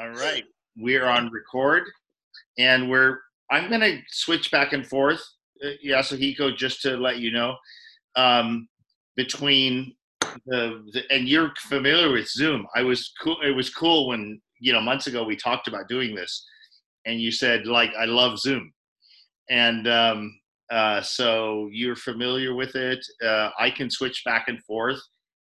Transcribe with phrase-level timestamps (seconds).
[0.00, 0.44] All right,
[0.78, 1.82] we're on record,
[2.56, 3.18] and we're.
[3.50, 5.22] I'm going to switch back and forth,
[5.62, 7.54] uh, Yasuhiko, just to let you know,
[8.16, 8.66] um,
[9.14, 9.94] between
[10.46, 12.66] the, the and you're familiar with Zoom.
[12.74, 13.36] I was cool.
[13.42, 16.46] It was cool when you know months ago we talked about doing this,
[17.04, 18.72] and you said like I love Zoom,
[19.50, 20.40] and um,
[20.70, 23.04] uh, so you're familiar with it.
[23.22, 25.00] Uh, I can switch back and forth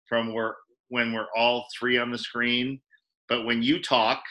[0.09, 0.57] from where
[0.89, 2.81] when we're all three on the screen,
[3.29, 4.21] but when you talk,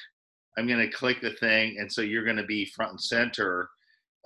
[0.58, 3.68] I'm going to click the thing, and so you're going to be front and center.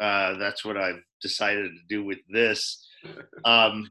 [0.00, 2.88] Uh, that's what I've decided to do with this.
[3.44, 3.90] Um,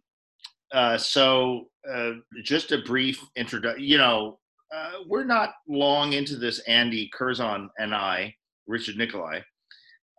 [0.74, 2.12] uh, so, uh,
[2.46, 3.84] just a brief introduction.
[3.84, 4.40] You know,
[4.74, 6.60] uh, we're not long into this.
[6.60, 8.34] Andy Curzon and I,
[8.68, 9.42] Richard Nikolai,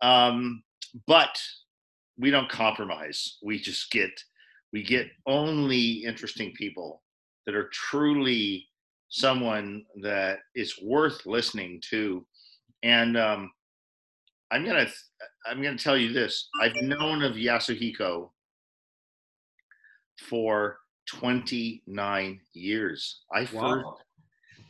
[0.03, 0.61] um,
[1.07, 1.35] but
[2.19, 3.39] we don't compromise.
[3.41, 4.11] We just get
[4.71, 7.01] we get only interesting people
[7.47, 8.67] that are truly
[9.13, 12.25] someone that is worth listening to.
[12.81, 13.51] And um,
[14.51, 14.87] I'm gonna
[15.45, 16.49] I'm gonna tell you this.
[16.59, 18.31] I've known of Yasuhiko
[20.27, 23.21] for 29 years.
[23.31, 23.61] I Wow.
[23.61, 24.03] first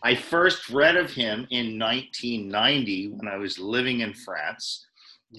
[0.05, 4.85] I first read of him in 1990 when I was living in France,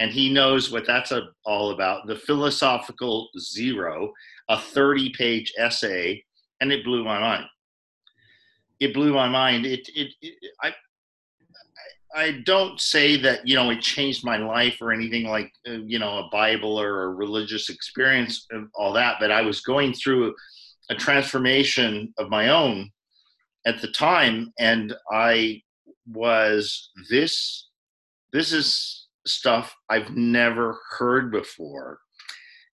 [0.01, 2.07] and he knows what that's a, all about.
[2.07, 4.11] The philosophical zero,
[4.49, 6.25] a 30-page essay,
[6.63, 7.45] and it blew my mind.
[8.81, 9.67] It blew my mind.
[9.67, 10.75] It, it, it I,
[12.15, 15.99] I don't say that you know it changed my life or anything like uh, you
[15.99, 19.17] know a Bible or a religious experience, and all that.
[19.19, 20.35] But I was going through
[20.91, 22.91] a transformation of my own
[23.67, 25.63] at the time, and I
[26.07, 27.69] was this.
[28.33, 31.99] This is stuff I've never heard before,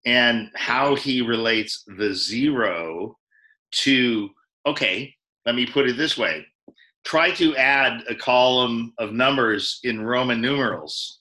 [0.04, 3.16] and how he relates the zero
[3.70, 4.30] to
[4.66, 5.14] okay.
[5.48, 6.44] Let me put it this way
[7.06, 11.20] try to add a column of numbers in Roman numerals.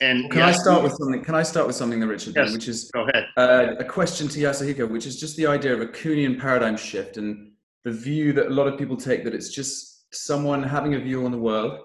[0.00, 1.22] And Can I start with something?
[1.22, 2.52] Can I start with something, that Richard, Yes.
[2.52, 3.28] which is Go ahead.
[3.36, 7.16] uh, a question to Yasuhiko, which is just the idea of a Kuhnian paradigm shift
[7.16, 7.52] and
[7.84, 11.24] the view that a lot of people take that it's just someone having a view
[11.24, 11.78] on the world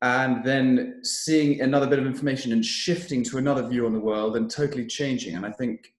[0.00, 4.34] and then seeing another bit of information and shifting to another view on the world
[4.38, 5.34] and totally changing.
[5.36, 5.92] And I think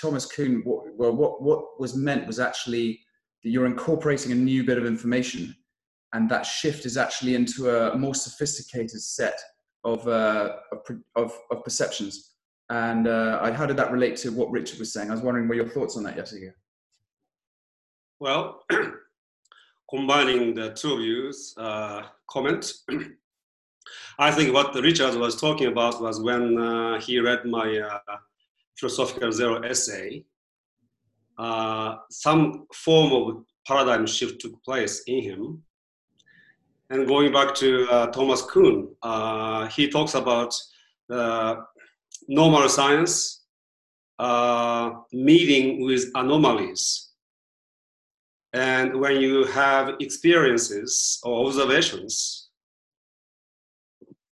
[0.00, 3.00] Thomas Kuhn, what, well, what, what was meant was actually
[3.42, 5.54] that you're incorporating a new bit of information
[6.12, 9.38] and that shift is actually into a more sophisticated set
[9.84, 10.78] of, uh, of,
[11.16, 12.32] of, of perceptions.
[12.68, 15.10] And uh, how did that relate to what Richard was saying?
[15.10, 16.52] I was wondering what your thoughts on that, Yasuhiko.
[18.20, 18.64] Well,
[19.90, 22.72] combining the two views, uh, comment.
[24.18, 28.16] I think what Richard was talking about was when uh, he read my uh,
[28.78, 30.24] philosophical zero essay.
[31.38, 35.62] Uh, some form of paradigm shift took place in him.
[36.90, 40.54] And going back to uh, Thomas Kuhn, uh, he talks about
[41.08, 41.64] the
[42.28, 43.44] normal science
[44.18, 47.10] uh, meeting with anomalies.
[48.52, 52.42] And when you have experiences or observations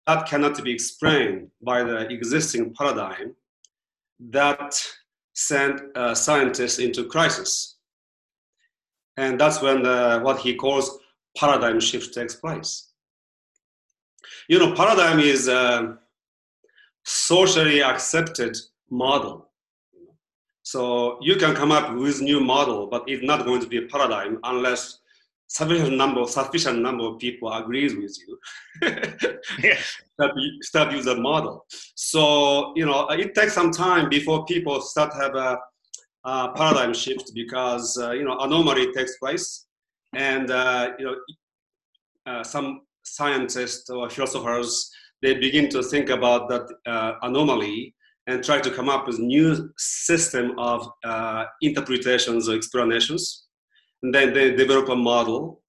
[0.07, 3.35] that cannot be explained by the existing paradigm,
[4.29, 4.79] that
[5.33, 7.77] sent uh, scientists into crisis.
[9.17, 10.99] And that's when the, what he calls
[11.37, 12.89] paradigm shift takes place.
[14.47, 15.97] You know, paradigm is a
[17.05, 18.57] socially accepted
[18.89, 19.49] model.
[20.63, 23.87] So you can come up with new model, but it's not going to be a
[23.87, 24.99] paradigm unless
[25.51, 28.37] sufficient number sufficient number of people agrees with you.
[30.13, 30.31] Start,
[30.61, 31.65] start use a model.
[31.95, 35.57] So you know it takes some time before people start have a,
[36.23, 39.65] a paradigm shift because uh, you know anomaly takes place,
[40.13, 41.15] and uh, you know
[42.27, 44.91] uh, some scientists or philosophers
[45.23, 47.95] they begin to think about that uh, anomaly
[48.27, 53.47] and try to come up with new system of uh, interpretations or explanations.
[54.03, 55.61] And then they develop a model.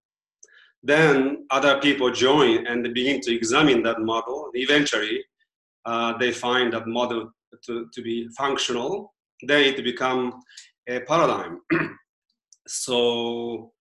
[0.82, 4.50] Then other people join and they begin to examine that model.
[4.54, 5.24] Eventually,
[5.84, 7.32] uh, they find that model
[7.66, 9.14] to, to be functional.
[9.42, 10.40] Then it become
[10.88, 11.60] a paradigm.
[12.66, 13.72] so,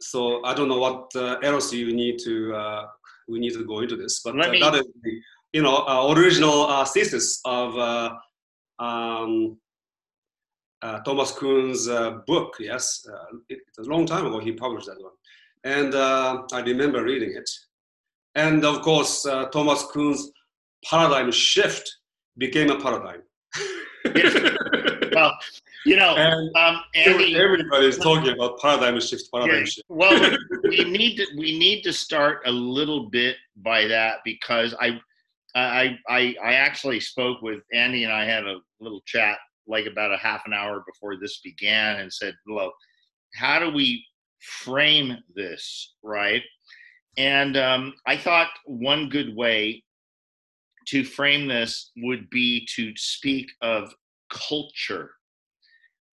[0.00, 2.86] so I don't know what uh, else you need to uh,
[3.30, 4.86] we need to go into this, but Let me- that is
[5.52, 8.10] you know uh, original uh, thesis of uh,
[8.78, 9.58] um,
[11.04, 12.56] Thomas Kuhn's uh, book.
[12.58, 15.12] Yes, uh, it, it's a long time ago he published that one,
[15.64, 17.48] and uh, I remember reading it.
[18.34, 20.30] And of course, uh, Thomas Kuhn's
[20.84, 21.90] paradigm shift
[22.38, 23.22] became a paradigm.
[25.12, 25.36] well,
[25.84, 29.86] you know, And um, Andy, everybody is talking about paradigm shift, paradigm Yeah, shift.
[29.88, 30.38] well,
[30.68, 35.00] we need to we need to start a little bit by that because I
[35.54, 39.38] I I I actually spoke with Andy and I had a little chat
[39.70, 42.74] like about a half an hour before this began and said, "Look,
[43.34, 44.04] how do we
[44.40, 46.42] frame this right?"
[47.16, 49.82] And um, I thought one good way
[50.88, 53.94] to frame this would be to speak of
[54.30, 55.12] culture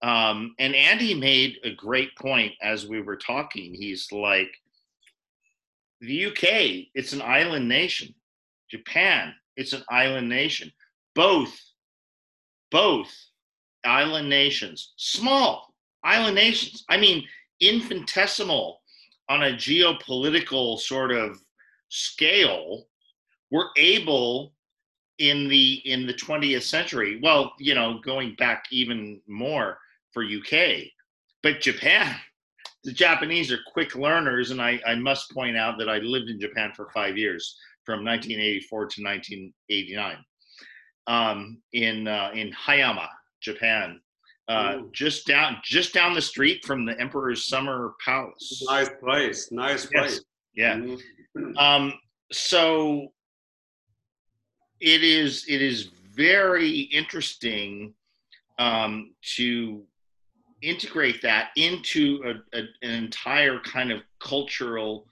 [0.01, 3.73] um, and Andy made a great point as we were talking.
[3.73, 4.51] He's like,
[6.01, 8.13] the UK, it's an island nation.
[8.69, 10.71] Japan, it's an island nation.
[11.15, 11.59] Both,
[12.69, 13.11] both
[13.87, 15.73] island nations, small
[16.03, 16.83] island nations.
[16.89, 17.25] I mean,
[17.59, 18.81] infinitesimal
[19.29, 21.41] on a geopolitical sort of
[21.89, 22.87] scale,
[23.51, 24.53] were able
[25.19, 29.79] in the in the 20th century well you know going back even more
[30.11, 30.83] for uk
[31.41, 32.15] but japan
[32.83, 36.39] the japanese are quick learners and i i must point out that i lived in
[36.39, 40.17] japan for five years from 1984 to 1989
[41.07, 43.07] um, in uh, in hayama
[43.41, 43.99] japan
[44.49, 49.87] uh, just down just down the street from the emperor's summer palace Nice place, nice
[49.93, 50.11] Yes.
[50.11, 50.21] place.
[50.55, 51.57] yeah Mhm.
[51.57, 51.93] um,
[52.31, 53.11] so
[54.79, 57.93] it is it is very interesting
[58.59, 59.83] um, to
[60.61, 65.05] integrate that into a, a, an entire kind of cultural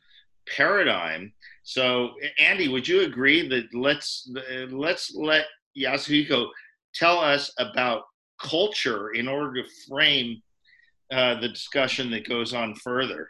[0.56, 1.32] paradigm.
[1.64, 4.28] So, Andy, would you agree that let's
[4.72, 5.46] let's let
[5.78, 6.50] Yasuhiko
[6.96, 8.04] tell us about
[8.40, 10.42] culture in order to frame
[11.12, 13.30] uh, the discussion that goes on further?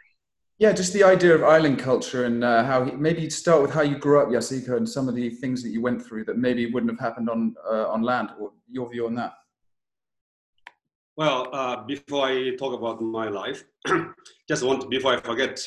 [0.58, 3.70] Yeah, just the idea of island culture and uh, how he, maybe you'd start with
[3.70, 6.38] how you grew up, Yasuhiko, and some of the things that you went through that
[6.38, 8.30] maybe wouldn't have happened on uh, on land.
[8.40, 9.34] Or your view on that?
[11.16, 13.64] Well, uh, before I talk about my life,
[14.48, 15.66] just want before I forget,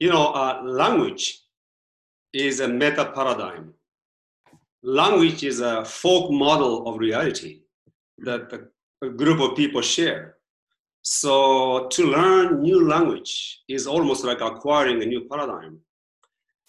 [0.00, 1.42] you know, uh, language
[2.32, 3.74] is a meta paradigm.
[4.82, 7.62] Language is a folk model of reality
[8.18, 8.66] that a,
[9.04, 10.36] a group of people share.
[11.02, 15.78] So to learn new language is almost like acquiring a new paradigm.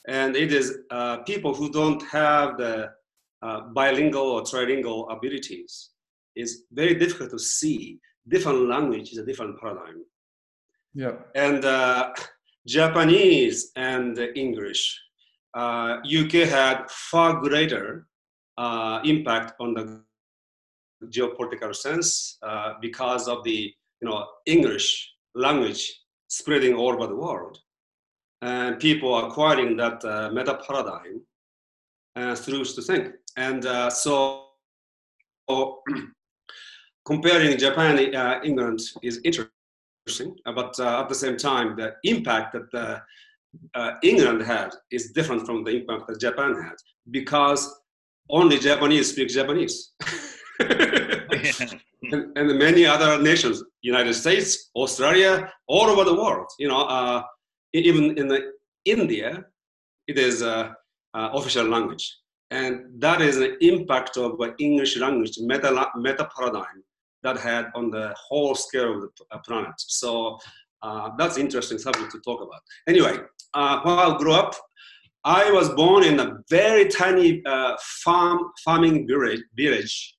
[0.08, 2.92] And it is uh, people who don't have the
[3.42, 5.92] uh, bilingual or trilingual abilities.
[6.36, 10.04] It's very difficult to see different language is a different paradigm.
[10.94, 12.14] Yeah, And uh,
[12.68, 15.00] Japanese and English,
[15.54, 18.08] uh, UK had far greater
[18.58, 20.02] uh, impact on the
[21.12, 27.58] geopolitical sense uh, because of the you know English language spreading all over the world,
[28.42, 31.22] and people acquiring that uh, meta paradigm
[32.16, 33.14] uh, through to think.
[33.38, 34.48] And uh, so,
[37.06, 42.54] comparing Japan, uh, England is interesting, uh, but uh, at the same time, the impact
[42.54, 43.02] that
[43.74, 46.76] uh, England had is different from the impact that Japan had
[47.12, 47.82] because
[48.30, 49.94] only Japanese speak Japanese.
[52.12, 56.48] and, and many other nations, United States, Australia, all over the world.
[56.60, 57.24] You know, uh,
[57.74, 58.52] even in the
[58.86, 59.46] India,
[60.08, 60.72] it is uh,
[61.14, 62.18] uh, official language,
[62.52, 66.84] and that is an impact of English language meta, meta paradigm
[67.24, 69.74] that had on the whole scale of the uh, planet.
[69.78, 70.38] So
[70.84, 72.62] uh, that's interesting subject to talk about.
[72.88, 73.18] Anyway,
[73.54, 74.54] while I grew up,
[75.24, 77.42] I was born in a very tiny
[78.04, 80.16] farm farming village, village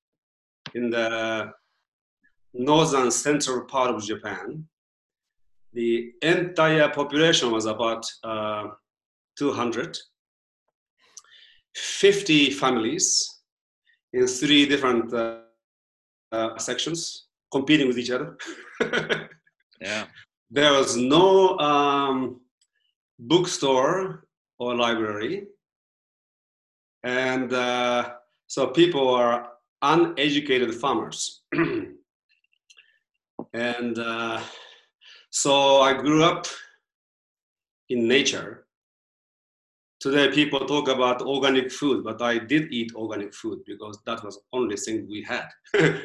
[0.76, 1.52] in the
[2.52, 4.64] northern central part of Japan.
[5.72, 8.68] The entire population was about uh,
[9.38, 9.96] 200.
[11.74, 13.40] 50 families
[14.12, 15.40] in three different uh,
[16.32, 18.36] uh, sections competing with each other.
[19.80, 20.06] yeah.
[20.50, 22.40] there was no um,
[23.18, 24.26] bookstore
[24.58, 25.46] or library.
[27.02, 28.14] And uh,
[28.46, 29.55] so people are
[29.92, 31.42] uneducated farmers.
[33.52, 34.40] and uh,
[35.30, 36.46] so I grew up
[37.88, 38.66] in nature.
[40.00, 44.36] Today people talk about organic food, but I did eat organic food because that was
[44.36, 45.48] the only thing we had.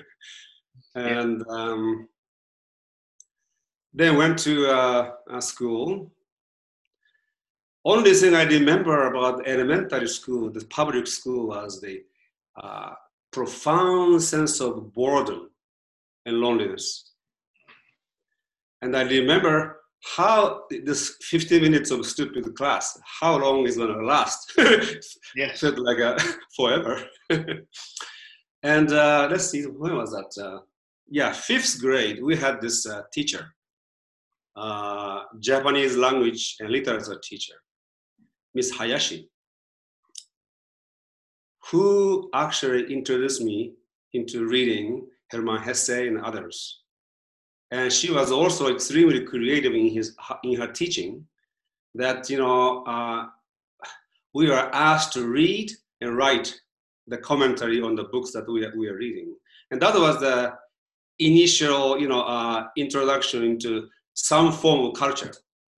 [0.95, 2.07] and um,
[3.93, 6.11] then went to uh, a school.
[7.83, 12.03] Only thing I remember about elementary school, the public school, was the
[12.61, 12.93] uh,
[13.31, 15.49] profound sense of boredom
[16.25, 17.13] and loneliness.
[18.81, 19.81] And I remember
[20.15, 24.51] how this 15 minutes of stupid class, how long is to last?
[25.35, 25.59] Yes.
[25.59, 26.17] felt like a
[26.55, 27.03] forever.
[28.63, 30.43] and uh, let's see, when was that?
[30.43, 30.59] Uh,
[31.07, 33.53] yeah, fifth grade, we had this uh, teacher,
[34.55, 37.55] uh, Japanese language and literature teacher,
[38.55, 39.29] Miss Hayashi,
[41.69, 43.73] who actually introduced me
[44.13, 46.79] into reading Hermann Hesse and others.
[47.71, 51.25] And she was also extremely creative in, his, in her teaching
[51.95, 53.27] that, you know, uh,
[54.33, 56.53] we are asked to read and write
[57.07, 59.35] the commentary on the books that we are, we are reading.
[59.71, 60.53] And that was the
[61.19, 65.31] initial, you know, uh, introduction into some form of culture.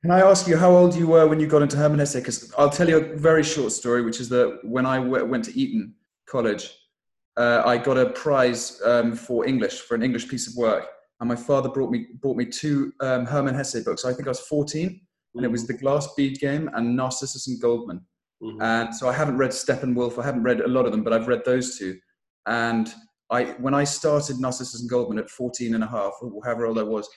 [0.03, 2.15] Can I ask you how old you were when you got into Hesse?
[2.15, 5.45] Because I'll tell you a very short story, which is that when I w- went
[5.45, 5.95] to Eton
[6.27, 6.77] College,
[7.37, 10.89] uh, I got a prize um, for English for an English piece of work,
[11.21, 14.03] and my father brought me brought me two um, Hermann Hesse books.
[14.03, 15.37] I think I was 14, mm-hmm.
[15.37, 15.65] and it was.
[15.65, 18.01] The Glass Bead Game and Narcissus and Goldmund.
[18.43, 18.61] Mm-hmm.
[18.61, 20.21] And so I haven't read Steppenwolf.
[20.21, 21.97] I haven't read a lot of them, but I've read those two.
[22.45, 22.93] And
[23.31, 26.77] I, when I started Narcissus and Goldmund at 14 and a half, or however old
[26.77, 27.07] I was,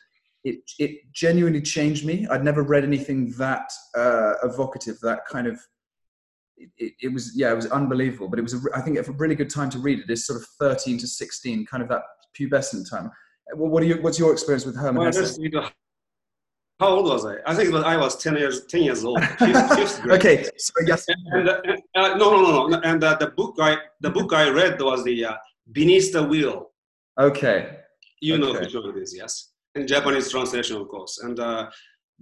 [0.46, 2.24] it, it genuinely changed me.
[2.30, 5.58] I'd never read anything that uh, evocative, that kind of,
[6.56, 9.34] it, it, was, yeah, it was unbelievable, but it was, a, I think a really
[9.34, 12.02] good time to read it is sort of 13 to 16, kind of that
[12.38, 13.10] pubescent time.
[13.56, 15.36] Well, what are you, what's your experience with Hermann well, Hesse?
[16.78, 17.38] how old was I?
[17.44, 19.18] I think that I was 10 years, 10 years old.
[20.10, 21.06] okay, so yes.
[21.08, 21.60] And, uh,
[21.96, 22.80] uh, no, no, no, no.
[22.84, 25.36] And uh, the book I, the book I read was the uh,
[25.72, 26.70] Beneath the Wheel.
[27.18, 27.78] Okay.
[28.20, 28.42] You okay.
[28.42, 29.54] know which one it is, yes.
[29.76, 31.18] In Japanese translation, of course.
[31.18, 31.70] And uh,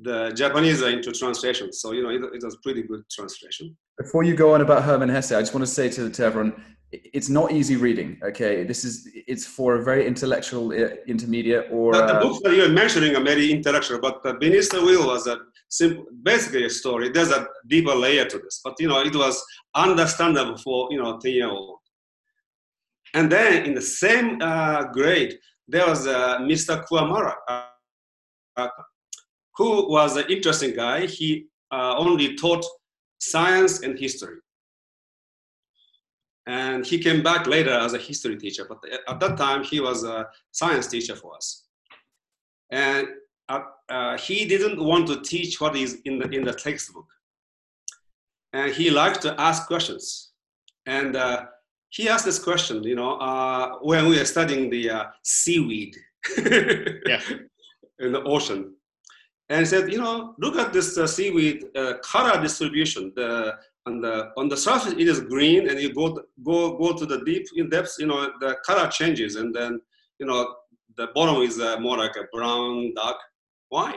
[0.00, 3.76] the Japanese are into translation, so you know it, it was pretty good translation.
[3.96, 6.52] Before you go on about Hermann Hesse, I just want to say to, to everyone,
[6.90, 8.18] it's not easy reading.
[8.24, 11.92] Okay, this is it's for a very intellectual uh, intermediate or.
[11.92, 15.06] The, the uh, books that you're mentioning are very intellectual, but uh, Beneath the Wheel
[15.06, 17.10] was a simple, basically a story.
[17.10, 19.44] There's a deeper layer to this, but you know it was
[19.76, 21.78] understandable for you know ten year old.
[23.14, 26.84] And then in the same uh, grade, there was uh, Mr.
[26.86, 27.34] Kuamara,
[28.56, 28.68] uh,
[29.56, 31.06] who was an interesting guy.
[31.06, 32.64] He uh, only taught
[33.18, 34.38] science and history.
[36.46, 38.78] And he came back later as a history teacher, but
[39.08, 41.64] at that time he was a science teacher for us.
[42.70, 43.08] And
[43.48, 47.06] uh, uh, he didn't want to teach what is in the, in the textbook.
[48.52, 50.32] And he liked to ask questions.
[50.86, 51.16] And
[51.94, 55.96] he asked this question, you know, uh, when we were studying the uh, seaweed
[56.36, 57.20] yeah.
[58.00, 58.74] in the ocean.
[59.48, 63.12] And he said, you know, look at this uh, seaweed uh, color distribution.
[63.14, 63.54] The,
[63.86, 67.22] on, the, on the surface, it is green, and you go, go, go to the
[67.24, 69.36] deep in depths, you know, the color changes.
[69.36, 69.80] And then,
[70.18, 70.52] you know,
[70.96, 73.18] the bottom is uh, more like a brown, dark.
[73.68, 73.94] Why?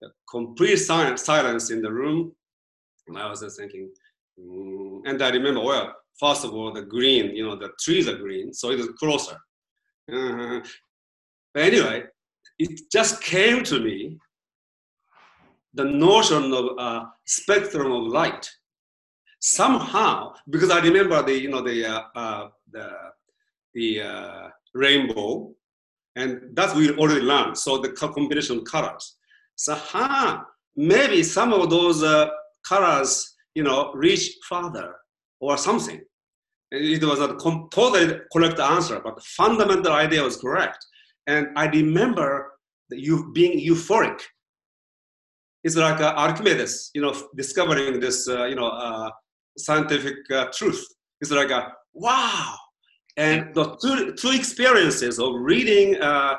[0.00, 2.32] The complete silence, silence in the room.
[3.08, 3.90] And I was just thinking,
[4.40, 5.00] mm.
[5.04, 8.52] and I remember, well, first of all, the green, you know, the trees are green,
[8.52, 9.36] so it is closer.
[10.12, 10.60] Uh,
[11.56, 12.04] anyway,
[12.58, 14.18] it just came to me
[15.74, 18.50] the notion of uh, spectrum of light.
[19.40, 22.90] Somehow, because I remember the, you know, the, uh, uh, the,
[23.74, 25.52] the uh, rainbow,
[26.16, 27.58] and that we already learned.
[27.58, 29.16] So the combination of colors.
[29.54, 30.42] So, huh,
[30.74, 32.30] maybe some of those uh,
[32.66, 34.94] colors, you know, reach farther
[35.40, 36.00] or something.
[36.70, 40.84] It was a totally correct answer, but the fundamental idea was correct.
[41.26, 42.52] And I remember
[42.90, 44.20] you being euphoric.
[45.62, 49.10] It's like uh, Archimedes, you know, discovering this, uh, you know, uh,
[49.58, 50.84] scientific uh, truth.
[51.20, 52.54] It's like a wow.
[53.16, 56.36] And the two, two experiences of reading uh,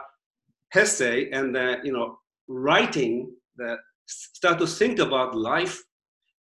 [0.72, 3.78] Hesse and uh, you know writing that
[4.08, 5.82] start to think about life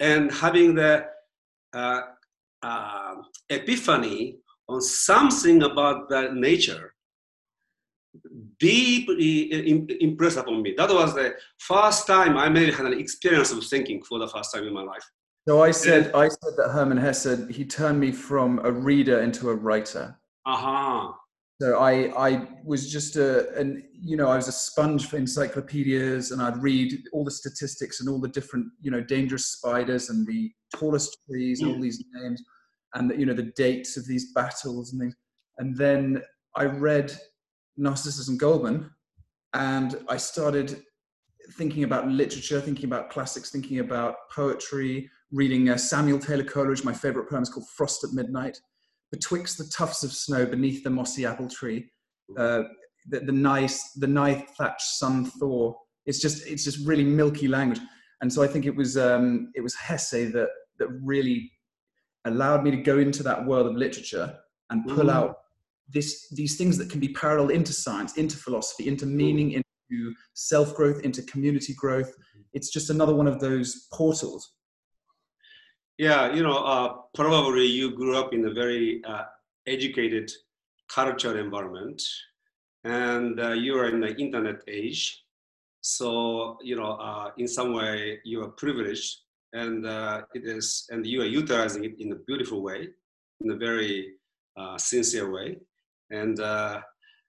[0.00, 1.06] and having the
[2.64, 3.14] uh,
[3.50, 6.94] epiphany on something about that nature
[8.58, 10.74] deeply impressed upon me.
[10.76, 14.54] That was the first time I maybe had an experience of thinking for the first
[14.54, 15.04] time in my life.
[15.46, 19.50] So I said, I said that Hermann Hesse he turned me from a reader into
[19.50, 20.16] a writer.
[20.46, 21.08] Aha.
[21.08, 21.12] Uh-huh.
[21.60, 21.92] So I,
[22.30, 26.60] I was just a, and you know, I was a sponge for encyclopedias, and I'd
[26.60, 31.16] read all the statistics and all the different, you know, dangerous spiders and the tallest
[31.28, 32.42] trees and all these names
[32.94, 35.14] and the, you know the dates of these battles and things.
[35.58, 36.22] And then
[36.56, 37.16] I read
[37.76, 38.90] Narcissus and Goldmund,
[39.52, 40.82] and I started
[41.52, 46.84] thinking about literature, thinking about classics, thinking about poetry, reading uh, Samuel Taylor Coleridge.
[46.84, 48.58] My favorite poem is called Frost at Midnight.
[49.12, 51.90] Betwixt the tufts of snow beneath the mossy apple tree,
[52.38, 52.62] uh,
[53.08, 55.74] the, the nice, the night thatched sun thaw.
[56.06, 57.80] It's just, it's just really milky language.
[58.22, 60.48] And so I think it was, um, it was Hesse that
[60.78, 61.50] that really
[62.24, 64.36] allowed me to go into that world of literature
[64.70, 65.12] and pull mm.
[65.12, 65.36] out
[65.88, 70.74] this these things that can be parallel into science, into philosophy, into meaning, into self
[70.74, 72.12] growth, into community growth.
[72.52, 74.54] It's just another one of those portals.
[75.98, 79.24] Yeah, you know, uh, probably you grew up in a very uh,
[79.66, 80.30] educated
[80.88, 82.02] cultural environment,
[82.84, 85.20] and uh, you are in the internet age.
[85.82, 89.18] So, you know, uh, in some way, you are privileged,
[89.54, 92.88] and uh, it is, and you are utilizing it in a beautiful way,
[93.40, 94.14] in a very
[94.58, 95.56] uh, sincere way,
[96.10, 96.38] and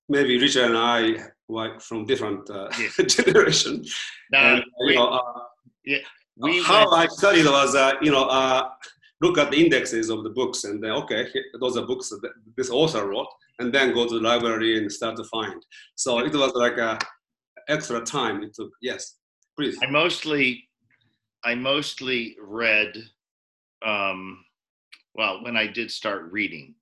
[0.10, 1.00] maybe Richard and I
[1.48, 2.48] were from different
[3.08, 3.86] generation.
[4.32, 5.22] Now, and, you know,
[5.86, 6.00] yeah
[6.38, 8.70] we how went, I studied was, uh, you know, uh,
[9.22, 11.28] look at the indexes of the books and then, okay,
[11.60, 13.28] those are books that this author wrote,
[13.60, 15.62] and then go to the library and start to find.
[15.96, 17.00] So it was like a
[17.70, 18.70] extra time it took.
[18.82, 19.18] Yes,
[19.58, 19.78] please.
[19.82, 20.65] I mostly,
[21.46, 22.98] I mostly read,
[23.86, 24.44] um,
[25.14, 26.74] well, when I did start reading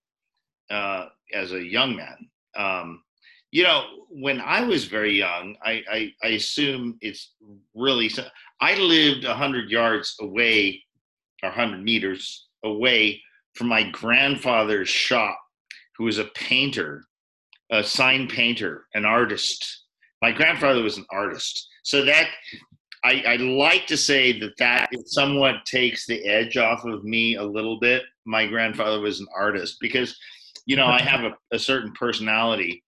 [0.71, 2.29] uh, as a young man.
[2.55, 3.03] Um,
[3.51, 7.33] you know, when I was very young, I, I, I assume it's
[7.75, 8.09] really.
[8.61, 10.81] I lived hundred yards away,
[11.43, 13.21] or hundred meters away
[13.53, 15.37] from my grandfather's shop,
[15.97, 17.03] who was a painter,
[17.69, 19.83] a sign painter, an artist.
[20.21, 22.29] My grandfather was an artist, so that
[23.03, 27.43] I, I like to say that that somewhat takes the edge off of me a
[27.43, 28.03] little bit.
[28.25, 30.17] My grandfather was an artist because,
[30.65, 32.83] you know, I have a, a certain personality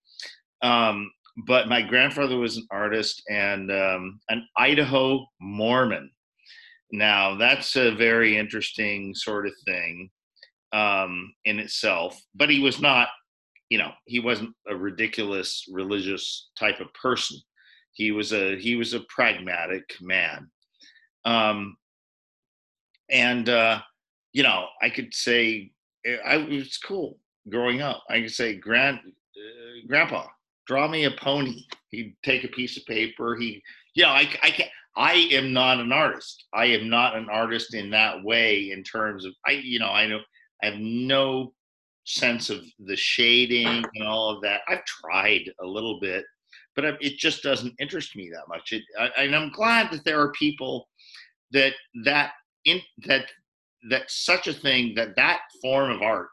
[0.66, 1.12] um,
[1.46, 6.10] but my grandfather was an artist and um, an Idaho Mormon.
[6.92, 10.10] Now, that's a very interesting sort of thing
[10.72, 13.10] um, in itself, but he was not,
[13.70, 17.38] you know, he wasn't a ridiculous religious type of person.
[17.96, 20.50] He was a he was a pragmatic man,
[21.26, 21.78] um,
[23.10, 23.82] and uh,
[24.34, 25.72] you know, I could say
[26.06, 27.18] eh, I was cool
[27.50, 28.04] growing up.
[28.10, 30.28] I could say, grand, uh, grandpa,
[30.68, 31.64] draw me a pony.
[31.92, 33.36] He'd take a piece of paper.
[33.36, 33.62] He,
[33.94, 34.70] you know, I, I can't.
[34.98, 36.46] I am not an artist.
[36.54, 38.72] I am not an artist in that way.
[38.72, 40.20] In terms of, I, you know, I know
[40.64, 41.54] I have no
[42.06, 44.62] sense of the shading and all of that.
[44.68, 46.24] I've tried a little bit,
[46.76, 48.72] but it just doesn't interest me that much.
[48.72, 50.88] It, I, and I'm glad that there are people
[51.52, 52.32] that that
[52.66, 53.26] in that
[53.90, 56.28] that such a thing that that form of art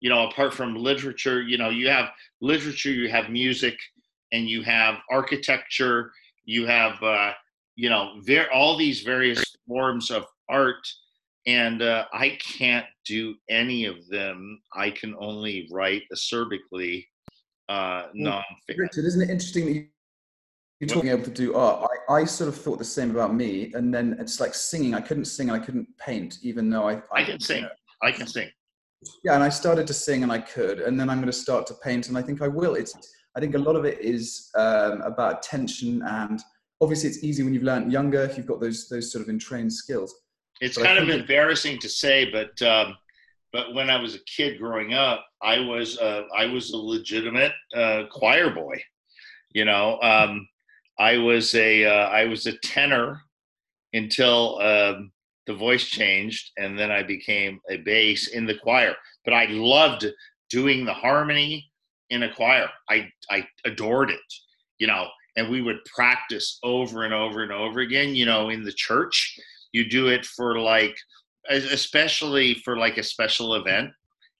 [0.00, 2.10] you know apart from literature you know you have
[2.40, 3.76] literature you have music
[4.32, 6.12] and you have architecture
[6.44, 7.32] you have uh,
[7.74, 10.86] you know ver- all these various forms of art
[11.46, 17.04] and uh, i can't do any of them i can only write acerbically
[17.68, 19.86] uh, non-fiction richard isn't it interesting that you
[20.78, 21.88] you're talking able to do art.
[22.10, 24.92] I, I sort of thought the same about me, and then it's like singing.
[24.92, 27.66] I couldn't sing, I couldn't paint, even though I I, I can sing.
[28.02, 28.50] I can sing
[29.24, 31.66] yeah and i started to sing and i could and then i'm going to start
[31.66, 32.94] to paint and i think i will it's
[33.36, 36.40] i think a lot of it is um, about attention and
[36.80, 39.72] obviously it's easy when you've learned younger if you've got those those sort of entrained
[39.72, 40.14] skills
[40.60, 42.96] it's but kind of embarrassing to say but um,
[43.56, 47.52] but when i was a kid growing up i was uh, i was a legitimate
[47.74, 48.76] uh, choir boy
[49.52, 50.46] you know um,
[50.98, 53.20] i was a uh, I was a tenor
[53.92, 55.12] until um,
[55.46, 58.94] the voice changed and then I became a bass in the choir.
[59.24, 60.06] But I loved
[60.50, 61.70] doing the harmony
[62.10, 62.68] in a choir.
[62.88, 64.20] I I adored it,
[64.78, 68.64] you know, and we would practice over and over and over again, you know, in
[68.64, 69.38] the church.
[69.72, 70.96] You do it for like
[71.50, 73.90] especially for like a special event,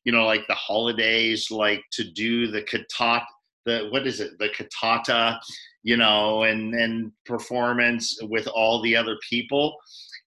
[0.05, 3.23] you know, like the holidays, like to do the katat
[3.65, 5.39] the what is it, the katata,
[5.83, 9.77] you know, and and performance with all the other people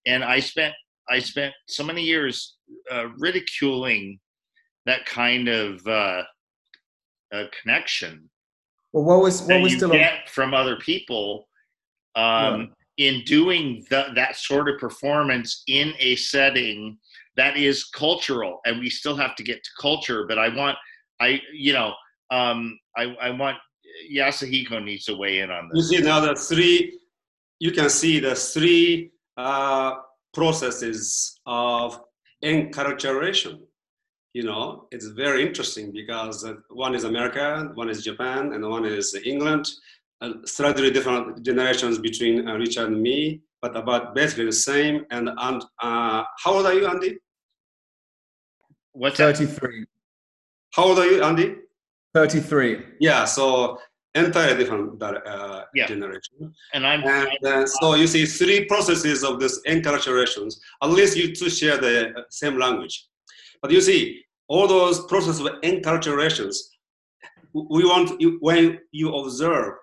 [0.06, 0.74] and I spent
[1.10, 2.58] I spent so many years
[2.92, 4.20] uh, ridiculing
[4.86, 6.24] that kind of uh,
[7.34, 8.30] uh, connection.
[8.94, 11.48] Well, what was what was you still get from other people
[12.16, 12.66] um, yeah.
[13.00, 16.98] In doing the, that sort of performance in a setting
[17.38, 20.26] that is cultural, and we still have to get to culture.
[20.28, 20.78] But I want,
[21.22, 21.94] I you know,
[22.30, 23.58] um, I, I want
[24.14, 25.90] Yasuhiko needs to weigh in on this.
[25.92, 27.00] You see now the three,
[27.60, 29.94] you can see the three uh,
[30.34, 32.02] processes of
[32.44, 33.62] enculturation.
[34.34, 39.16] You know, it's very interesting because one is America, one is Japan, and one is
[39.26, 39.66] England.
[40.22, 45.06] Uh, slightly different generations between uh, Richard and me, but about basically the same.
[45.12, 47.18] And, and uh, how old are you, Andy?
[48.92, 49.86] What's 33.
[50.74, 51.56] How old are you, Andy?
[52.14, 52.84] 33.
[53.00, 53.80] Yeah, so
[54.14, 55.88] entirely different uh, yeah.
[55.88, 56.54] generation.
[56.74, 60.60] And I'm and uh, so you see three processes of this enculturations.
[60.84, 63.08] At least you two share the same language,
[63.62, 66.58] but you see all those processes of enculturations
[67.54, 69.74] we want you, when you observe,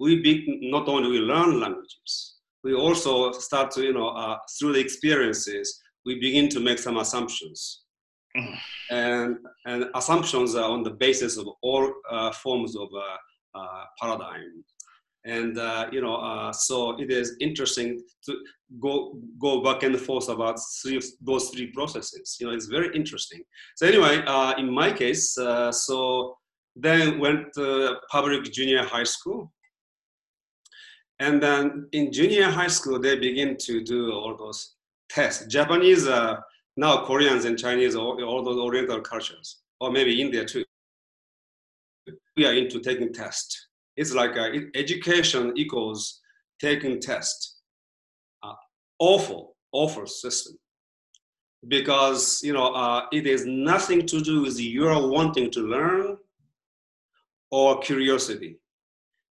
[0.00, 4.72] we be, not only we learn languages, we also start to you know uh, through
[4.72, 7.80] the experiences we begin to make some assumptions.
[8.36, 8.58] Mm.
[8.90, 13.16] and, and assumptions are on the basis of all uh, forms of uh,
[13.56, 14.64] uh, paradigm
[15.24, 18.36] and uh, you know uh, so it is interesting to
[18.80, 23.42] go go back and forth about three those three processes you know it's very interesting
[23.76, 26.36] so anyway uh, in my case uh, so
[26.76, 29.52] then went to public junior high school
[31.20, 34.74] and then in junior high school they begin to do all those
[35.08, 36.36] tests japanese uh,
[36.76, 40.64] now koreans and chinese all, all those oriental cultures or maybe india too
[42.36, 46.20] we are into taking tests it's like uh, education equals
[46.60, 47.60] taking test.
[48.42, 48.54] Uh,
[48.98, 50.56] awful, awful system.
[51.66, 56.18] Because you know uh, it is nothing to do with your wanting to learn
[57.50, 58.58] or curiosity.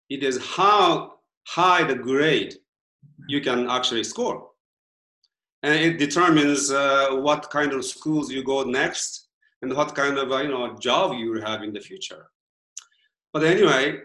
[0.08, 1.14] It is how
[1.46, 2.54] high the grade
[3.28, 4.48] you can actually score,
[5.62, 9.28] and it determines uh, what kind of schools you go next
[9.62, 12.26] and what kind of uh, you know job you have in the future.
[13.32, 13.98] But anyway,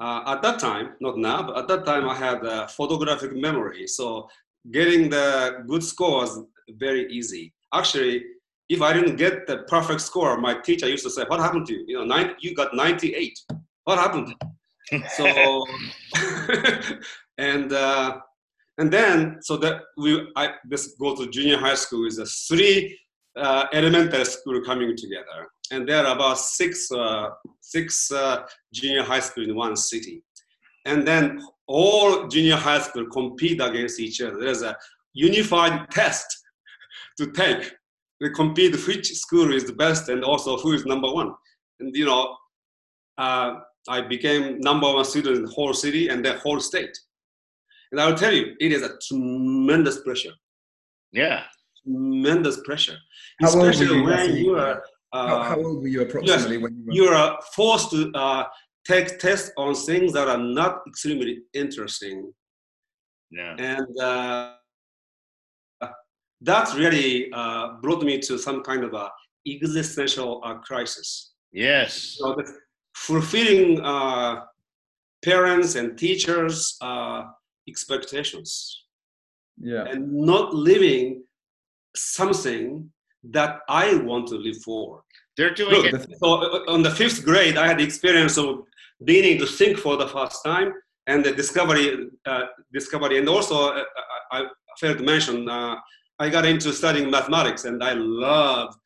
[0.00, 3.86] uh, at that time, not now, but at that time I had a photographic memory.
[3.86, 4.28] So
[4.70, 7.52] getting the good score was very easy.
[7.74, 8.24] Actually,
[8.68, 11.74] if I didn't get the perfect score, my teacher used to say, "What happened to
[11.74, 11.84] you?
[11.88, 13.38] You know, you got 98.
[13.84, 14.34] What happened?"
[15.16, 15.64] So,
[17.38, 18.20] and uh,
[18.78, 22.98] and then so that we I this go to junior high school is a three
[23.36, 29.20] uh, elementary school coming together and there are about six, uh, six uh, junior high
[29.20, 30.22] school in one city.
[30.86, 34.38] And then all junior high school compete against each other.
[34.38, 34.76] There's a
[35.12, 36.26] unified test
[37.18, 37.72] to take.
[38.20, 41.34] They compete which school is the best and also who is number one.
[41.80, 42.36] And you know,
[43.18, 43.56] uh,
[43.88, 46.96] I became number one student in the whole city and the whole state.
[47.90, 50.32] And I will tell you, it is a tremendous pressure.
[51.12, 51.44] Yeah.
[51.82, 52.96] Tremendous pressure.
[53.40, 56.84] How Especially when you are how, how, uh, old were you approximately yes, when you
[56.84, 56.92] were?
[56.92, 58.44] You are forced to uh,
[58.86, 62.30] take tests on things that are not extremely interesting.
[63.30, 63.56] Yeah.
[63.58, 64.52] And uh,
[66.42, 69.10] that really uh, brought me to some kind of a
[69.46, 71.32] existential uh, crisis.
[71.52, 72.16] Yes.
[72.18, 72.36] So
[72.94, 74.42] fulfilling uh,
[75.24, 76.78] parents and teachers'
[77.68, 78.84] expectations.
[79.60, 79.84] Yeah.
[79.84, 81.24] And not living
[81.96, 82.90] something
[83.24, 85.02] that I want to live for.
[85.36, 86.18] They're doing Look, it.
[86.18, 88.64] So uh, on the fifth grade, I had the experience of
[89.04, 90.72] beginning to think for the first time
[91.06, 93.84] and the discovery, uh, discovery, and also uh,
[94.32, 94.46] I, I
[94.78, 95.76] failed to mention uh,
[96.18, 98.76] I got into studying mathematics, and I love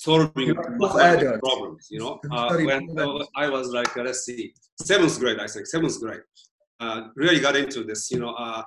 [0.00, 1.88] solving problems.
[1.90, 2.88] You know, uh, when
[3.36, 6.20] I was like, uh, let's see, seventh grade, I think seventh grade,
[7.16, 8.10] really got into this.
[8.10, 8.64] You know,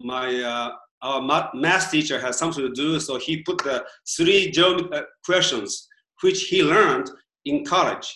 [0.00, 0.70] my
[1.02, 3.84] our math teacher had something to do, so he put the
[4.16, 5.86] three uh, questions
[6.22, 7.10] which he learned
[7.44, 8.08] in college,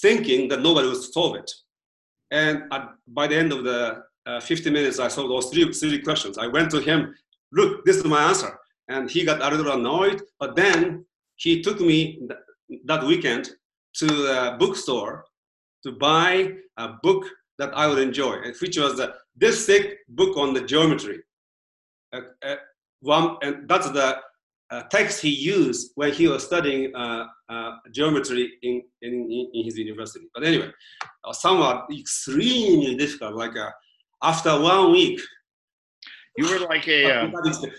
[0.00, 1.50] thinking that nobody would solve it.
[2.30, 2.62] And
[3.08, 6.38] by the end of the uh, 50 minutes, I solved those three, three questions.
[6.38, 7.14] I went to him,
[7.52, 8.58] look, this is my answer.
[8.88, 11.04] And he got a little annoyed, but then
[11.42, 13.50] he took me th- that weekend
[13.96, 15.24] to the bookstore
[15.84, 17.24] to buy a book
[17.58, 21.18] that I would enjoy, which was the, this thick book on the geometry.
[22.12, 22.56] Uh, uh,
[23.00, 24.18] one, and that's the
[24.70, 29.76] uh, text he used when he was studying uh, uh, geometry in, in, in, his
[29.76, 30.26] university.
[30.32, 30.70] But anyway,
[31.24, 33.34] uh, somewhat extremely difficult.
[33.34, 33.52] Like
[34.22, 35.20] after one week,
[36.38, 37.30] you were like a.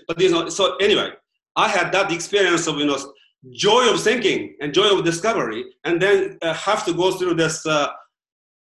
[0.07, 1.11] but you know, so anyway,
[1.55, 2.97] I had that experience of you know
[3.51, 7.65] joy of thinking and joy of discovery, and then have to go through this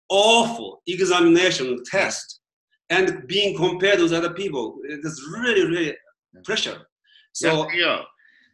[0.10, 2.42] awful examination test
[2.90, 4.78] and being compared with other people.
[4.84, 5.96] It's really, really
[6.44, 6.82] pressure.
[7.34, 8.02] So yeah,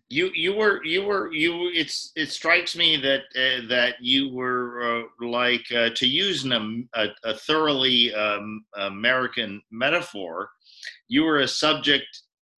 [0.10, 1.70] you you were you were you.
[1.74, 6.88] It's it strikes me that uh, that you were uh, like uh, to use an,
[6.94, 10.50] a, a thoroughly um, American metaphor.
[11.08, 12.08] You were a subject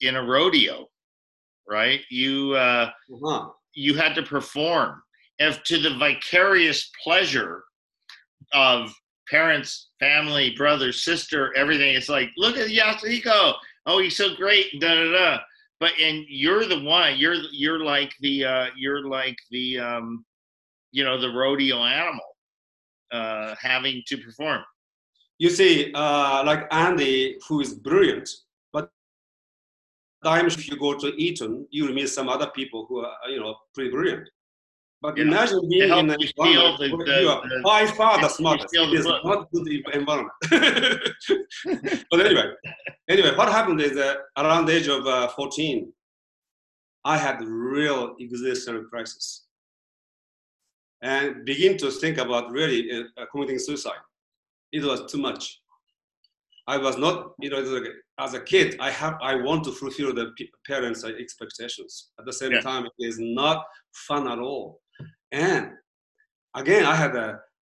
[0.02, 0.86] in a rodeo,
[1.68, 2.00] right?
[2.10, 3.48] You uh, uh-huh.
[3.74, 5.02] You had to perform,
[5.38, 7.64] if to the vicarious pleasure
[8.52, 8.92] of
[9.30, 11.94] parents, family, brother, sister, everything.
[11.94, 13.54] It's like, look at Yasuhiko.
[13.86, 14.80] Oh, he's so great.
[14.80, 15.38] Da da da.
[15.78, 17.16] But and you're the one.
[17.16, 20.24] You're you're like the uh, you're like the um,
[20.92, 22.36] you know the rodeo animal
[23.12, 24.62] uh, having to perform.
[25.38, 28.28] You see, uh, like Andy, who is brilliant,
[30.24, 33.40] times if you go to Eton, you will meet some other people who are you
[33.40, 34.28] know pretty brilliant.
[35.02, 35.24] But Yeah.
[35.24, 38.74] imagine being in an environment the- where the- you are the- by far the smartest.
[38.74, 39.24] It book.
[39.24, 40.32] not good environment.
[42.10, 42.46] but anyway,
[43.08, 45.92] anyway, what happened is that around the age of uh, 14,
[47.04, 49.46] I had real existential crisis
[51.02, 54.02] and begin to think about really uh, committing suicide.
[54.72, 55.60] It was too much.
[56.66, 59.64] I was not, you know, it was like, as a kid, I have, I want
[59.64, 60.26] to fulfill the
[60.66, 62.10] parents' expectations.
[62.18, 62.60] At the same Yeah.
[62.60, 63.64] time, it is not
[64.08, 64.80] fun at all.
[65.32, 65.70] And
[66.54, 67.38] again, I had an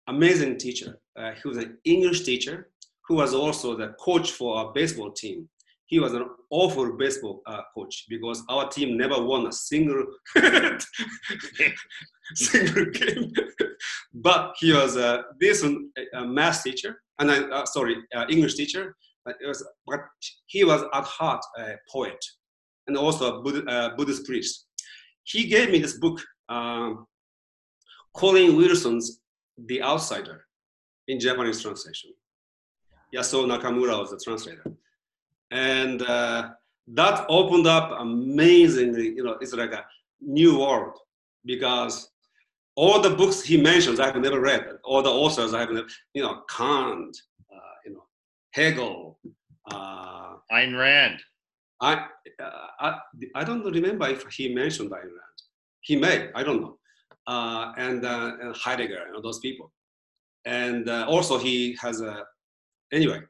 [0.09, 0.99] amazing teacher.
[1.19, 2.71] Uh, he was an English teacher
[3.07, 5.49] who was also the coach for our baseball team.
[5.87, 10.05] He was an awful baseball uh, coach because our team never won a single
[12.35, 13.33] single game.
[14.15, 15.77] but he was a decent
[16.15, 18.97] uh, math teacher, and I, uh, sorry, uh, English teacher.
[19.25, 20.01] But, was, but
[20.47, 22.25] he was at heart a poet
[22.87, 24.67] and also a Buddhist, uh, Buddhist priest.
[25.25, 27.07] He gave me this book, um,
[28.15, 29.21] Colin Wilson's
[29.67, 30.47] The Outsider,
[31.09, 32.11] in Japanese translation.
[33.15, 34.65] Yasuo Nakamura was the translator.
[35.51, 36.51] And uh,
[36.89, 39.85] that opened up amazingly, you know, it's like a
[40.21, 40.97] new world
[41.45, 42.11] because
[42.77, 46.43] all the books he mentions I've never read, all the authors I've never, you know,
[46.49, 47.17] Kant,
[48.53, 49.19] Hegel,
[49.71, 51.21] uh, Ayn Rand.
[51.81, 52.07] I,
[52.43, 52.99] uh, I,
[53.35, 55.39] I don't remember if he mentioned Ayn Rand.
[55.83, 56.79] He may, I don't know.
[57.27, 59.73] Uh, and, uh, and Heidegger and those people.
[60.45, 62.25] And uh, also he has a,
[62.93, 63.21] anyway,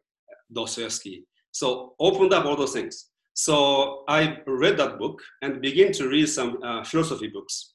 [0.52, 1.24] Dostoevsky.
[1.52, 3.10] So opened up all those things.
[3.34, 7.74] So I read that book and begin to read some uh, philosophy books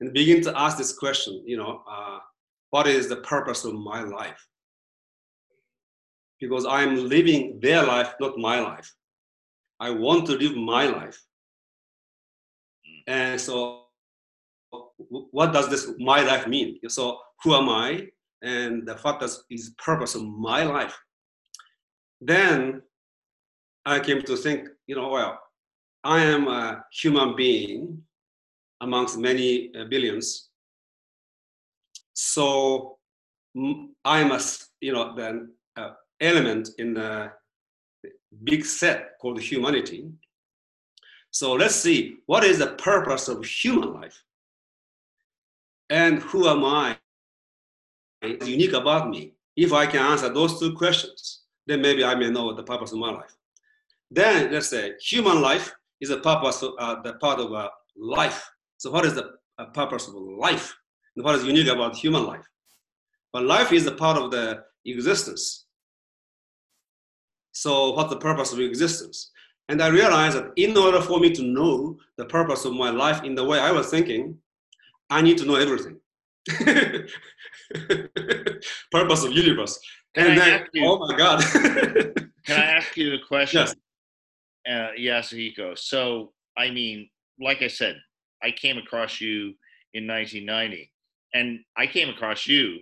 [0.00, 2.18] and begin to ask this question, you know, uh,
[2.70, 4.40] what is the purpose of my life?
[6.40, 8.92] Because I'm living their life, not my life.
[9.78, 11.20] I want to live my life.
[13.06, 13.84] And so,
[15.08, 16.78] what does this my life mean?
[16.88, 18.08] So, who am I?
[18.42, 20.98] And the what does is purpose of my life?
[22.20, 22.82] Then
[23.84, 25.38] I came to think, you know, well,
[26.04, 28.02] I am a human being
[28.80, 30.48] amongst many uh, billions.
[32.14, 32.98] So
[33.56, 34.40] mm, I'm a,
[34.80, 35.90] you know, then uh,
[36.20, 37.32] element in the
[38.44, 40.08] big set called humanity.
[41.30, 44.22] So let's see, what is the purpose of human life?
[45.88, 46.96] And who am I?
[48.22, 49.32] Is unique about me.
[49.56, 52.98] If I can answer those two questions, then maybe I may know the purpose of
[52.98, 53.34] my life.
[54.10, 58.48] Then let's say human life is a purpose, of, uh, the part of uh, life.
[58.78, 60.74] So what is the uh, purpose of life?
[61.16, 62.44] And what is unique about human life?
[63.32, 65.66] But life is a part of the existence.
[67.60, 69.32] So what's the purpose of existence?
[69.68, 73.22] And I realized that in order for me to know the purpose of my life
[73.22, 74.38] in the way I was thinking,
[75.10, 76.00] I need to know everything.
[78.90, 79.78] purpose of universe.
[80.14, 81.44] Can and I then, you- oh my God.
[82.46, 83.66] Can I ask you a question?
[83.66, 83.74] Yes.
[84.66, 85.76] Uh, Yasuhiko.
[85.76, 87.96] So, I mean, like I said,
[88.42, 89.52] I came across you
[89.92, 90.90] in 1990,
[91.34, 92.78] and I came across you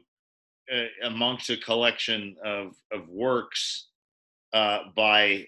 [0.72, 3.87] uh, amongst a collection of, of works
[4.52, 5.46] uh, by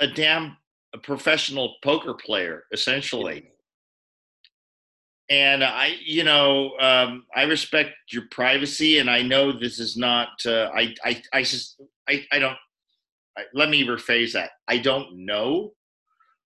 [0.00, 0.56] a damn
[0.94, 3.48] a professional poker player, essentially.
[5.30, 10.28] And I, you know, um, I respect your privacy, and I know this is not.
[10.44, 12.56] Uh, I, I, I, sus- I, I don't
[13.38, 14.50] I- let me rephrase that.
[14.68, 15.72] I don't know,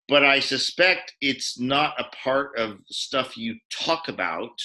[0.09, 4.59] but I suspect it's not a part of stuff you talk about.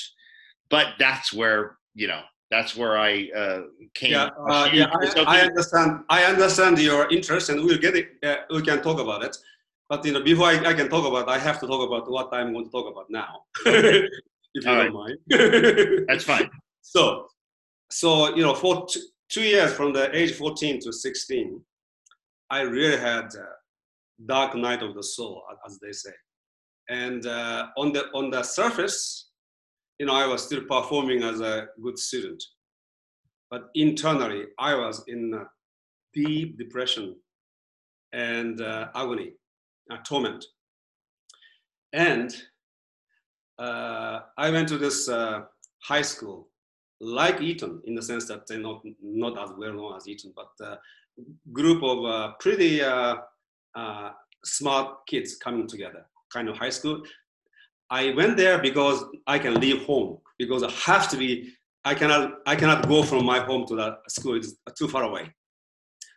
[0.70, 3.62] But that's where you know that's where I uh,
[3.94, 4.12] came.
[4.12, 6.04] yeah, uh, yeah I, I understand.
[6.10, 8.10] I understand your interest, and we'll get it.
[8.24, 9.36] Uh, we can talk about it.
[9.90, 12.30] But you know, before I, I can talk about, I have to talk about what
[12.34, 14.10] I'm going to talk about now, if
[14.54, 15.18] you don't mind.
[16.08, 16.50] that's fine.
[16.82, 17.28] So,
[17.90, 21.62] so you know, for t- two years from the age 14 to 16,
[22.50, 26.12] I really had a dark night of the soul, as they say.
[26.90, 29.27] And uh, on the on the surface,
[30.00, 32.44] you know, I was still performing as a good student,
[33.50, 35.46] but internally, I was in
[36.14, 37.16] deep depression
[38.14, 39.34] and uh, agony,
[39.92, 40.46] uh, torment.
[41.94, 42.36] And
[43.60, 45.42] uh, I went to this uh,
[45.80, 46.50] high school,
[47.00, 50.66] like Eton, in the sense that they're not not as well known as Eton, but
[50.66, 50.76] uh,
[51.52, 53.18] group of uh, pretty uh,
[53.76, 54.12] uh,
[54.44, 57.02] smart kids coming together, kind of high school.
[57.90, 61.54] I went there because I can leave home because I have to be.
[61.86, 62.40] I cannot.
[62.46, 64.36] I cannot go from my home to that school.
[64.36, 65.34] It's too far away.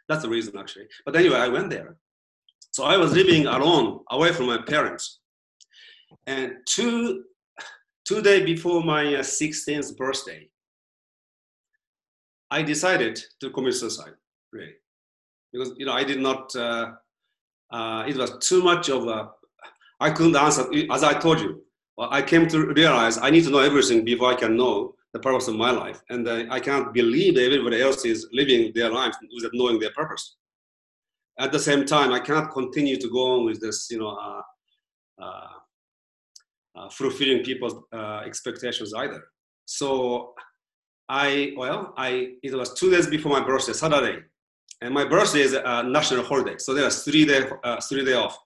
[0.09, 0.87] That's the reason, actually.
[1.07, 1.97] But anyway, I went there.
[2.73, 5.21] So I was living alone, away from my parents.
[6.27, 7.25] And two
[8.05, 10.49] two days before my uh, 16th birthday,
[12.51, 14.15] I decided to commit suicide,
[14.53, 14.75] really,
[15.53, 16.55] because you know I did not.
[16.55, 16.93] Uh,
[17.73, 19.31] uh, it was too much of a.
[20.01, 20.67] I couldn't answer.
[20.91, 21.63] As I told you,
[21.99, 25.49] I came to realize I need to know everything before I can know the purpose
[25.49, 29.51] of my life, and uh, I can't believe everybody else is living their life without
[29.55, 30.37] knowing their purpose.
[31.39, 34.43] At the same time, I cannot continue to go on with this, you know, uh,
[35.23, 35.49] uh,
[36.77, 39.23] uh fulfilling people's uh, expectations either.
[39.67, 40.35] So
[41.09, 44.21] I well, I it was two days before my birthday, Saturday,
[44.81, 48.15] and my birthday is a national holiday, so there was three day uh, three day
[48.15, 48.39] off.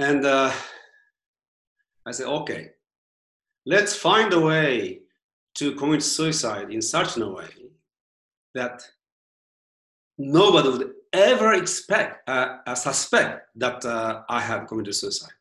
[0.00, 0.50] And uh,
[2.06, 2.70] I said, okay,
[3.66, 5.02] let's find a way
[5.56, 7.50] to commit suicide in such a way
[8.54, 8.82] that
[10.18, 15.32] nobody would ever expect uh, uh, suspect that uh, I have committed suicide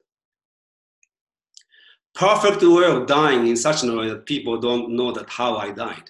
[2.19, 5.71] perfect way of dying in such a way that people don't know that how I
[5.71, 6.09] died.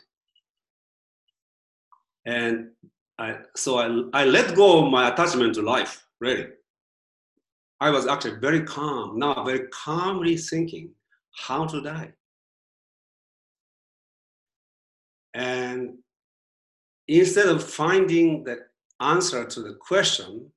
[2.26, 2.72] And
[3.20, 6.48] I, so I, I let go of my attachment to life, really.
[7.82, 10.92] I was actually very calm, now very calmly thinking
[11.32, 12.12] how to die.
[15.34, 16.00] And
[17.08, 18.60] instead of finding the
[19.00, 20.52] answer to the question,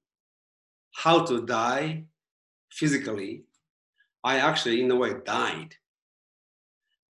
[0.94, 2.04] how to die
[2.70, 3.44] physically,
[4.24, 5.74] I actually, in a way, died.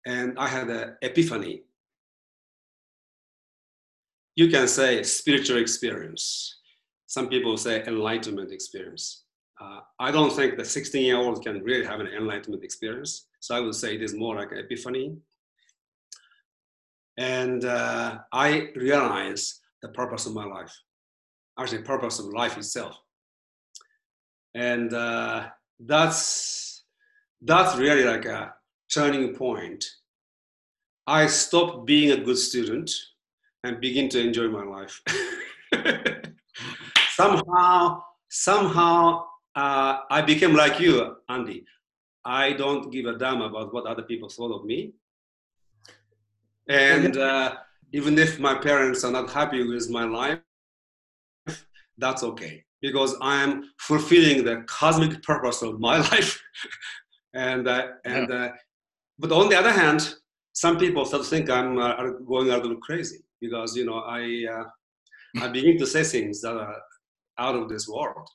[0.05, 1.63] And I had an epiphany.
[4.35, 6.59] You can say spiritual experience.
[7.07, 9.24] Some people say enlightenment experience.
[9.59, 13.27] Uh, I don't think the 16 year old can really have an enlightenment experience.
[13.39, 15.15] So I would say it is more like an epiphany.
[17.17, 20.75] And uh, I realized the purpose of my life,
[21.57, 22.99] actually, purpose of life itself.
[24.53, 25.47] And uh,
[25.79, 26.83] that's
[27.41, 28.53] that's really like a
[28.91, 29.85] turning point.
[31.07, 32.91] I stopped being a good student
[33.63, 35.01] and begin to enjoy my life.
[37.15, 41.65] somehow, somehow, uh, I became like you, Andy.
[42.23, 44.93] I don't give a damn about what other people thought of me.
[46.67, 47.55] And uh,
[47.93, 50.39] even if my parents are not happy with my life,
[51.97, 56.41] that's okay because I am fulfilling the cosmic purpose of my life.
[57.33, 58.35] And uh, and yeah.
[58.35, 58.51] uh,
[59.19, 60.15] but on the other hand,
[60.53, 64.45] some people start to think I'm uh, going a little crazy because you know I
[64.55, 66.77] uh, I begin to say things that are
[67.37, 68.27] out of this world.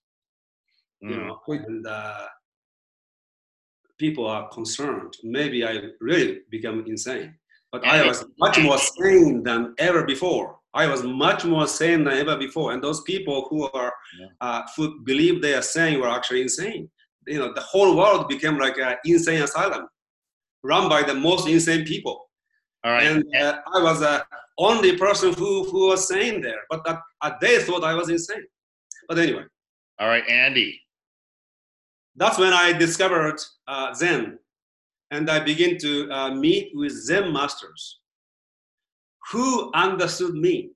[1.00, 1.26] You mm.
[1.26, 2.26] know, and uh,
[3.98, 5.16] people are concerned.
[5.22, 7.34] Maybe I really become insane.
[7.72, 10.58] But I was much more sane than ever before.
[10.74, 12.72] I was much more sane than ever before.
[12.72, 14.26] And those people who are yeah.
[14.40, 16.90] uh, who believe they are sane were actually insane
[17.26, 19.86] you know, the whole world became like an insane asylum
[20.62, 22.28] run by the most insane people.
[22.84, 23.06] All right.
[23.06, 24.24] And uh, I was the
[24.58, 28.44] only person who, who was sane there, but that, uh, they thought I was insane.
[29.08, 29.44] But anyway.
[29.98, 30.80] All right, Andy.
[32.16, 34.38] That's when I discovered uh, Zen.
[35.10, 38.00] And I began to uh, meet with Zen masters
[39.32, 40.70] who understood me.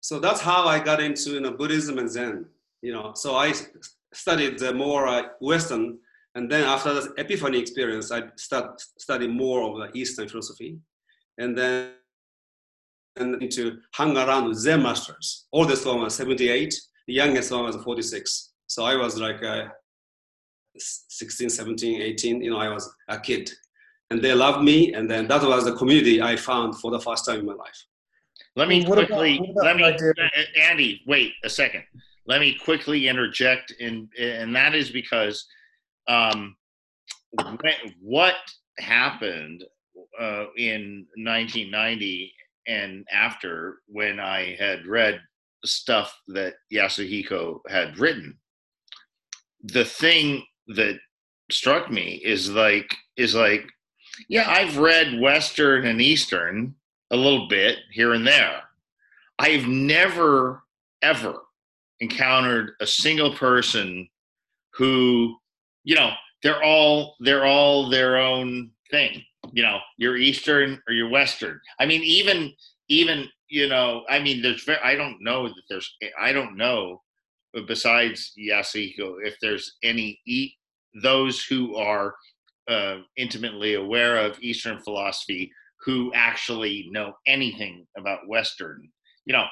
[0.00, 2.46] So that's how I got into you know, Buddhism and Zen.
[2.82, 3.52] You know, so I
[4.12, 5.98] studied more uh, Western,
[6.34, 10.78] and then after the Epiphany experience, I start study more of the Eastern philosophy,
[11.38, 11.92] and then
[13.16, 15.46] and to hang around with Zen masters.
[15.52, 16.74] Oldest one was 78,
[17.06, 18.52] the youngest one was 46.
[18.66, 19.68] So I was like uh,
[20.78, 22.42] 16, 17, 18.
[22.42, 23.50] You know, I was a kid,
[24.10, 27.26] and they loved me, and then that was the community I found for the first
[27.26, 27.84] time in my life.
[28.54, 31.84] Let me quickly, let me, uh, Andy, wait a second
[32.26, 35.46] let me quickly interject, and and that is because
[36.08, 36.56] um,
[38.00, 38.34] what
[38.78, 39.64] happened
[40.20, 42.32] uh, in 1990
[42.68, 45.20] and after when I had read
[45.64, 48.36] stuff that Yasuhiko had written,
[49.72, 50.98] the thing that
[51.50, 53.66] struck me is like is like
[54.28, 56.74] yeah I've read Western and Eastern
[57.10, 58.62] a little bit here and there.
[59.38, 60.62] I've never
[61.02, 61.42] ever
[62.00, 64.08] encountered a single person
[64.74, 65.36] who,
[65.84, 66.10] you know,
[66.42, 69.22] they're all they're all their own thing.
[69.52, 71.60] You know, you're Eastern or you're Western.
[71.78, 72.52] I mean, even
[72.88, 77.02] even you know, I mean, there's very, I don't know that there's I don't know
[77.66, 80.20] besides Yasuhiko if there's any
[81.02, 82.14] those who are
[82.68, 85.52] uh, intimately aware of Eastern philosophy
[85.84, 88.88] who actually know anything about Western.
[89.24, 89.44] You know,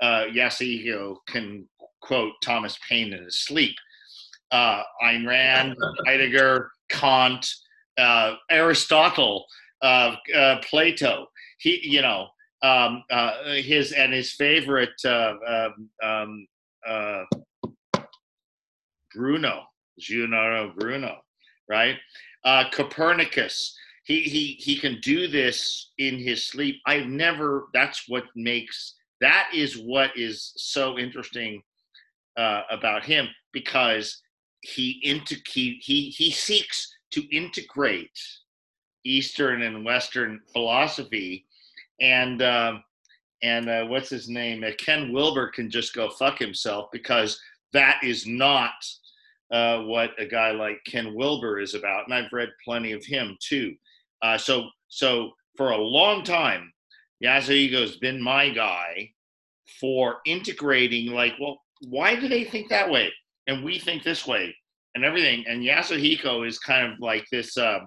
[0.00, 1.68] uh, Yasuhiko can
[2.00, 3.74] quote Thomas Paine in his sleep.
[4.52, 7.46] uh, Ayn Rand, Heidegger, Kant,
[7.98, 9.46] uh, Aristotle,
[9.82, 11.26] uh, uh, Plato.
[11.58, 12.28] He, you know,
[12.62, 16.46] um, uh, his and his favorite uh, um, um,
[16.86, 17.24] uh,
[19.14, 19.64] Bruno,
[19.98, 21.18] Giordano Bruno,
[21.68, 21.96] right?
[22.44, 23.76] Uh, Copernicus.
[24.04, 26.80] He he he can do this in his sleep.
[26.86, 27.68] I've never.
[27.72, 28.94] That's what makes.
[29.20, 31.62] That is what is so interesting
[32.36, 34.20] uh, about him because
[34.62, 38.18] he into he, he he seeks to integrate
[39.04, 41.46] Eastern and Western philosophy,
[42.00, 42.78] and uh,
[43.42, 44.64] and uh, what's his name?
[44.64, 47.40] Uh, Ken Wilber can just go fuck himself because
[47.72, 48.72] that is not
[49.52, 53.36] uh, what a guy like Ken Wilber is about, and I've read plenty of him
[53.40, 53.74] too.
[54.22, 56.72] Uh, so so for a long time,
[57.24, 59.10] Yasuhiko's been my guy
[59.80, 61.12] for integrating.
[61.12, 63.12] Like, well, why do they think that way,
[63.46, 64.54] and we think this way,
[64.94, 65.44] and everything?
[65.46, 67.56] And Yasuhiko is kind of like this.
[67.56, 67.80] Uh,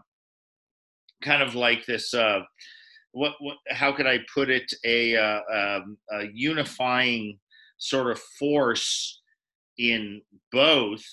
[1.24, 2.42] kind of like this uh,
[3.16, 7.40] what, what how could I put it a, uh, um, a unifying
[7.78, 9.22] sort of force
[9.78, 11.04] in both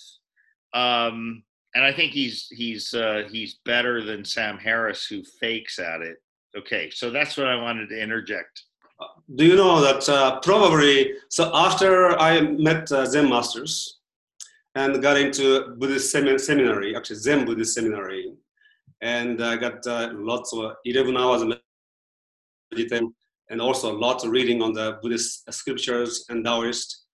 [0.75, 1.43] um,
[1.75, 6.19] and I think he's he's uh, he's better than Sam Harris who fakes at it.
[6.57, 8.65] Okay so that's what I wanted to interject.
[9.35, 14.01] Do you know that uh, probably so after I met uh, Zen masters
[14.75, 18.35] and got into Buddhist seminary actually Zen Buddhist seminary
[19.03, 21.45] and I got uh, lots of 11 hours
[22.71, 23.13] meditation
[23.51, 27.05] and also lots of reading on the Buddhist scriptures and Taoist.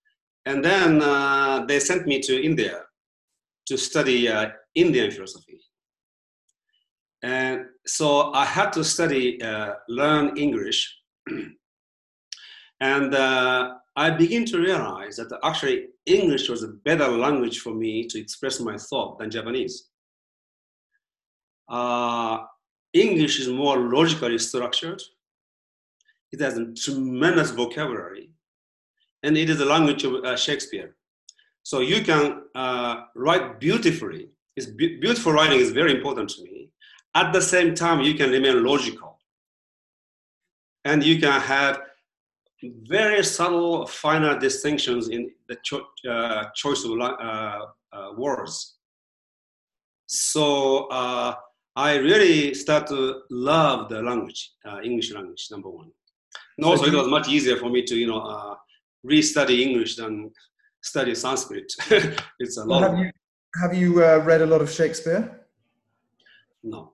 [0.46, 2.82] And then uh, they sent me to India
[3.68, 5.60] to study uh, Indian philosophy.
[7.22, 10.96] And so I had to study, uh, learn English.
[12.80, 18.06] and uh, I begin to realize that actually English was a better language for me
[18.06, 19.88] to express my thought than Japanese
[21.68, 22.38] uh,
[22.92, 25.02] English is more logically structured.
[26.32, 28.30] It has a tremendous vocabulary,
[29.22, 30.96] and it is the language of uh, Shakespeare.
[31.68, 34.30] So you can uh, write beautifully.
[34.56, 36.70] It's be- beautiful writing is very important to me.
[37.14, 39.18] At the same time, you can remain logical,
[40.86, 41.82] and you can have
[42.96, 48.76] very subtle, finer distinctions in the cho- uh, choice of uh, uh, words.
[50.06, 55.90] So I really start to love the language, uh, English language, number one.
[56.56, 58.54] And also, it was much easier for me to, you know, uh,
[59.04, 60.32] re-study English than
[60.88, 61.72] study Sanskrit.
[62.40, 62.80] it's a lot.
[62.80, 63.10] Well, have you
[63.62, 65.22] have you uh, read a lot of Shakespeare?
[66.62, 66.92] No,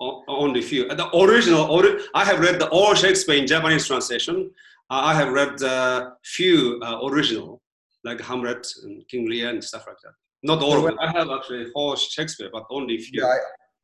[0.00, 0.82] o- only few.
[0.88, 4.50] The original, ori- I have read the all Shakespeare in Japanese translation.
[4.90, 7.62] Uh, I have read uh, few uh, original,
[8.04, 10.14] like Hamlet and King Lear and stuff like that.
[10.42, 10.98] Not all of them.
[11.00, 13.22] I have actually all Shakespeare, but only few.
[13.22, 13.36] Yeah,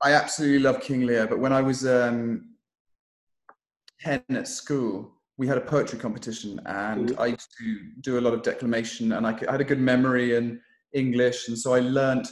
[0.02, 2.50] I absolutely love King Lear, but when I was um,
[4.00, 7.22] 10 at school, we had a poetry competition and mm-hmm.
[7.22, 10.36] I used to do a lot of declamation and I, I had a good memory
[10.36, 10.61] in
[10.93, 11.49] English.
[11.49, 12.26] And so I learned,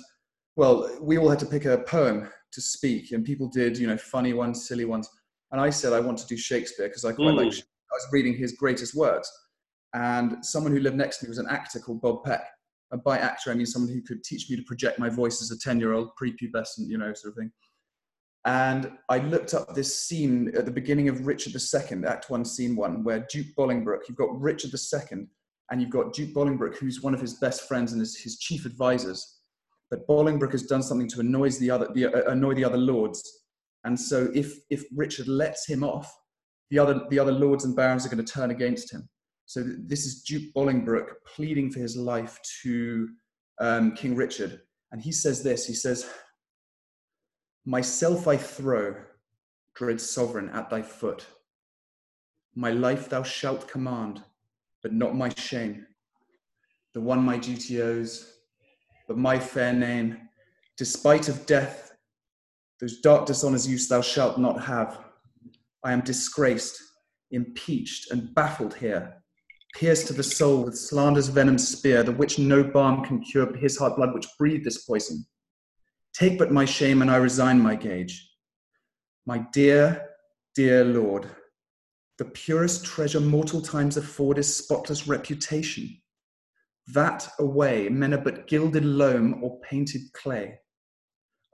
[0.57, 3.97] well, we all had to pick a poem to speak and people did, you know,
[3.97, 5.09] funny ones, silly ones.
[5.53, 7.47] And I said, I want to do Shakespeare because I quite mm.
[7.47, 9.33] like, I was reading his greatest works.
[9.95, 12.45] And someone who lived next to me was an actor called Bob Peck
[12.91, 15.51] and by actor, I mean someone who could teach me to project my voice as
[15.51, 17.51] a 10 year old, prepubescent, you know, sort of thing.
[18.49, 22.77] And I looked up this scene at the beginning of Richard II, Act One, Scene
[22.77, 25.27] One, where Duke Bolingbroke, you've got Richard II,
[25.71, 28.65] and you've got Duke Bolingbroke, who's one of his best friends and his, his chief
[28.65, 29.41] advisors.
[29.91, 33.23] But Bolingbroke has done something to annoy the other, the, uh, annoy the other lords.
[33.85, 36.11] And so if, if Richard lets him off,
[36.71, 39.11] the other, the other lords and barons are going to turn against him.
[39.45, 43.11] So this is Duke Bolingbroke pleading for his life to
[43.61, 44.63] um, King Richard.
[44.91, 46.09] And he says this he says,
[47.69, 48.95] Myself I throw,
[49.75, 51.27] dread sovereign, at thy foot.
[52.55, 54.23] My life thou shalt command,
[54.83, 55.87] but not my shame.
[56.95, 58.33] The one my duty owes,
[59.07, 60.17] but my fair name,
[60.79, 61.93] despite of death,
[62.81, 65.05] those dark dishonors use thou shalt not have.
[65.85, 66.83] I am disgraced,
[67.33, 69.19] impeached, and baffled here
[69.75, 73.61] pierced to the soul with slander's venom spear, the which no balm can cure but
[73.61, 75.27] his heart blood which breathed this poison.
[76.19, 78.29] Take but my shame, and I resign my gage.
[79.25, 80.09] My dear,
[80.57, 81.31] dear Lord,
[82.19, 85.97] the purest treasure mortal times afford is spotless reputation.
[86.89, 90.59] That away, men are but gilded loam or painted clay.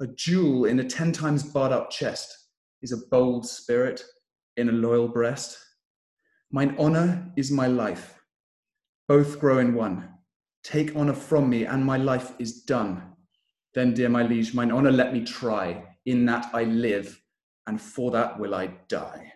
[0.00, 2.34] A jewel in a ten times barred up chest
[2.80, 4.02] is a bold spirit
[4.56, 5.58] in a loyal breast.
[6.50, 8.18] Mine honor is my life.
[9.08, 10.08] Both grow in one.
[10.62, 13.13] take honor from me, and my life is done.
[13.74, 15.82] Then, dear my liege, mine honor let me try.
[16.06, 17.20] In that I live,
[17.66, 19.32] and for that will I die.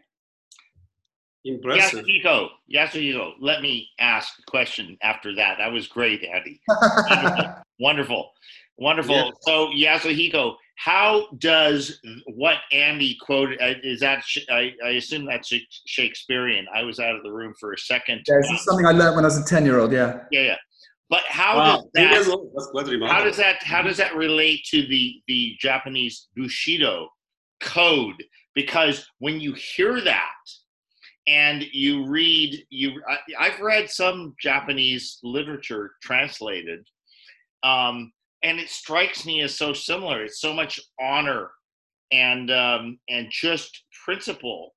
[1.45, 2.05] Impressive.
[2.05, 5.57] Yasuhiko, Yasuhiko, let me ask a question after that.
[5.59, 6.61] That was great, Andy.
[7.81, 8.33] Wonderful.
[8.77, 9.15] Wonderful.
[9.15, 9.15] Wonderful.
[9.15, 9.31] Yeah.
[9.41, 9.71] So,
[10.09, 15.53] Yasuhiko, how does what Andy quoted, uh, is that, I, I assume that's
[15.87, 16.67] Shakespearean.
[16.73, 18.23] I was out of the room for a second.
[18.29, 20.21] Yeah, this is something I learned when I was a 10 year old, yeah.
[20.31, 20.57] Yeah, yeah.
[21.11, 22.11] But how Wow, does that.
[23.11, 27.09] How does that how does that relate to the the Japanese Bushido
[27.61, 28.23] code?
[28.55, 30.33] Because when you hear that
[31.27, 36.87] and you read you I, I've read some Japanese literature translated,
[37.63, 40.25] um, and it strikes me as so similar.
[40.25, 41.51] It's so much honor
[42.13, 44.75] and um, and just principle.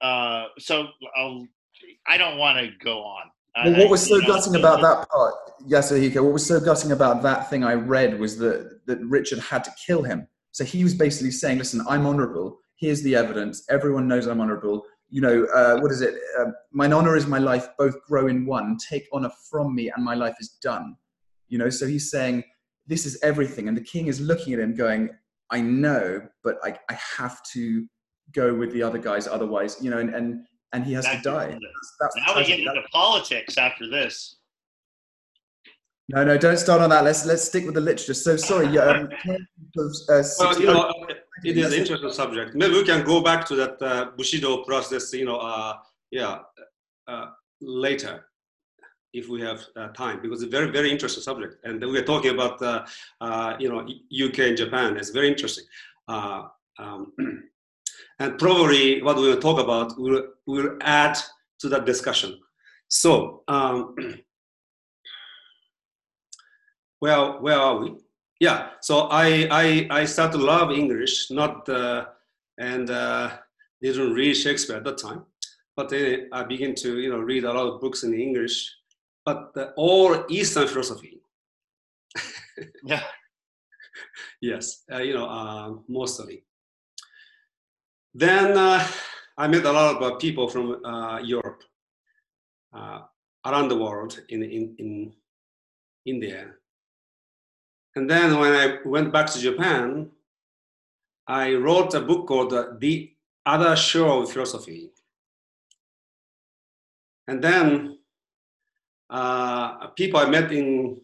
[0.00, 0.86] Uh, so
[1.16, 1.46] I'll,
[2.06, 3.30] I don't want to go on.
[3.64, 5.34] Well, what was so gutting about that part,
[5.66, 9.64] Yasuhiko, what was so gutting about that thing I read was that, that Richard had
[9.64, 10.28] to kill him.
[10.52, 12.58] So he was basically saying, listen, I'm honorable.
[12.76, 13.64] Here's the evidence.
[13.68, 14.84] Everyone knows I'm honorable.
[15.10, 16.14] You know, uh, what is it?
[16.38, 18.76] Uh, mine honor is my life, both grow in one.
[18.88, 20.96] Take honor from me, and my life is done.
[21.48, 22.44] You know, so he's saying,
[22.86, 23.68] this is everything.
[23.68, 25.10] And the king is looking at him going,
[25.50, 27.86] I know, but I, I have to
[28.32, 29.26] go with the other guys.
[29.26, 31.48] Otherwise, you know, and, and, and he has to die.
[31.48, 32.66] to- That's, that's Now we get tragic.
[32.76, 34.36] into politics after this.
[36.10, 37.04] No, no, don't start on that.
[37.04, 38.14] Let's let's stick with the literature.
[38.14, 38.80] So sorry, yeah.
[38.80, 40.90] Um, uh, Well, you know,
[41.44, 42.54] it is an interesting subject.
[42.54, 45.74] Maybe we can go back to that uh, Bushido process, you know, uh,
[46.10, 46.38] yeah,
[47.06, 47.26] uh,
[47.60, 48.24] later
[49.12, 51.56] if we have uh, time, because it's a very, very interesting subject.
[51.64, 52.84] And we're talking about, uh,
[53.20, 53.80] uh, you know,
[54.26, 54.96] UK and Japan.
[54.96, 55.64] It's very interesting.
[56.06, 56.44] Uh,
[56.78, 57.12] um,
[58.18, 61.16] and probably what we will talk about will will add
[61.60, 62.38] to that discussion.
[62.88, 63.94] So, um,
[67.00, 67.94] well, where are we?
[68.40, 72.04] yeah so i i i started to love english not uh,
[72.58, 73.30] and uh,
[73.82, 75.24] didn't read shakespeare at that time
[75.76, 78.70] but then i began to you know read a lot of books in english
[79.24, 81.20] but uh, all eastern philosophy
[82.84, 83.02] Yeah.
[84.40, 86.44] yes uh, you know uh, mostly
[88.18, 88.80] then uh,
[89.36, 91.62] i met a lot of uh, people from uh, europe
[93.46, 95.12] around the world in in in
[96.04, 96.58] india
[97.98, 100.10] and then when I went back to Japan,
[101.26, 103.10] I wrote a book called The
[103.44, 104.90] Other Shore of Philosophy.
[107.26, 107.98] And then
[109.10, 111.00] uh, people I met in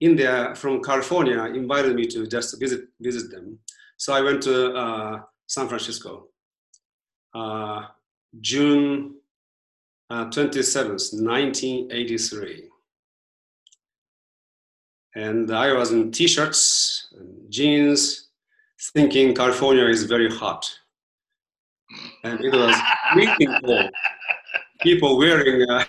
[0.00, 3.58] India from California invited me to just visit visit them.
[3.98, 6.28] So I went to uh, San Francisco,
[7.34, 7.86] uh,
[8.40, 9.14] June
[10.10, 12.68] uh, 27th, 1983
[15.14, 18.28] and I was in t-shirts and jeans,
[18.94, 20.70] thinking California is very hot,
[22.24, 22.74] and it was
[23.12, 23.90] freezing cold.
[24.80, 25.84] People wearing uh,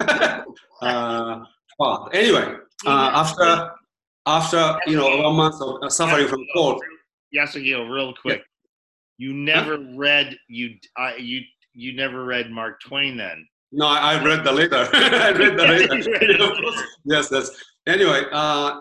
[0.82, 1.44] uh,
[1.78, 2.54] well, anyway.
[2.84, 3.70] Uh, after
[4.26, 6.82] after you know one month of uh, suffering from cold,
[7.30, 8.42] Yes, Yasuhiko, real quick.
[9.22, 10.66] You never read you
[10.96, 11.38] I you
[11.82, 13.38] you never read Mark Twain then.
[13.80, 14.82] no, I, I read the letter.
[15.28, 16.86] I read the letter.
[17.14, 17.46] yes, yes.
[17.86, 18.80] Anyway, uh,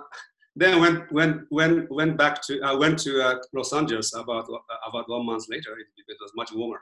[0.61, 4.89] then went went went went back to I went to uh, Los Angeles about uh,
[4.89, 5.73] about one month later.
[5.81, 6.81] It, it was much warmer,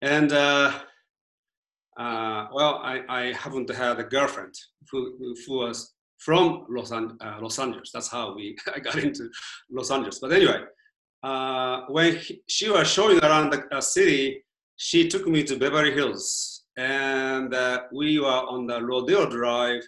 [0.00, 0.70] and uh,
[2.04, 4.54] uh, well, I, I haven't had a girlfriend
[4.90, 7.90] who, who was from Los, An- uh, Los Angeles.
[7.92, 9.28] That's how we I got into
[9.70, 10.18] Los Angeles.
[10.22, 10.60] But anyway,
[11.22, 14.44] uh, when he, she was showing around the uh, city,
[14.76, 19.82] she took me to Beverly Hills, and uh, we were on the Rodeo Drive,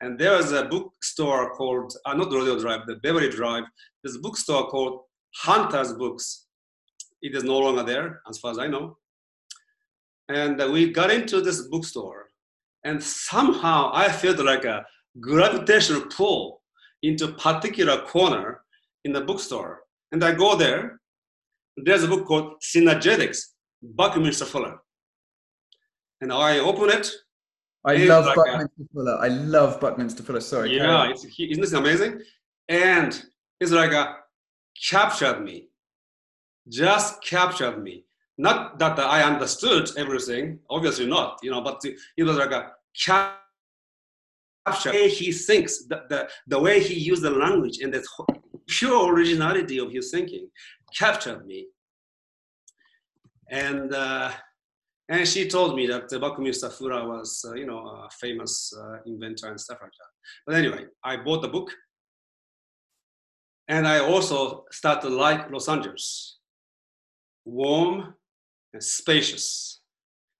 [0.00, 3.64] and there was a bookstore called uh, not Rodeo Drive, the Beverly Drive.
[4.02, 5.02] There's a bookstore called
[5.36, 6.46] Hunter's Books.
[7.22, 8.98] It is no longer there, as far as I know.
[10.28, 12.26] And uh, we got into this bookstore,
[12.84, 14.84] and somehow I felt like a
[15.20, 16.62] gravitational pull
[17.04, 18.62] into a particular corner
[19.04, 19.83] in the bookstore.
[20.14, 21.00] And I go there.
[21.76, 23.38] There's a book called Synergetics,
[23.82, 24.78] Buckminster Fuller.
[26.20, 27.10] And I open it.
[27.84, 29.18] I love like a- Buckminster Fuller.
[29.20, 30.40] I love Buckminster Fuller.
[30.40, 30.76] Sorry.
[30.76, 32.22] Yeah, it's, isn't this amazing?
[32.68, 33.10] And
[33.60, 34.18] it's like a
[34.88, 35.68] captured me,
[36.68, 38.04] just captured me.
[38.38, 42.70] Not that I understood everything, obviously not, you know, but it was like a
[43.04, 43.32] capture.
[44.92, 48.04] He thinks, the, the, the way he used the language and the
[48.66, 50.48] pure originality of his thinking
[50.96, 51.68] captured me.
[53.50, 54.32] And uh,
[55.08, 59.48] And she told me that Buckminster Fuller was, uh, you know, a famous uh, inventor
[59.50, 60.12] and stuff like that.
[60.46, 61.70] But anyway, I bought the book.
[63.68, 66.38] And I also started to like Los Angeles.
[67.44, 68.14] Warm
[68.72, 69.82] and spacious.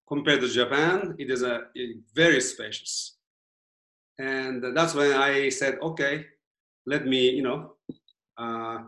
[0.07, 1.61] Compared to Japan, it is a
[2.15, 3.17] very spacious.
[4.17, 6.25] And that's when I said, okay,
[6.87, 7.74] let me, you know,
[8.37, 8.83] uh,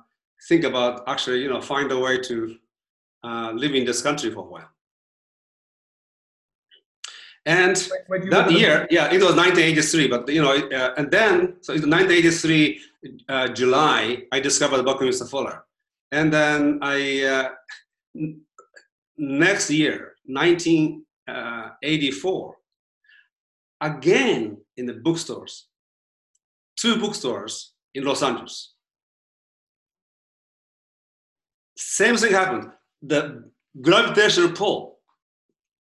[0.48, 2.56] think about actually, you know, find a way to
[3.24, 4.70] uh, live in this country for a while.
[7.46, 7.76] And
[8.30, 12.82] that year, yeah, it was 1983, but you know, uh, and then, so in 1983,
[13.30, 15.64] uh, July, I discovered Buckminster Fuller.
[16.12, 17.52] And then I, uh,
[19.18, 22.58] next year, 1984,
[23.82, 25.68] again in the bookstores,
[26.76, 28.74] two bookstores in Los Angeles.
[31.78, 32.72] Same thing happened.
[33.02, 33.50] The
[33.82, 35.00] gravitational pull.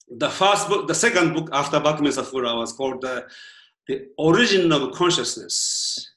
[0.09, 3.27] The first book, the second book after Buckminster Fuller was called the,
[3.87, 6.13] the Origin of Consciousness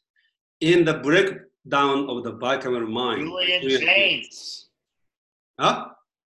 [0.60, 3.22] in the Breakdown of the Bicameral Mind.
[3.22, 4.66] Julian Jaynes.
[5.58, 5.86] Huh?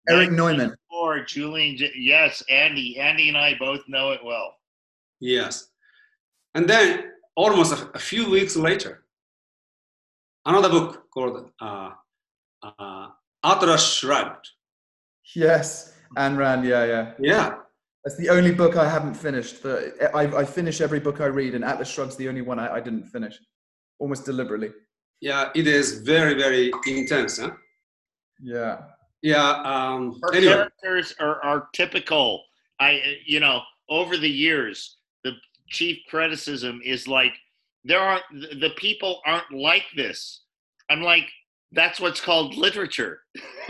[0.10, 0.76] Erich Neumann.
[0.92, 3.00] Or Julian, J- yes, Andy.
[3.00, 4.56] Andy and I both know it well.
[5.20, 5.70] Yes.
[6.56, 9.06] And then almost a, a few weeks later,
[10.46, 11.92] another book called uh,
[12.62, 13.08] uh,
[13.44, 14.50] Atlas Shrugged.
[15.36, 16.66] Yes, Ayn Rand.
[16.66, 17.14] Yeah, yeah.
[17.20, 17.56] Yeah.
[18.04, 19.64] That's the only book I haven't finished.
[19.64, 22.76] The, I, I finish every book I read, and Atlas Shrugged's the only one I,
[22.76, 23.40] I didn't finish,
[24.00, 24.72] almost deliberately.
[25.22, 27.40] Yeah, it is very, very intense.
[27.40, 27.52] Huh?
[28.42, 28.82] Yeah.
[29.22, 29.62] Yeah.
[29.64, 32.44] Um, Her anyway, characters are, are typical.
[32.82, 35.32] I, you know, over the years, the
[35.70, 37.32] chief criticism is like
[37.86, 40.42] there aren't the the people aren't like this.
[40.90, 41.30] I'm like,
[41.74, 43.22] that's what's called literature.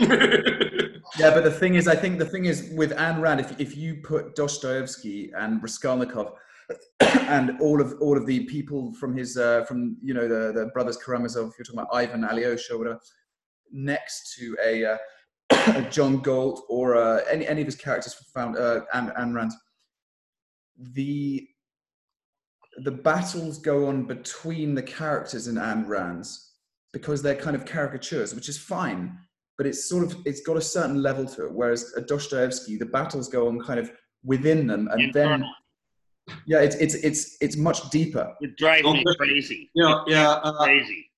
[1.18, 3.76] Yeah, but the thing is, I think the thing is with Anne Rand, if, if
[3.76, 6.32] you put Dostoevsky and Raskolnikov
[7.00, 10.70] and all of all of the people from his uh, from you know the the
[10.72, 13.00] brothers Karamazov, you're talking about Ivan Alyosha, or whatever,
[13.70, 14.96] next to a, uh,
[15.78, 19.52] a John Galt or uh, any any of his characters found uh, Ayn, Ayn Rand,
[20.78, 21.46] the
[22.78, 26.43] the battles go on between the characters in Anne Rand's
[26.94, 29.02] because they're kind of caricatures, which is fine
[29.56, 31.52] but it's sort of it's got a certain level to it.
[31.52, 33.88] Whereas a Dostoevsky, the battles go on kind of
[34.24, 35.44] within them, and then
[36.46, 38.34] yeah, it's it's it's it's much deeper.
[38.40, 39.70] It drives me crazy.
[39.74, 40.30] yeah, yeah.
[40.30, 41.08] Uh, Crazy.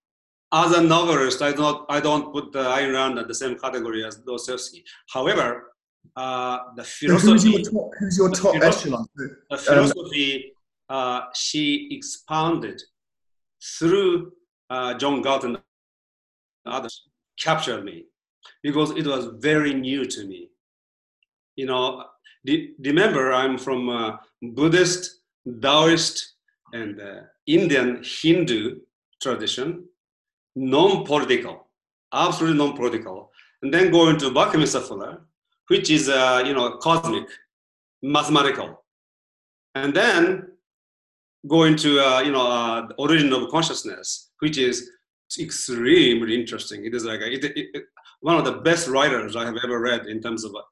[0.53, 4.05] as a novelist, I don't I don't put the Ayn Rand in the same category
[4.05, 4.85] as Dostoevsky.
[5.15, 5.73] However,
[6.15, 9.07] uh, the So who's your top, who's your top philosophy- echelon?
[9.51, 10.53] the philosophy
[10.91, 12.83] uh, she expounded
[13.79, 14.33] through
[14.69, 15.57] uh, John Galt and
[16.69, 17.09] others
[17.39, 18.07] captured me
[18.63, 20.51] because it was very new to me.
[21.57, 22.05] You know,
[22.85, 25.21] remember I'm from Buddhist,
[25.63, 26.37] Taoist,
[26.73, 28.81] and uh, Indian Hindu
[29.21, 29.85] tradition,
[30.55, 31.67] non-political,
[32.13, 33.31] absolutely non-political,
[33.63, 35.23] and then go into Buckminster Fuller,
[35.69, 37.29] which is uh, you know cosmic,
[38.03, 38.83] mathematical,
[39.75, 40.49] and then
[41.49, 44.91] go into uh, you know uh, origin of consciousness, which is
[45.39, 46.85] extremely interesting.
[46.85, 47.85] It is like a, it, it, it-
[48.21, 50.53] one of the best writers I have ever read in terms of.
[50.55, 50.63] uh,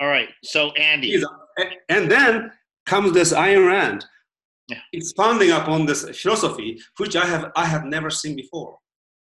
[0.00, 0.28] All right.
[0.44, 2.52] So Andy, a- and then
[2.86, 4.04] comes this Ayn Rand,
[4.68, 4.78] Yeah.
[4.92, 8.78] expounding upon this philosophy, which I have I have never seen before.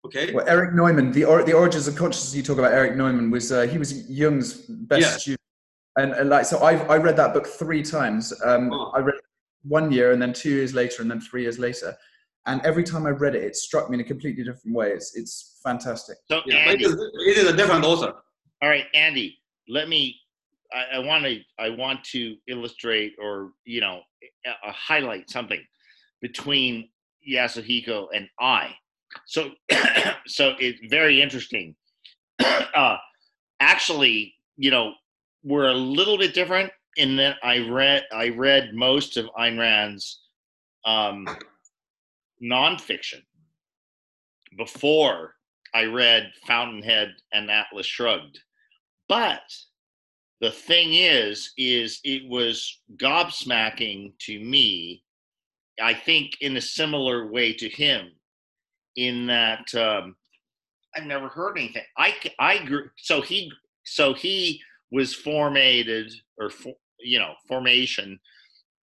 [0.06, 0.32] Okay.
[0.32, 2.72] Well, Erich Neumann, the or, the origins of consciousness you talk about.
[2.72, 4.54] Erich Neumann was uh, he was Jung's
[4.92, 5.16] best Yeah.
[5.16, 5.40] student,
[5.98, 8.32] and, and like so I I read that book three times.
[8.44, 8.92] Um, Oh.
[8.94, 9.24] I read it
[9.64, 11.96] one year, and then two years later, and then three years later.
[12.46, 14.90] And every time I read it, it struck me in a completely different way.
[14.90, 16.18] It's it's fantastic.
[16.30, 18.14] so Yeah, Andy, it, is, it is a different author.
[18.62, 19.38] all right, Andy,
[19.68, 20.16] let me.
[20.72, 21.40] I, I want to.
[21.58, 24.00] I want to illustrate or you know
[24.46, 25.60] uh, highlight something
[26.22, 26.88] between
[27.28, 28.74] Yasuhiko and I.
[29.26, 29.50] So,
[30.26, 31.74] so it's very interesting.
[32.74, 32.96] uh,
[33.60, 34.92] actually, you know,
[35.42, 40.22] we're a little bit different in that I read I read most of Ayn Rand's
[40.84, 41.26] um,
[42.42, 43.22] nonfiction
[44.56, 45.34] before
[45.74, 48.38] I read Fountainhead and Atlas Shrugged.
[49.08, 49.42] But
[50.40, 55.02] the thing is, is it was gobsmacking to me.
[55.80, 58.12] I think in a similar way to him,
[58.96, 60.16] in that um,
[60.96, 61.82] I've never heard anything.
[61.98, 63.52] I, I grew so he
[63.84, 64.60] so he
[64.90, 68.18] was formated or fo- you know formation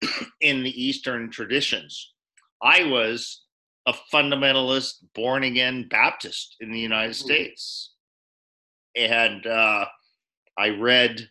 [0.40, 2.12] in the Eastern traditions.
[2.62, 3.42] I was
[3.86, 7.22] a fundamentalist, born again Baptist in the United Mhm.
[7.24, 7.94] States,
[8.96, 9.86] and uh,
[10.58, 11.30] I read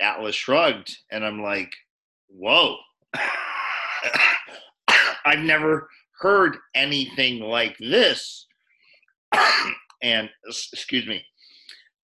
[0.00, 1.74] Atlas Shrugged, and I'm like,
[2.28, 2.78] whoa,
[5.24, 5.88] I've never
[6.20, 8.46] heard anything like this.
[10.02, 11.24] and excuse me,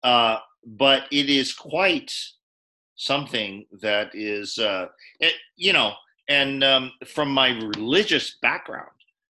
[0.03, 2.13] uh, but it is quite
[2.97, 4.87] something that is, uh,
[5.21, 5.95] it, you know,
[6.29, 8.91] and um, from my religious background,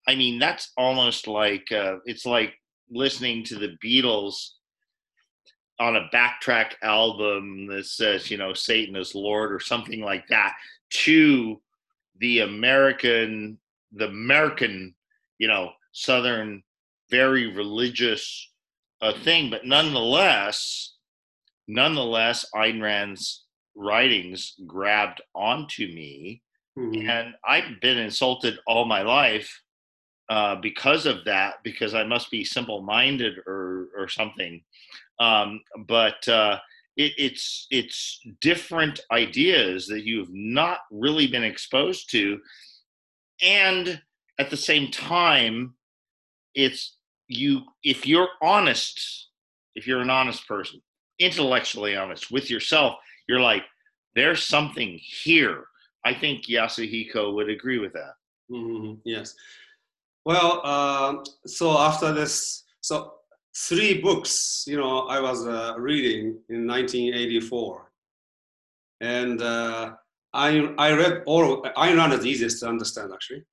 [0.07, 2.53] I mean, that's almost like uh, it's like
[2.89, 4.35] listening to the Beatles
[5.79, 10.53] on a backtrack album that says, you know, Satan is Lord or something like that
[10.91, 11.59] to
[12.19, 13.57] the American,
[13.91, 14.93] the American,
[15.39, 16.61] you know, Southern,
[17.09, 18.51] very religious
[19.01, 19.49] uh, thing.
[19.49, 20.93] But nonetheless,
[21.67, 26.43] nonetheless, Ayn Rand's writings grabbed onto me.
[26.77, 27.09] Mm-hmm.
[27.09, 29.61] And I've been insulted all my life
[30.29, 34.63] uh, because of that, because I must be simple minded or, or something.
[35.19, 36.59] Um, but uh,
[36.95, 42.39] it, it's it's different ideas that you've not really been exposed to,
[43.43, 44.01] and
[44.39, 45.73] at the same time,
[46.55, 46.95] it's
[47.27, 49.27] you if you're honest,
[49.75, 50.81] if you're an honest person,
[51.19, 52.95] intellectually honest with yourself,
[53.27, 53.63] you're like,
[54.15, 55.65] there's something here.
[56.05, 58.13] I think Yasuhiko would agree with that.
[58.51, 58.95] Mm-hmm.
[59.05, 59.35] Yes.
[60.25, 63.13] Well, uh, so after this, so
[63.55, 67.91] three books, you know, I was uh, reading in 1984.
[69.01, 69.93] And uh,
[70.33, 73.43] I, I read all, Ayn Rand is easiest to understand actually.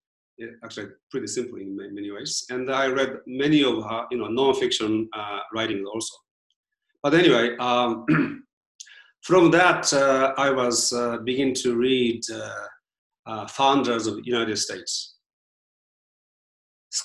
[0.63, 2.47] Actually, pretty simple in many ways.
[2.51, 6.15] And I read many of her, you know, non-fiction uh, writings also.
[7.03, 8.07] But anyway, um,
[9.23, 12.23] from that, uh, I was uh, beginning to read
[13.27, 15.17] uh, founders of the United States.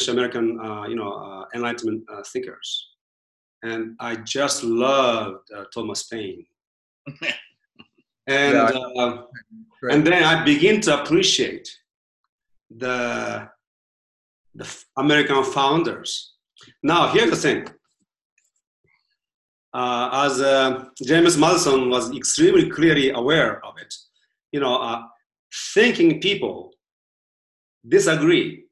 [0.08, 2.88] American, uh, you know, uh, Enlightenment uh, thinkers,
[3.64, 6.46] and I just loved Thomas Paine.
[8.28, 9.22] and yeah.
[9.92, 11.70] and then I begin to appreciate
[12.70, 13.50] the
[14.56, 16.36] the American founders.
[16.82, 17.68] Now, here's the thing.
[19.74, 23.94] Uh, as uh, James Madison was extremely clearly aware of it,
[24.52, 25.02] you know, uh,
[25.74, 26.74] thinking people
[27.88, 28.64] disagree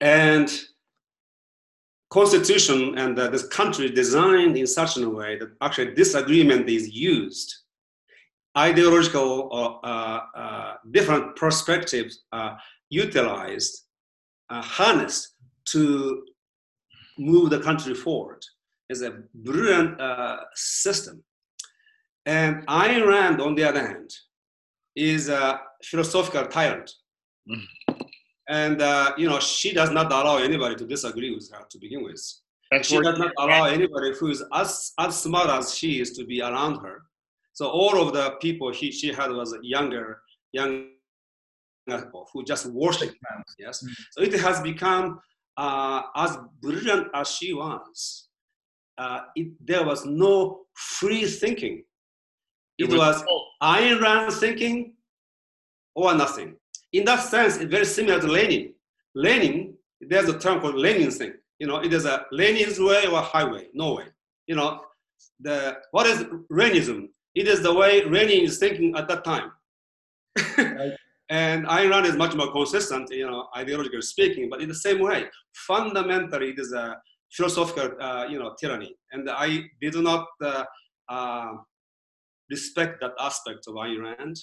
[0.00, 0.50] And
[2.08, 7.54] constitution and uh, this country designed in such a way that actually disagreement is used.
[8.56, 12.58] Ideological or uh, uh, different perspectives are
[12.88, 13.84] utilized,
[14.48, 15.34] uh, harnessed
[15.66, 16.24] to
[17.20, 18.42] move the country forward.
[18.88, 21.22] It's a brilliant uh, system.
[22.26, 24.10] And Ayn Rand, on the other hand,
[24.96, 26.90] is a philosophical tyrant.
[27.48, 27.66] Mm
[28.50, 32.02] and uh, you know she does not allow anybody to disagree with her to begin
[32.04, 32.20] with.
[32.70, 36.24] That's she does not allow anybody who is as as smart as she is to
[36.24, 37.02] be around her.
[37.52, 40.20] So all of the people he, she had was younger,
[40.52, 40.88] young
[41.88, 43.14] people who just worship
[43.58, 43.92] Yes, mm-hmm.
[44.12, 45.20] so it has become
[45.60, 48.28] uh, as brilliant as she was.
[48.96, 51.84] Uh, it, there was no free thinking.
[52.78, 54.94] It, it was, was Ayn Rand thinking
[55.94, 56.56] or nothing
[56.92, 58.74] in that sense, it's very similar to Lenin.
[59.14, 61.34] Lenin, there's a term called Lenin thing.
[61.58, 64.06] You know, it is a Lenin's way or highway, no way.
[64.46, 64.80] You know,
[65.38, 67.08] the what is Leninism?
[67.34, 69.52] It is the way Lenin is thinking at that time.
[70.58, 70.92] right.
[71.30, 75.26] And Rand is much more consistent, you know, ideologically speaking, but in the same way,
[75.54, 77.00] fundamentally, it is a
[77.32, 78.96] philosophical, uh, you know, tyranny.
[79.12, 80.64] And I did not uh,
[81.08, 81.52] uh,
[82.50, 84.36] respect that aspect of Rand.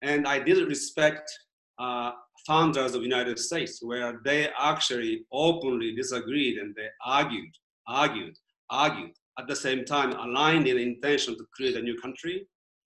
[0.00, 1.30] And I did respect
[1.78, 2.12] uh,
[2.46, 7.54] founders of United States where they actually openly disagreed and they argued,
[7.86, 8.34] argued,
[8.70, 12.46] argued, at the same time aligned in intention to create a new country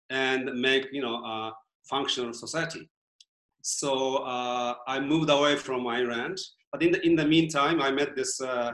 [0.09, 1.53] and make, you know, a
[1.89, 2.89] functional society.
[3.61, 6.37] So uh, I moved away from Ayn Rand,
[6.71, 8.71] but in the, in the meantime, I met this uh,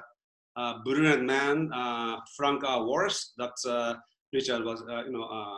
[0.55, 2.85] uh, brilliant man, uh, Frank R.
[2.85, 3.95] Wallace, that uh,
[4.31, 5.57] Richard was, uh, you know,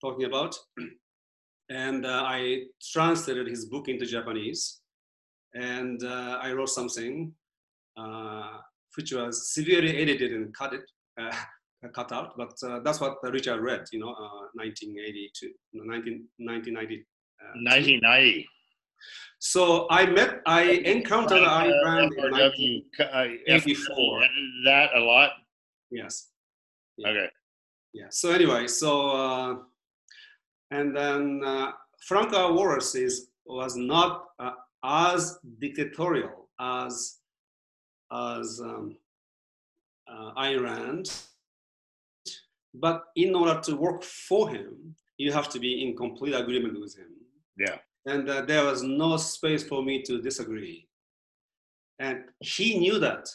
[0.00, 0.56] talking about.
[1.70, 4.80] and I translated his book into Japanese,
[5.54, 7.32] and I wrote something
[8.96, 10.90] which was severely edited and cut it,
[11.94, 12.36] cut out.
[12.36, 14.14] But uh, that's what Richard read, you know,
[14.54, 17.06] 1982, 19, 1990.
[17.54, 18.48] 1990.
[19.38, 24.20] So I met, I encountered Ayn Rand in 1984.
[24.64, 25.30] That a lot.
[25.90, 26.28] Yes.
[26.96, 27.08] Yeah.
[27.08, 27.28] Okay.
[27.92, 28.06] Yeah.
[28.10, 29.66] So anyway, so
[30.70, 31.72] and then uh,
[32.06, 32.52] Frank R.
[32.52, 34.52] Wallace is, was not uh,
[34.84, 37.18] as dictatorial as,
[38.12, 38.96] as um,
[40.10, 41.12] uh, Ayn Rand.
[42.80, 46.94] But in order to work for him, you have to be in complete agreement with
[46.96, 47.08] him.
[47.58, 47.78] Yeah.
[48.06, 50.86] And uh, there was no space for me to disagree.
[51.98, 53.26] And he knew that.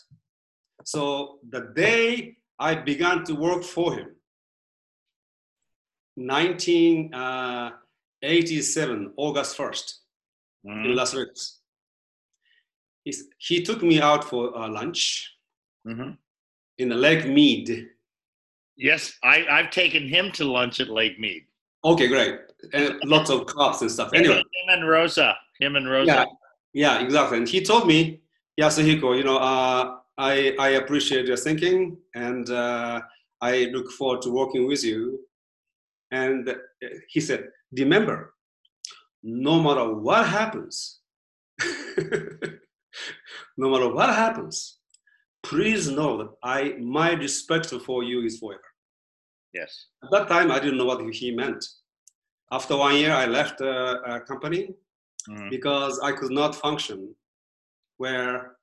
[0.85, 4.15] So the day I began to work for him,
[6.15, 9.99] 1987, August 1st,
[10.65, 10.85] Mhm.
[10.85, 11.57] in Las Vegas.
[13.39, 15.35] He took me out for uh, lunch
[15.87, 16.17] Mhm.
[16.77, 17.89] in the Lake Mead.
[18.81, 21.43] Yes, I, I've taken him to lunch at Lake Mead.
[21.85, 22.39] Okay, great.
[22.73, 24.09] And lots of cops and stuff.
[24.13, 25.37] Anyway, him and Rosa.
[25.59, 26.11] Him and Rosa.
[26.11, 26.25] yeah,
[26.73, 27.37] yeah, exactly.
[27.37, 28.21] And he told me,
[28.59, 33.01] Yasuhiko, you know, uh, I, I appreciate your thinking and uh,
[33.39, 35.19] I look forward to working with you.
[36.09, 36.55] And
[37.07, 38.33] he said, remember,
[39.21, 41.01] no matter what happens,
[43.57, 44.79] no matter what happens,
[45.43, 48.70] please know that I my respect for you is forever.
[49.53, 49.87] Yes.
[50.03, 51.65] At that time, I didn't know what he meant.
[52.51, 54.69] After one year, I left the uh, company
[55.29, 55.49] Mhm.
[55.49, 57.15] because I could not function
[57.97, 58.57] where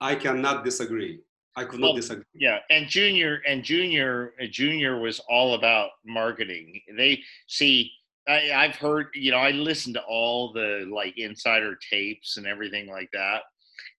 [0.00, 1.20] I cannot disagree.
[1.56, 2.24] I could not disagree.
[2.34, 6.80] Yeah, and Junior and Junior uh, Junior was all about marketing.
[6.96, 7.90] They see.
[8.26, 12.86] I, I've heard, you know, I listened to all the like insider tapes and everything
[12.88, 13.42] like that,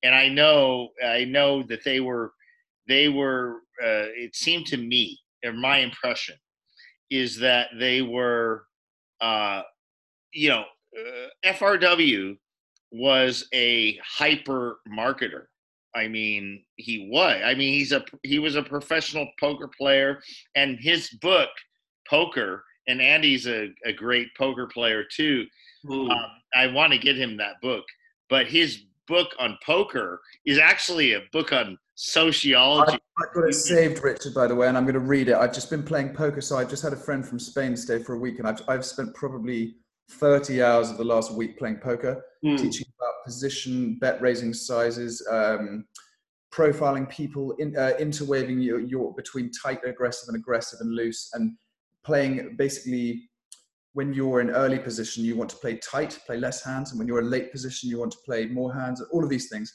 [0.04, 2.34] and I know, I know that they were,
[2.88, 3.62] they were.
[3.82, 6.36] Uh, it seemed to me, or my impression,
[7.10, 8.66] is that they were,
[9.22, 9.62] uh,
[10.34, 10.66] you know,
[10.98, 12.38] uh, FRW
[12.92, 15.46] was a hyper marketer.
[15.96, 17.42] I mean, he was.
[17.44, 20.22] I mean, he's a he was a professional poker player,
[20.56, 21.50] and his book,
[22.10, 25.46] Poker, and Andy's a, a great poker player too.
[25.88, 26.10] Hmm.
[26.10, 27.86] Um, I want to get him that book,
[28.30, 32.98] but his book on poker is actually a book on sociology.
[33.18, 35.36] I've got it saved, Richard, by the way, and I'm going to read it.
[35.36, 38.14] I've just been playing poker, so I've just had a friend from Spain stay for
[38.16, 39.76] a week, and I've, I've spent probably
[40.12, 42.58] 30 hours of the last week playing poker, Hmm.
[42.58, 45.86] teaching about position, bet raising sizes, um,
[46.54, 51.54] profiling people, in, uh, interweaving your, your between tight, aggressive, and aggressive and loose, and
[52.04, 53.30] playing basically
[53.94, 57.08] when you're in early position, you want to play tight, play less hands, and when
[57.08, 59.02] you're in late position, you want to play more hands.
[59.12, 59.74] All of these things.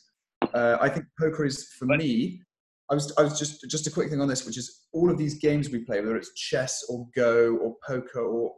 [0.54, 2.42] Uh, I think poker is for me.
[2.90, 5.18] I was, I was just just a quick thing on this, which is all of
[5.18, 8.52] these games we play, whether it's chess or Go or poker, or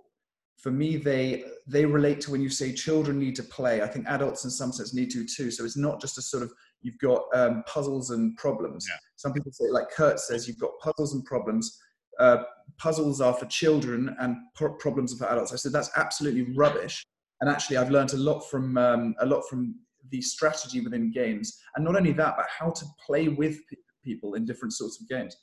[0.62, 3.82] for me they they relate to when you say children need to play.
[3.82, 5.50] I think adults in some sense need to too.
[5.50, 8.86] So it's not just a sort of you've got um, puzzles and problems.
[8.88, 8.96] Yeah.
[9.16, 11.78] Some people say, like Kurt says, you've got puzzles and problems.
[12.18, 12.38] Uh,
[12.78, 15.52] puzzles are for children and pro- problems are for adults.
[15.52, 17.04] I said that's absolutely rubbish.
[17.40, 19.74] And actually, I've learned a lot from um, a lot from
[20.10, 23.58] the strategy within games, and not only that, but how to play with
[24.04, 25.36] people in different sorts of games.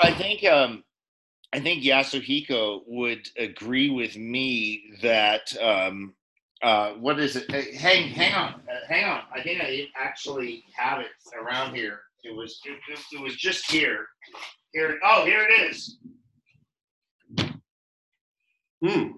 [0.00, 0.84] I think um,
[1.52, 6.14] I think Yasuhiko would agree with me that um,
[6.62, 7.50] uh, what is it?
[7.50, 9.22] Hey, Hang hang on, uh, hang on.
[9.34, 11.08] I think I actually have it
[11.40, 12.00] around here.
[12.24, 12.78] It was it,
[13.12, 14.06] it- was just here.
[14.72, 14.98] Here.
[15.04, 15.98] Oh, here it is.
[18.84, 19.12] Hmm.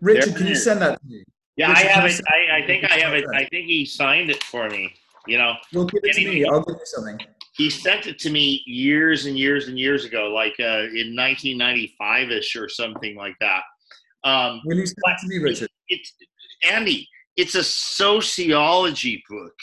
[0.00, 1.24] Richard, There can you send that to me?
[1.56, 2.22] Yeah, I have you it.
[2.28, 3.24] I, I think I have it.
[3.34, 4.92] I think he signed it for me.
[5.26, 6.44] You know, Well, give it to me.
[6.44, 7.18] I'll give you something.
[7.54, 12.60] he sent it to me years and years and years ago, like uh, in 1995ish
[12.60, 13.62] or something like that.
[14.24, 15.68] Um, Will you send it to me, Richard?
[15.88, 16.12] it's
[16.68, 19.54] Andy, it's a sociology book,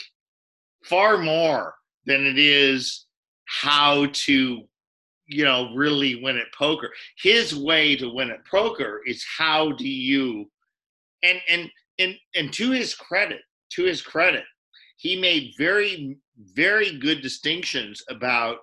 [0.86, 1.74] far more
[2.06, 3.06] than it is
[3.46, 4.64] how to,
[5.28, 6.92] you know, really win at poker.
[7.22, 10.50] His way to win at poker is how do you,
[11.24, 13.42] and and and and to his credit,
[13.72, 14.44] to his credit,
[14.98, 16.18] he made very
[16.56, 18.58] very good distinctions about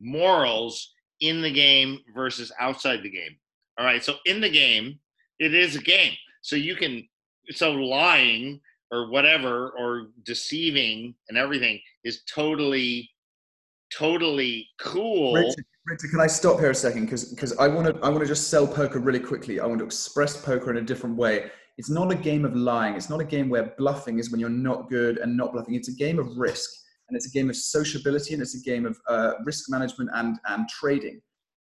[0.00, 3.36] morals in the game versus outside the game.
[3.78, 4.98] All right, so in the game,
[5.38, 6.14] it is a game.
[6.42, 7.06] So you can
[7.50, 13.08] so lying or whatever or deceiving and everything is totally
[13.92, 15.34] totally cool.
[15.34, 17.06] Richard, Richard, can I stop here a second?
[17.06, 19.60] Because I want to I want to just sell poker really quickly.
[19.60, 21.50] I want to express poker in a different way.
[21.80, 22.94] It's not a game of lying.
[22.94, 25.76] It's not a game where bluffing is when you're not good and not bluffing.
[25.76, 26.68] It's a game of risk,
[27.08, 30.38] and it's a game of sociability, and it's a game of uh, risk management and
[30.48, 31.22] and trading,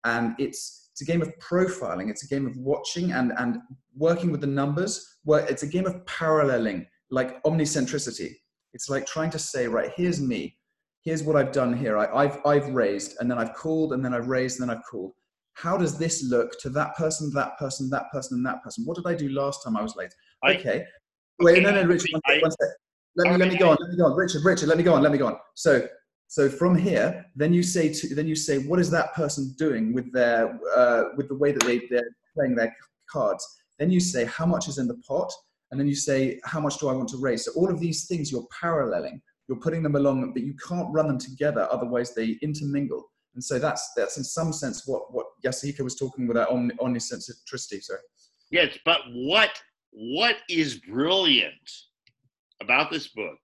[0.04, 2.10] and it's it's a game of profiling.
[2.10, 3.56] It's a game of watching and and
[3.96, 5.18] working with the numbers.
[5.24, 8.34] Where it's a game of paralleling, like omnicentricity.
[8.74, 10.58] It's like trying to say, right, here's me
[11.04, 11.96] here's what I've done here.
[11.96, 14.84] I, I've I've raised and then I've called and then I've raised and then I've
[14.84, 15.14] called.
[15.54, 18.84] How does this look to that person, that person, that person, and that person?
[18.84, 20.14] What did I do last time I was late?
[20.42, 20.84] I- Okay.
[21.40, 22.68] Wait, no, no, Richard, one I- one sec.
[23.16, 23.76] Let me let me go on.
[23.80, 24.16] Let me go on.
[24.16, 25.02] Richard, Richard, let me go on.
[25.02, 25.36] Let me go on.
[25.54, 25.86] So
[26.28, 29.92] So from here, then you say to, then you say, what is that person doing
[29.92, 32.74] with their uh, with the way that they they're playing their
[33.10, 33.46] cards?
[33.78, 35.30] Then you say, how much is in the pot,
[35.70, 37.44] and then you say, how much do I want to raise?
[37.44, 41.06] So all of these things you're paralleling, you're putting them along, but you can't run
[41.08, 43.11] them together, otherwise they intermingle.
[43.34, 47.82] And so that's that's in some sense what what Yasuhiko was talking about omni, omnisensitivity.
[47.82, 48.00] Sorry.
[48.50, 49.50] Yes, but what
[49.90, 51.70] what is brilliant
[52.60, 53.38] about this book,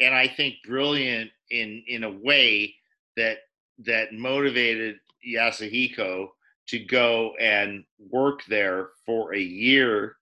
[0.00, 2.74] and I think brilliant in in a way
[3.16, 3.38] that
[3.84, 4.96] that motivated
[5.26, 6.28] Yasuhiko
[6.68, 10.16] to go and work there for a year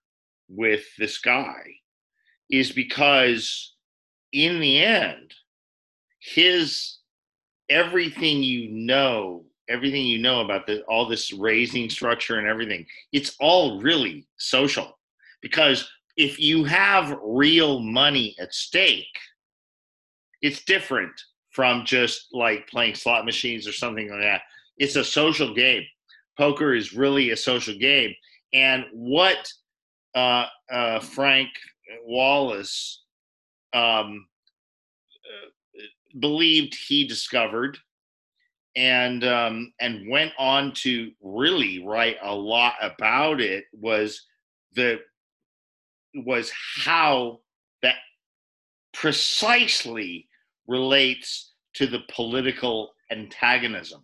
[0.49, 1.63] with this guy
[2.51, 3.75] is because
[4.33, 5.33] in the end
[6.21, 6.99] his
[7.75, 13.37] everything you know everything you know about the, all this raising structure and everything it's
[13.41, 14.99] all really social.
[15.43, 19.19] Because if you have real money at stake
[20.45, 21.13] it's different
[21.55, 24.43] from just like playing slot machines or something like that.
[24.77, 25.83] It's a social game.
[26.37, 28.13] Poker is really a social game.
[28.53, 29.49] And what
[30.15, 31.49] uh, uh, frank
[32.05, 33.05] wallace
[33.73, 34.27] um,
[36.19, 37.79] believed he discovered
[38.77, 44.23] and um, and went on to really write a lot about it was
[44.75, 45.01] the
[46.15, 46.53] was
[46.85, 47.41] how
[47.83, 47.97] that
[48.93, 50.29] precisely
[50.67, 54.03] relates to the political antagonism.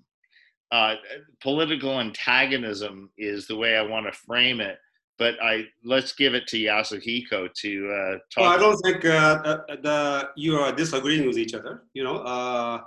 [0.73, 0.95] Uh,
[1.41, 4.79] political antagonism is the way I want to frame it.
[5.21, 8.39] But I let's give it to Yasuhiko to uh, talk.
[8.39, 11.83] Well, I don't think uh, uh, the, you are disagreeing with each other.
[11.93, 12.81] You know, uh,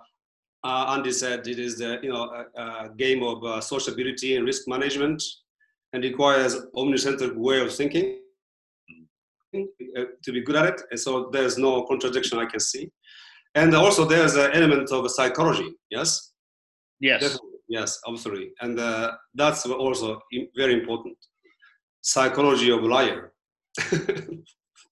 [0.64, 4.48] uh, Andy said it is the you know a, a game of uh, sociability and
[4.48, 5.22] risk management,
[5.94, 8.18] and requires omnicentric way of thinking
[9.56, 10.82] uh, to be good at it.
[10.90, 12.90] And so there's no contradiction I can see.
[13.54, 15.70] And also there's an element of psychology.
[15.92, 16.32] Yes.
[17.00, 17.22] Yes.
[17.22, 17.50] Definitely.
[17.70, 18.50] Yes, absolutely.
[18.62, 20.20] And uh, that's also
[20.56, 21.16] very important.
[22.04, 23.32] Psychology of liar.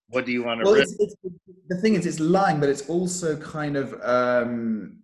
[0.07, 0.66] what do you want to?
[0.66, 1.16] Well, it's, it's,
[1.68, 5.01] the thing is, it's lying, but it's also kind of um,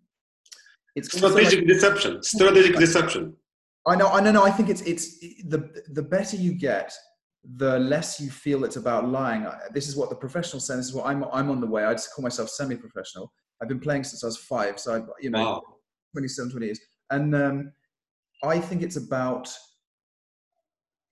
[0.96, 2.24] it's strategic like, deception.
[2.24, 3.36] Strategic deception.
[3.86, 4.08] I know.
[4.08, 4.32] I know.
[4.32, 6.94] No, I think it's it's the the better you get,
[7.44, 9.46] the less you feel it's about lying.
[9.74, 11.84] This is what the professional sense This is what I'm I'm on the way.
[11.84, 13.32] I just call myself semi-professional.
[13.62, 15.64] I've been playing since I was five, so I you know, wow.
[16.14, 16.80] 27, 20 years,
[17.12, 17.72] and um,
[18.44, 19.50] I think it's about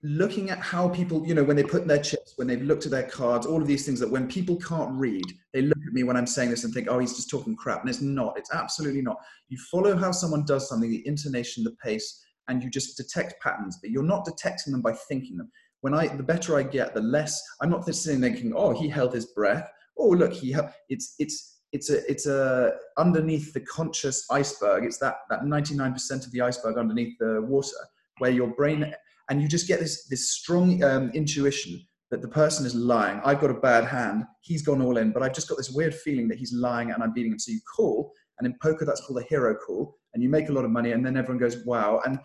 [0.06, 2.86] looking at how people, you know, when they put in their chips, when they've looked
[2.86, 5.93] at their cards, all of these things that when people can't read, they look at
[5.93, 7.82] me when I'm saying this and think, oh, he's just talking crap.
[7.82, 9.18] And it's not, it's absolutely not.
[9.49, 13.80] You follow how someone does something, the intonation, the pace, and you just detect patterns,
[13.82, 15.51] but you're not detecting them by thinking them.
[15.82, 19.12] When I, the better I get, the less, I'm not sitting thinking, oh, he held
[19.12, 19.68] his breath.
[19.97, 20.56] Oh, look, he,
[20.88, 24.84] it's, it's, it's a, it's a underneath the conscious iceberg.
[24.84, 27.72] It's that, that 99% of the iceberg underneath the water
[28.20, 28.93] where your brain
[29.30, 31.80] and you just get this this strong um, intuition
[32.11, 33.19] that the person is lying.
[33.26, 34.23] I've got a bad hand.
[34.41, 37.01] He's gone all in, but I've just got this weird feeling that he's lying and
[37.01, 37.39] I'm beating him.
[37.39, 40.51] So you call, and in poker that's called a hero call, and you make a
[40.51, 42.01] lot of money, and then everyone goes wow.
[42.05, 42.19] And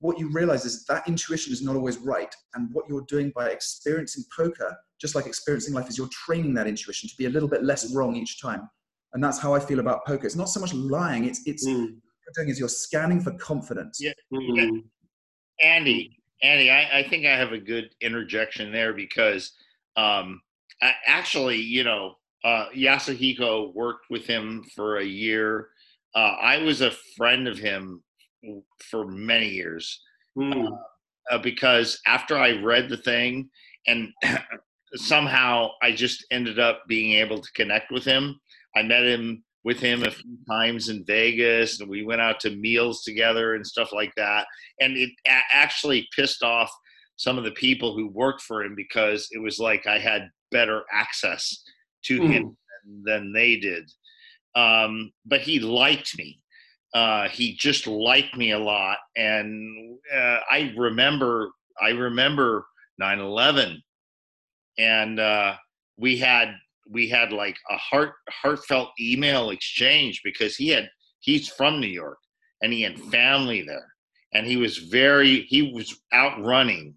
[0.00, 3.48] what you realize is that intuition is not always right, and what you're doing by
[3.50, 7.48] experiencing poker, just like experiencing life, is you're training that intuition to be a little
[7.48, 8.68] bit less wrong each time.
[9.12, 10.26] And that's how I feel about poker.
[10.26, 11.80] It's not so much lying; it's it's mm.
[11.80, 13.98] what you're doing is you're scanning for confidence.
[14.00, 14.12] Yeah.
[14.32, 14.56] Mm.
[14.56, 14.80] yeah.
[15.60, 19.52] Andy, Andy, I, I think I have a good interjection there because
[19.96, 20.40] um,
[20.80, 22.14] I, actually, you know,
[22.44, 25.68] uh, Yasuhiko worked with him for a year.
[26.14, 28.02] Uh, I was a friend of him
[28.90, 30.00] for many years
[30.36, 30.70] mm.
[31.30, 33.50] uh, because after I read the thing
[33.86, 34.12] and
[34.94, 38.38] somehow I just ended up being able to connect with him.
[38.76, 42.56] I met him with him a few times in Vegas, and we went out to
[42.56, 44.46] meals together and stuff like that.
[44.80, 45.10] And it
[45.52, 46.72] actually pissed off
[47.16, 50.84] some of the people who worked for him because it was like I had better
[50.90, 51.62] access
[52.06, 52.32] to mm.
[52.32, 52.56] him
[52.86, 53.90] than, than, they did.
[54.54, 56.40] Um, but he liked me.
[56.94, 61.50] Uh, he just liked me a lot, and uh, I remember.
[61.80, 62.64] I remember
[63.00, 63.76] 9/11,
[64.78, 65.56] and uh,
[65.98, 66.54] we had
[66.90, 70.88] we had like a heart heartfelt email exchange because he had
[71.20, 72.18] he's from New York
[72.62, 73.92] and he had family there
[74.32, 76.94] and he was very he was out running.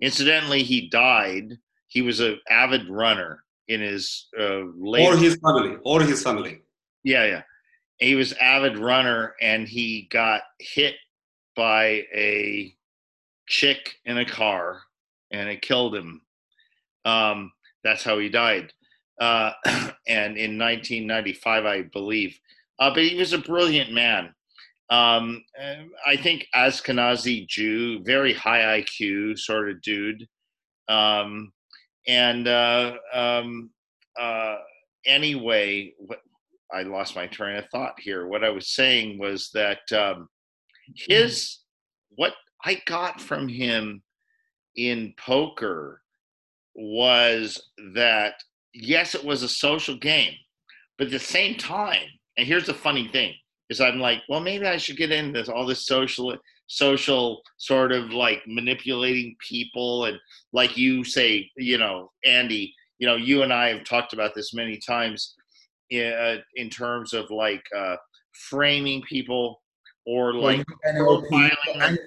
[0.00, 1.56] Incidentally, he died.
[1.88, 6.60] He was an avid runner in his uh, late or his family or his family.
[7.02, 7.42] Yeah, yeah.
[7.98, 10.96] He was avid runner and he got hit
[11.54, 12.74] by a
[13.48, 14.82] chick in a car
[15.30, 16.20] and it killed him.
[17.06, 17.52] Um,
[17.82, 18.72] that's how he died
[19.20, 19.52] uh,
[20.06, 22.38] and in 1995, I believe.
[22.78, 24.34] uh, but he was a brilliant man.
[24.88, 25.42] Um,
[26.06, 30.28] I think Ashkenazi Jew, very high IQ sort of dude.
[30.88, 31.52] Um,
[32.06, 33.70] and uh, um,
[34.18, 34.58] uh,
[35.04, 36.20] anyway, what,
[36.72, 38.26] I lost my train of thought here.
[38.26, 40.28] What I was saying was that um,
[40.94, 41.58] his
[42.10, 44.02] what I got from him
[44.76, 46.02] in poker
[46.74, 48.34] was that
[48.76, 50.34] yes, it was a social game,
[50.98, 52.02] but at the same time,
[52.36, 53.34] and here's the funny thing:
[53.70, 56.36] is I'm like, well, maybe I should get into this, all this social
[56.68, 60.18] social sort of like manipulating people and
[60.52, 64.52] like you say, you know, Andy, you know, you and I have talked about this
[64.52, 65.34] many times
[65.90, 67.96] in, uh, in terms of like uh,
[68.32, 69.62] framing people
[70.06, 71.98] or like profiling.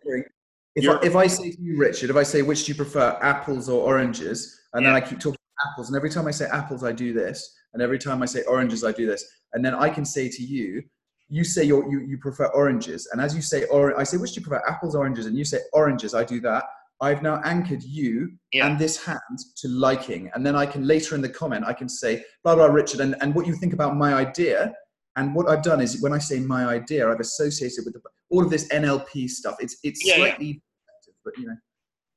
[0.76, 3.18] If I, if I say to you, Richard, if I say which do you prefer,
[3.22, 4.94] apples or oranges, and yeah.
[4.94, 7.82] then I keep talking apples, and every time I say apples, I do this, and
[7.82, 10.84] every time I say oranges, I do this, and then I can say to you,
[11.30, 14.42] you say you you prefer oranges, and as you say, or I say, which do
[14.42, 16.64] you prefer, apples, oranges, and you say oranges, I do that.
[17.02, 18.68] I've now anchored you yeah.
[18.68, 21.88] and this hand to liking, and then I can later in the comment I can
[21.88, 24.74] say blah blah Richard, and, and what you think about my idea.
[25.16, 28.44] And what I've done is when I say my idea, I've associated with the, all
[28.44, 29.56] of this NLP stuff.
[29.60, 31.14] It's it's yeah, slightly, yeah.
[31.26, 31.56] but you know,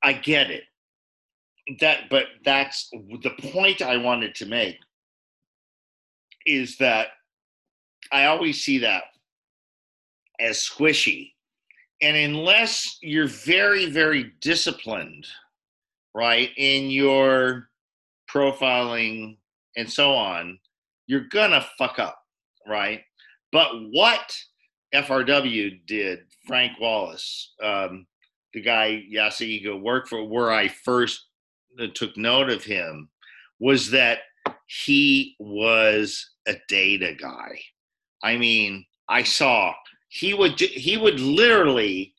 [0.03, 0.65] I get it.
[1.81, 4.79] That, but that's the point I wanted to make.
[6.45, 7.09] Is that
[8.11, 9.05] I always see that
[10.41, 11.33] as squishy.
[12.03, 15.27] And unless you're very, very disciplined,
[16.15, 17.69] right, in your
[18.29, 19.37] profiling
[19.77, 20.59] and so on,
[21.07, 22.19] you're gonna fuck up,
[22.67, 23.03] right?
[23.53, 24.37] But what
[24.95, 28.07] FRW did, Frank Wallace, um,
[28.53, 31.27] the guy Yasuhiko worked for, where I first
[31.81, 33.09] uh, took note of him,
[33.59, 34.21] was that
[34.67, 37.59] he was a data guy
[38.23, 39.75] I mean, I saw
[40.09, 42.15] he would he would literally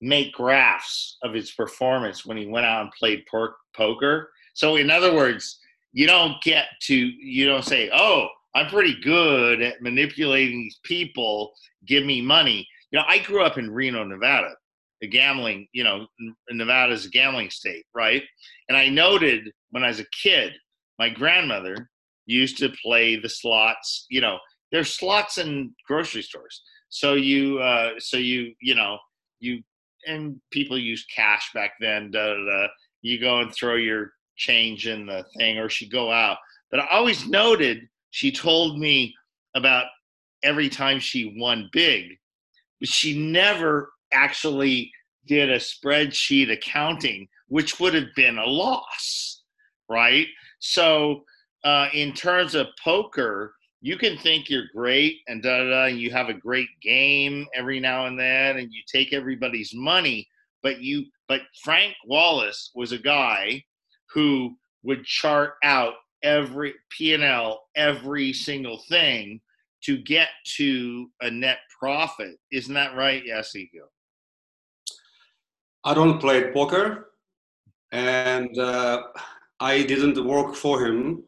[0.00, 3.24] make graphs of his performance when he went out and played
[3.76, 4.30] poker.
[4.54, 5.58] So in other words,
[5.92, 11.52] you don't get to you don't say, "Oh, I'm pretty good at manipulating these people.
[11.86, 14.54] Give me money." You know, I grew up in Reno, Nevada,
[15.04, 15.68] a gambling.
[15.72, 16.06] You know,
[16.50, 18.22] Nevada is a gambling state, right?
[18.68, 20.52] And I noted when I was a kid,
[20.98, 21.90] my grandmother
[22.26, 24.06] used to play the slots.
[24.10, 24.38] You know,
[24.72, 26.62] there's slots in grocery stores.
[26.88, 28.98] So you, uh, so you, you know,
[29.40, 29.62] you
[30.06, 32.10] and people use cash back then.
[32.10, 32.66] Da, da, da.
[33.02, 36.38] You go and throw your change in the thing, or she'd go out.
[36.70, 39.14] But I always noted she told me
[39.54, 39.86] about
[40.42, 42.16] every time she won big,
[42.80, 44.90] but she never actually
[45.26, 49.42] did a spreadsheet accounting, which would have been a loss,
[49.88, 50.26] right?
[50.60, 51.24] So,
[51.64, 55.98] uh, in terms of poker, you can think you're great and da da da, and
[55.98, 60.26] you have a great game every now and then, and you take everybody's money.
[60.62, 63.62] But you, but Frank Wallace was a guy
[64.12, 69.40] who would chart out every P and L, every single thing
[69.82, 72.36] to get to a net profit.
[72.50, 73.88] Isn't that right, Yasuhiko?
[75.84, 77.10] I don't play poker,
[77.92, 79.02] and uh,
[79.60, 81.24] I didn't work for him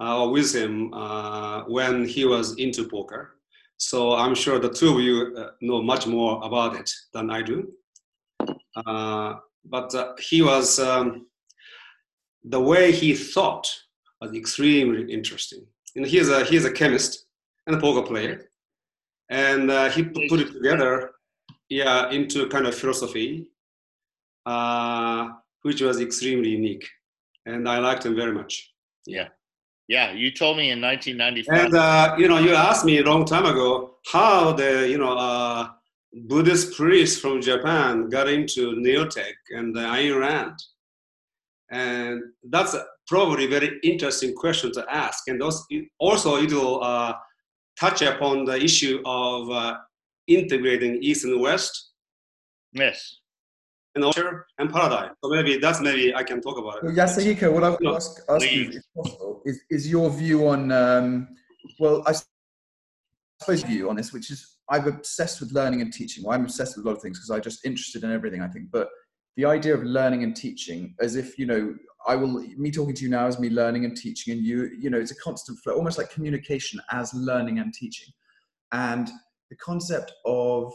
[0.00, 3.36] uh, with him uh, when he was into poker.
[3.76, 7.42] So I'm sure the two of you uh, know much more about it than I
[7.42, 7.72] do.
[9.64, 11.26] But he was, um,
[12.42, 13.68] the way he thought
[14.20, 15.64] was extremely interesting.
[15.94, 17.26] And he's a, he's a chemist
[17.66, 18.50] and a poker player.
[19.30, 21.12] And uh, he put it together
[21.68, 23.46] yeah, into kind of philosophy,
[25.62, 26.88] which was extremely unique.
[27.46, 28.72] And I liked him very much.
[29.06, 29.28] Yeah.
[29.88, 31.64] Yeah, you told me in 1995.
[31.64, 35.18] And uh, you know, you asked me a long time ago how the you know
[35.18, 35.68] uh,
[36.28, 40.56] Buddhist priests from Japan got into Neo-Tech and the Ayn Rand,
[41.70, 42.76] and that's
[43.08, 45.26] probably a very interesting question to ask.
[45.26, 45.64] And also,
[45.98, 47.14] also it will uh,
[47.78, 49.78] touch upon the issue of uh,
[50.28, 51.90] integrating East and West.
[52.72, 53.18] Yes
[53.94, 55.12] and culture and paradigm.
[55.22, 56.84] So maybe that's maybe I can talk about it.
[56.84, 60.72] Well, Yasuhiko, what I would ask, ask you, if possible, is, is your view on,
[60.72, 61.28] um,
[61.78, 62.14] well, I
[63.40, 66.24] suppose view on this, which is I'm obsessed with learning and teaching.
[66.24, 68.48] Well, I'm obsessed with a lot of things because I'm just interested in everything, I
[68.48, 68.70] think.
[68.70, 68.88] But
[69.36, 71.74] the idea of learning and teaching, as if, you know,
[72.06, 74.90] I will, me talking to you now is me learning and teaching, and you, you
[74.90, 78.08] know, it's a constant flow, almost like communication as learning and teaching.
[78.72, 79.08] And
[79.50, 80.72] the concept of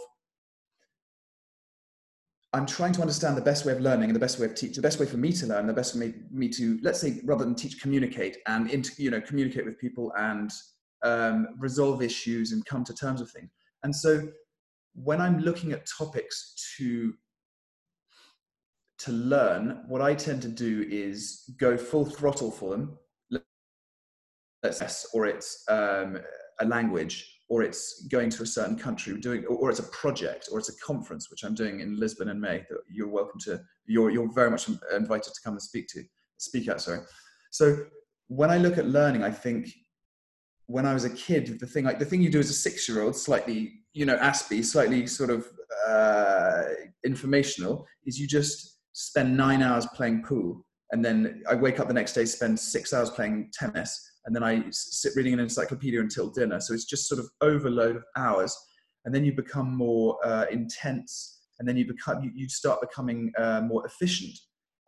[2.58, 4.76] I'm trying to understand the best way of learning and the best way of teach,
[4.76, 7.22] the best way for me to learn, the best way for me, to, let's say,
[7.26, 10.52] rather than teach, communicate and, into, you know, communicate with people and
[11.04, 13.50] um, resolve issues and come to terms with things.
[13.84, 14.28] And so
[14.94, 17.14] when I'm looking at topics to
[19.00, 22.98] to learn, what I tend to do is go full throttle for them.
[24.64, 26.18] Let's or it's um,
[26.60, 30.60] a language, or it's going to a certain country, doing, or it's a project, or
[30.60, 32.66] it's a conference, which I'm doing in Lisbon in May.
[32.70, 33.62] That you're welcome to.
[33.86, 36.04] You're you're very much invited to come and speak to,
[36.38, 36.82] speak at.
[36.82, 37.00] Sorry.
[37.52, 37.86] So
[38.28, 39.70] when I look at learning, I think
[40.66, 43.16] when I was a kid, the thing like the thing you do as a six-year-old,
[43.16, 45.48] slightly you know aspy, slightly sort of
[45.88, 46.64] uh,
[47.06, 51.94] informational, is you just spend nine hours playing pool, and then I wake up the
[51.94, 56.30] next day, spend six hours playing tennis, and then I sit reading an encyclopedia until
[56.30, 56.60] dinner.
[56.60, 58.56] So it's just sort of overload of hours,
[59.06, 63.32] and then you become more uh, intense, and then you become you, you start becoming
[63.38, 64.38] uh, more efficient.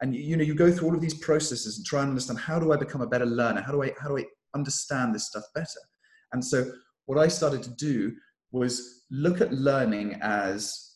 [0.01, 2.59] And you know you go through all of these processes and try and understand how
[2.59, 3.61] do i become a better learner?
[3.61, 5.81] How do i how do i understand this stuff better?
[6.33, 6.71] And so
[7.05, 8.13] what i started to do
[8.51, 10.95] was look at learning as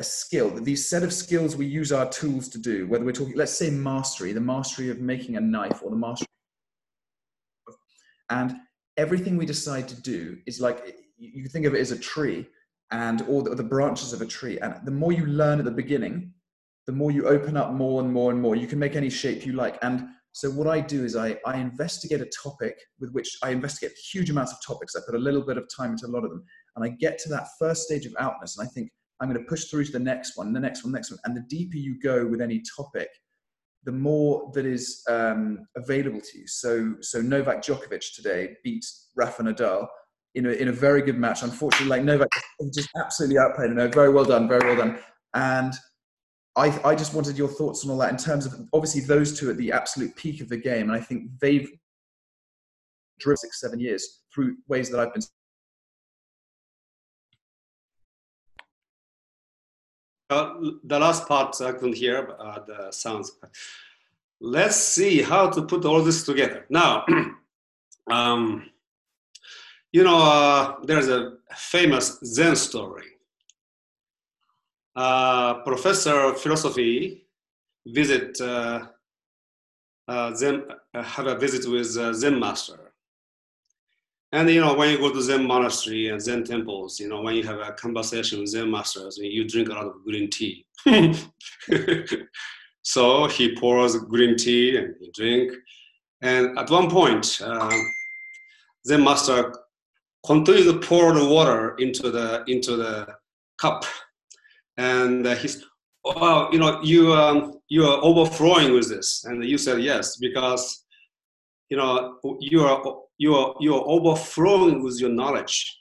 [0.00, 0.50] a skill.
[0.50, 3.70] These set of skills we use our tools to do whether we're talking let's say
[3.70, 6.28] mastery the mastery of making a knife or the mastery
[8.30, 8.56] and
[8.96, 12.46] everything we decide to do is like you think of it as a tree
[12.90, 15.70] and all the, the branches of a tree and the more you learn at the
[15.70, 16.32] beginning
[16.88, 18.56] the more you open up more and more and more.
[18.56, 19.76] You can make any shape you like.
[19.82, 23.92] And so what I do is I, I investigate a topic with which I investigate
[24.10, 24.96] huge amounts of topics.
[24.96, 26.42] I put a little bit of time into a lot of them.
[26.76, 28.90] And I get to that first stage of outness and I think
[29.20, 31.20] I'm going to push through to the next one, the next one, the next one.
[31.26, 33.10] And the deeper you go with any topic,
[33.88, 36.46] the more that is um, available to you.
[36.46, 38.84] So, so Novak Djokovic today beat
[39.16, 39.86] Rafa Nadal
[40.34, 41.42] in a, in a very good match.
[41.42, 42.28] Unfortunately, like Novak
[42.74, 43.90] just absolutely outplayed him.
[43.90, 44.98] Very well done, very well done.
[45.32, 45.72] And
[46.54, 49.48] I, I just wanted your thoughts on all that in terms of obviously those two
[49.48, 50.90] at the absolute peak of the game.
[50.90, 51.70] And I think they've
[53.18, 55.22] driven six, seven years through ways that I've been.
[60.30, 63.32] Uh, the last part I couldn't hear uh, the sounds.
[64.40, 66.66] Let's see how to put all this together.
[66.68, 67.04] Now,
[68.10, 68.70] um,
[69.90, 73.06] you know, uh, there's a famous Zen story
[74.94, 77.24] uh, professor of philosophy
[77.86, 78.86] visit uh,
[80.34, 82.87] Zen, have a visit with Zen master.
[84.32, 87.34] And you know, when you go to Zen monastery and Zen temples, you know, when
[87.34, 90.66] you have a conversation with Zen masters, you drink a lot of green tea.
[92.82, 95.52] so he pours green tea and you drink.
[96.20, 97.74] And at one point, uh,
[98.86, 99.54] Zen master
[100.26, 103.06] continues to pour the water into the into the
[103.58, 103.84] cup
[104.76, 105.64] and uh, he's
[106.04, 110.84] well you know you um, you are overflowing with this and you said yes because
[111.70, 112.82] you know you are
[113.18, 115.80] you are you are overflowing with your knowledge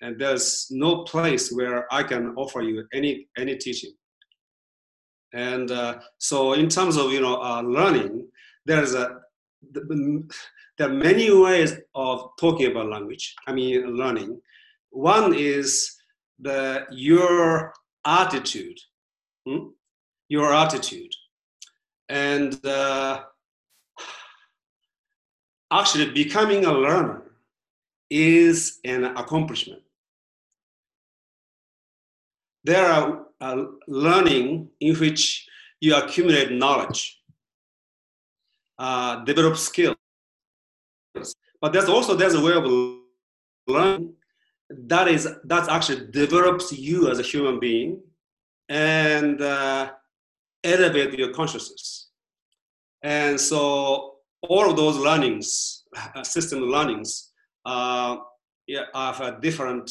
[0.00, 3.92] and there's no place where i can offer you any any teaching
[5.32, 8.26] and uh, so in terms of you know uh, learning
[8.64, 9.18] there's a
[10.78, 14.40] there are many ways of talking about language i mean learning
[14.90, 15.96] one is
[16.38, 17.72] the your
[18.06, 18.78] attitude,
[19.44, 19.68] hmm?
[20.28, 21.12] your attitude.
[22.08, 23.24] And uh,
[25.70, 27.22] actually, becoming a learner
[28.10, 29.82] is an accomplishment.
[32.64, 35.46] There are uh, learning in which
[35.80, 37.20] you accumulate knowledge,
[38.78, 39.96] uh, develop skills.
[41.60, 42.64] But there's also there's a way of
[43.66, 44.14] learning
[44.68, 48.00] that is that actually develops you as a human being
[48.68, 49.90] and uh,
[50.64, 52.08] elevate your consciousness
[53.02, 55.84] and so all of those learnings
[56.14, 57.32] uh, system learnings
[57.64, 58.16] uh,
[58.66, 59.90] yeah, have a different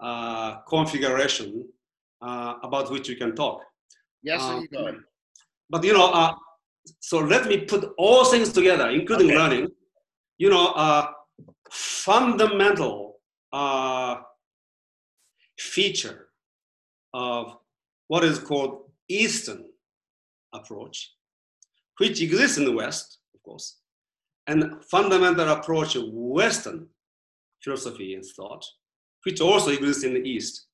[0.00, 1.64] uh, configuration
[2.22, 3.60] uh, about which we can talk.
[4.22, 4.66] Yes um,
[5.70, 6.34] but you know uh,
[7.00, 9.38] so let me put all things together including okay.
[9.38, 9.68] learning.
[10.38, 11.08] You know uh,
[11.70, 13.20] fundamental
[13.52, 14.16] uh,
[15.58, 16.28] feature
[17.12, 17.56] of
[18.08, 19.64] what is called Eastern
[20.52, 21.14] approach,
[21.98, 23.18] which exists in the West,
[23.48, 23.76] course,
[24.46, 26.86] and fundamental approach of Western
[27.62, 28.64] philosophy and thought,
[29.24, 30.66] which also exists in the East.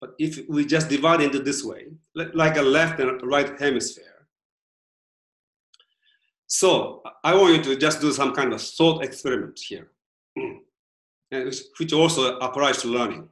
[0.00, 4.04] But if we just divide into this way, like a left and right hemisphere,
[6.46, 9.90] so I want you to just do some kind of thought experiment here.
[11.78, 13.28] which also applies to learning.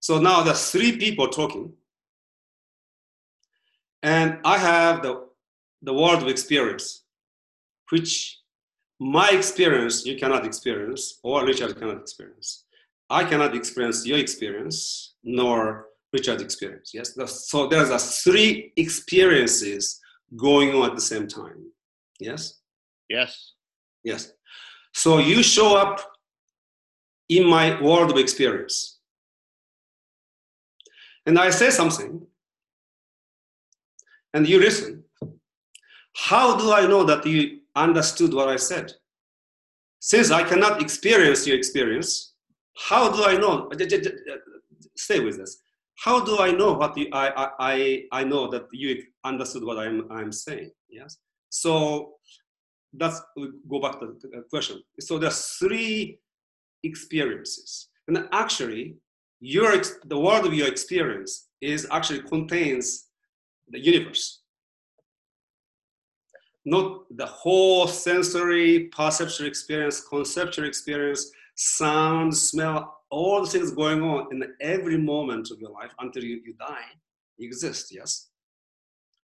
[0.00, 1.72] So now there's three people talking,
[4.02, 5.28] and I have the,
[5.82, 7.04] the world of experience,
[7.90, 8.38] which
[8.98, 12.64] my experience you cannot experience, or Richard cannot experience.
[13.08, 16.92] I cannot experience your experience, nor Richard's experience.
[16.92, 17.14] Yes,
[17.48, 20.00] so there's a three experiences
[20.36, 21.72] going on at the same time.
[22.20, 22.60] Yes.
[23.08, 23.52] Yes.
[24.04, 24.32] Yes.
[24.92, 26.00] So you show up
[27.28, 28.98] in my world of experience.
[31.26, 32.26] And I say something,
[34.34, 35.04] and you listen.
[36.28, 38.92] How do I know that you understood what I said?
[40.00, 42.34] Since I cannot experience your experience,
[42.76, 43.70] how do I know?
[44.96, 45.58] Stay with us.
[45.96, 50.10] How do I know what you, I, I, I know that you understood what I'm,
[50.10, 50.70] I'm saying?
[50.88, 51.18] Yes.
[51.50, 52.14] So
[52.92, 54.82] that's we go back to the uh, question.
[54.98, 56.18] So there's three
[56.82, 58.96] experiences, and actually,
[59.40, 63.06] your the world of your experience is actually contains
[63.68, 64.39] the universe,
[66.64, 74.28] not the whole sensory, perceptual experience, conceptual experience, sound, smell, all the things going on
[74.32, 76.84] in every moment of your life until you, you die
[77.38, 77.92] exist.
[77.94, 78.28] Yes,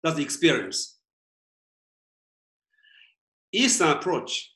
[0.02, 0.96] that's the experience.
[3.52, 4.52] Eastern approach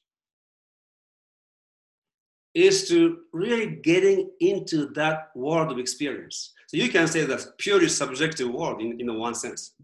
[2.54, 6.52] is to really getting into that world of experience.
[6.66, 9.74] So you can say that's purely subjective world in, in one sense.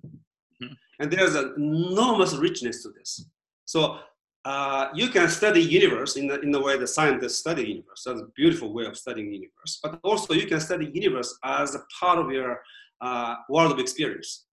[1.01, 3.27] And there's an enormous richness to this.
[3.65, 3.99] So
[4.45, 8.05] uh, you can study universe in the, in the way the scientists study universe.
[8.07, 9.81] That's a beautiful way of studying universe.
[9.83, 12.61] But also you can study universe as a part of your
[13.01, 14.47] uh, world of experience.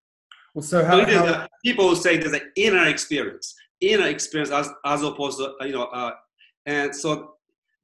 [0.54, 1.48] Well, so how, so how...
[1.64, 6.12] people say there's an inner experience inner experience as, as opposed to, you know, uh,
[6.66, 7.34] and so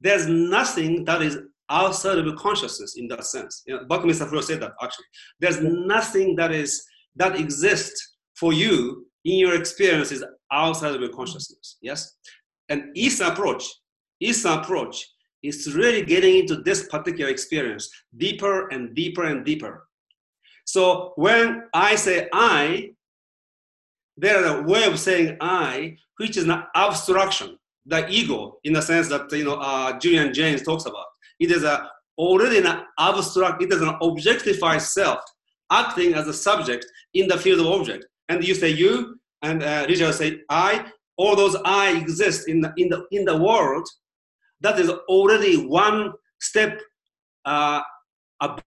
[0.02, 1.38] there's nothing that is
[1.70, 3.64] outside of consciousness in that sense.
[3.68, 5.06] You know, Buckminster Fuller said that actually.
[5.40, 6.84] There's nothing that is
[7.16, 8.09] that exists
[8.40, 11.78] for you in your experiences outside of your consciousness.
[11.82, 12.16] Yes?
[12.70, 13.64] And Eastern approach,
[14.20, 15.06] Eastern approach
[15.44, 19.88] is really getting into this particular experience deeper and deeper and deeper.
[20.66, 22.92] So when I say I,
[24.18, 28.82] there is a way of saying I, which is an abstraction, the ego, in the
[28.82, 31.06] sense that you know uh, Julian Jaynes talks about.
[31.40, 35.20] It is a, already an abstract, it is an objectified self
[35.72, 38.06] acting as a subject in the field of object.
[38.30, 40.86] And you say you, and uh, Richard say I.
[41.18, 43.88] All those I exist in the, in the in the world.
[44.62, 46.80] That is already one step
[47.46, 47.82] uh,
[48.42, 48.64] above,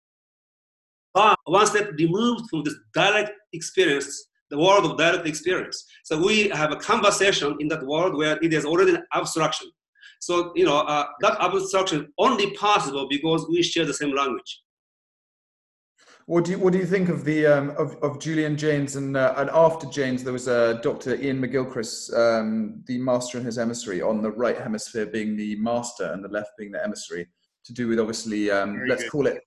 [1.46, 5.86] one step removed from this direct experience the world of direct experience.
[6.04, 9.70] So we have a conversation in that world where it is already an abstraction.
[10.20, 14.62] So you know uh, that abstraction only possible because we share the same language.
[16.28, 19.16] What do you What do you think of the um, of, of Julian Jaynes and
[19.16, 21.16] uh, and after Jaynes there was a uh, Dr.
[21.16, 26.12] Iain McGilchrist, um, the master and his emissary, on the right hemisphere being the master
[26.12, 27.28] and the left being the emissary,
[27.64, 29.12] to do with obviously um, let's good.
[29.12, 29.42] call it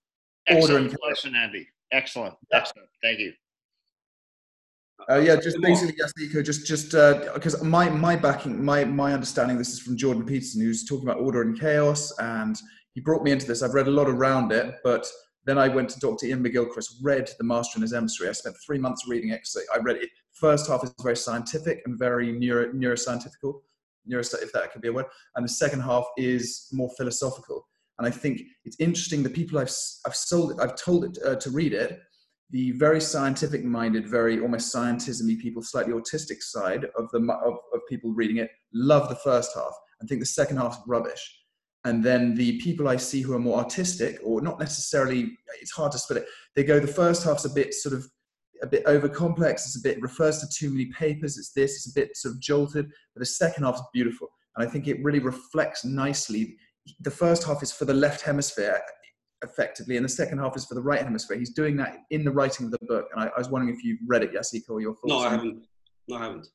[0.48, 1.69] order Excellent and question, Andy.
[1.93, 2.89] Excellent, excellent.
[3.02, 3.35] Thank you.
[5.11, 6.93] Uh, yeah, just basically, yes, Nico, just just
[7.35, 11.07] because uh, my my backing, my my understanding, this is from Jordan Peterson, who's talking
[11.07, 12.57] about order and chaos, and
[12.94, 13.62] he brought me into this.
[13.62, 15.07] I've read a lot around it, but
[15.45, 16.27] then I went to Dr.
[16.27, 18.29] Iain McGilchrist, read The Master and His Emissary.
[18.29, 19.41] I spent three months reading it.
[19.75, 20.11] I read it.
[20.33, 23.33] First half is very scientific and very neuro, neuroscientific,
[24.07, 25.07] neuro, if that could be a word,
[25.37, 27.67] and the second half is more philosophical.
[27.99, 29.23] And I think it's interesting.
[29.23, 29.73] The people I've
[30.07, 32.01] I've sold, I've told it uh, to read it
[32.51, 37.81] the very scientific minded, very almost scientism people, slightly autistic side of the of, of
[37.89, 41.40] people reading it love the first half and think the second half is rubbish.
[41.85, 45.93] And then the people I see who are more artistic, or not necessarily, it's hard
[45.93, 46.28] to split it.
[46.55, 48.07] They go, the first half's a bit sort of
[48.62, 49.65] a bit over complex.
[49.65, 51.39] It's a bit refers to too many papers.
[51.39, 51.77] It's this.
[51.77, 52.90] It's a bit sort of jolted.
[53.15, 56.57] But the second half is beautiful, and I think it really reflects nicely.
[57.01, 58.81] The first half is for the left hemisphere
[59.43, 61.39] effectively, and the second half is for the right hemisphere.
[61.39, 63.82] He's doing that in the writing of the book, and I, I was wondering if
[63.82, 65.07] you've read it, Yasuhiko, or your thoughts.
[65.07, 65.66] No, I haven't.
[66.09, 66.48] No, I haven't.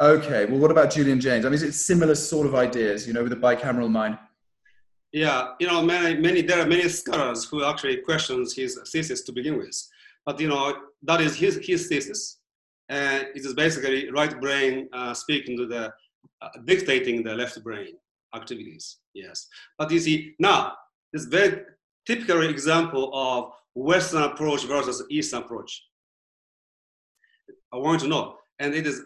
[0.00, 3.22] Okay, well, what about Julian Jaynes I mean, it's similar sort of ideas, you know,
[3.22, 4.18] with the bicameral mind?
[5.14, 9.30] Yeah, you know, many, many, there are many scholars who actually questions his thesis to
[9.30, 9.80] begin with,
[10.26, 12.40] but you know, that is his his thesis,
[12.88, 15.92] and it is basically right brain uh, speaking to the
[16.42, 17.94] uh, dictating the left brain
[18.34, 18.96] activities.
[19.14, 19.46] Yes,
[19.78, 20.72] but you see now
[21.12, 21.62] this very
[22.04, 25.80] typical example of Western approach versus Eastern approach.
[27.72, 29.02] I want to know, and it is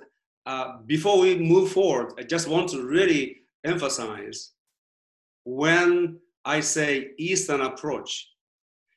[0.47, 4.55] uh, before we move forward, I just want to really emphasize
[5.49, 8.29] when I say Eastern approach.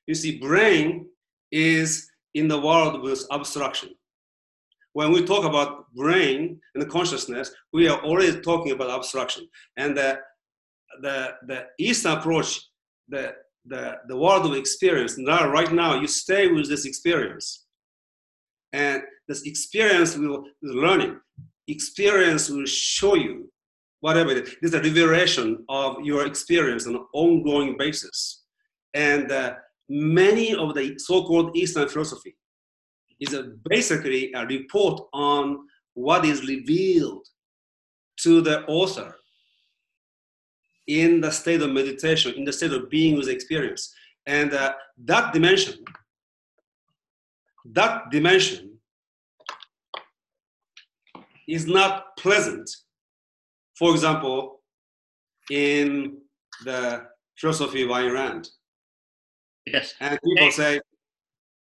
[0.06, 1.08] You see, brain
[1.52, 3.90] is in the world with abstraction.
[4.94, 9.48] when we talk about brain and consciousness, we are already talking about abstraction.
[9.78, 10.20] And the,
[11.02, 11.18] the,
[11.48, 12.60] the Eastern approach,
[13.08, 13.34] the,
[13.66, 17.66] the, the world of experience, now, right now, you stay with this experience.
[18.74, 21.18] And this experience will, learning,
[21.70, 23.50] experience will show you
[24.02, 24.56] whatever it is.
[24.62, 28.44] This is a revelation of your experience on an ongoing basis.
[28.94, 29.56] And uh,
[29.88, 32.36] many of the so-called Eastern philosophy
[33.20, 37.26] is a, basically a report on what is revealed
[38.18, 39.16] to the author
[40.88, 43.94] in the state of meditation, in the state of being with experience.
[44.26, 44.74] And uh,
[45.06, 45.76] that dimension,
[47.66, 48.80] that dimension
[51.48, 52.70] is not pleasant.
[53.82, 54.62] For example,
[55.50, 56.20] in
[56.64, 58.48] the philosophy of Ayn Rand.
[59.66, 59.96] Yes.
[60.00, 60.82] And people hey, say,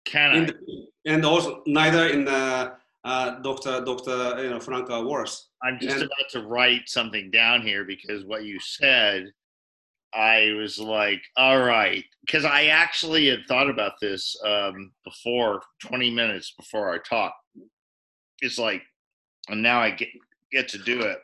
[0.05, 0.45] can I?
[0.45, 2.73] The, and also neither in the
[3.03, 3.85] uh, Dr.
[3.85, 4.41] Dr.
[4.43, 5.49] You know, Frank Wallace.
[5.61, 9.31] I'm just and, about to write something down here because what you said,
[10.11, 16.09] I was like, all right, because I actually had thought about this um, before, 20
[16.09, 17.35] minutes before our talk.
[18.41, 18.81] It's like,
[19.47, 20.09] and now I get
[20.51, 21.19] get to do it.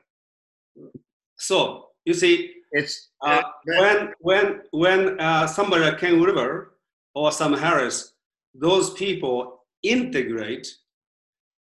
[1.37, 6.77] So you see, it's uh, when when when uh, somebody like Ken Wilber
[7.13, 8.13] or Sam Harris,
[8.53, 10.67] those people integrate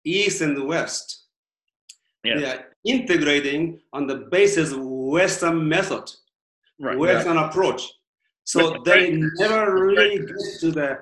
[0.03, 1.25] East and West.
[2.23, 2.37] Yeah.
[2.37, 6.09] They are integrating on the basis of Western method,
[6.79, 7.49] right, Western right.
[7.49, 7.91] approach.
[8.43, 10.99] So right, they never really get to the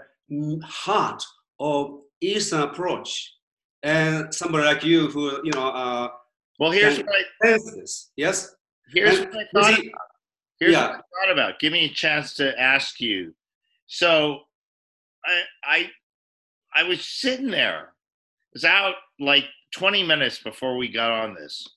[0.63, 1.23] heart
[1.59, 3.35] of Eastern approach.
[3.83, 6.09] And somebody like you who, you know, uh,
[6.59, 7.07] well, here's what
[7.43, 8.11] I this.
[8.17, 8.55] Yes.
[8.93, 9.75] Here's what I thought.
[9.75, 9.91] See,
[10.59, 10.87] here's yeah.
[10.87, 11.59] what I thought about.
[11.59, 13.33] Give me a chance to ask you.
[13.87, 14.41] So,
[15.25, 15.89] I I
[16.75, 17.93] I was sitting there.
[18.51, 19.45] It was out like
[19.75, 21.67] 20 minutes before we got on this.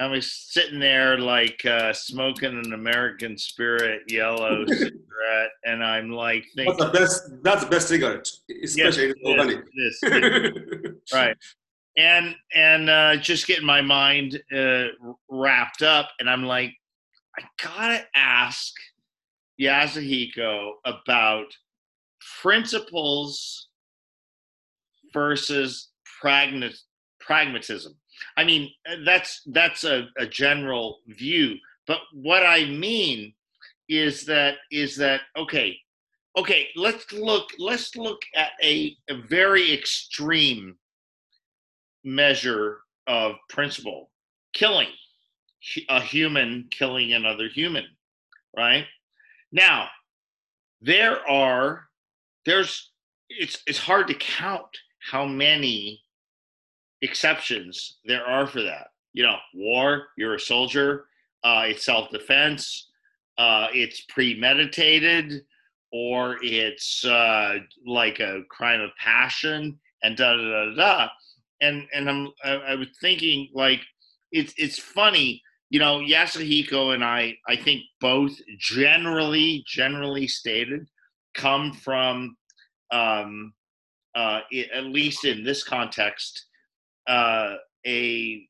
[0.00, 6.46] I was sitting there like uh, smoking an American Spirit yellow cigarette, and I'm like
[6.56, 7.42] thinking, "That's the best.
[7.42, 8.26] That's the best cigarette,
[8.64, 11.36] especially yes, this, this, right?"
[11.96, 14.84] And and uh, just getting my mind uh,
[15.28, 16.72] wrapped up, and I'm like,
[17.38, 18.72] I gotta ask
[19.60, 21.46] Yasuhiko about
[22.40, 23.68] principles
[25.12, 25.90] versus
[26.22, 26.76] pragmat,
[27.20, 27.94] pragmatism.
[28.36, 28.70] I mean,
[29.04, 31.56] that's that's a, a general view,
[31.86, 33.34] but what I mean
[33.88, 35.76] is that is that okay?
[36.36, 37.50] Okay, let's look.
[37.58, 40.76] Let's look at a, a very extreme
[42.04, 44.10] measure of principle:
[44.52, 44.88] killing
[45.88, 47.84] a human, killing another human.
[48.56, 48.86] Right
[49.52, 49.88] now,
[50.80, 51.88] there are
[52.46, 52.90] there's
[53.28, 54.68] it's it's hard to count
[54.98, 56.02] how many
[57.02, 58.88] exceptions there are for that.
[59.12, 61.06] You know, war, you're a soldier,
[61.42, 62.88] uh, it's self defense,
[63.38, 65.44] uh, it's premeditated,
[65.92, 71.08] or it's uh, like a crime of passion, and da da da da.
[71.60, 73.80] And and I'm I, I was thinking like
[74.32, 80.86] it's it's funny, you know, Yasuhiko and I I think both generally generally stated
[81.34, 82.36] come from
[82.90, 83.52] um,
[84.14, 84.40] uh,
[84.74, 86.46] at least in this context,
[87.06, 87.54] uh,
[87.86, 88.46] a,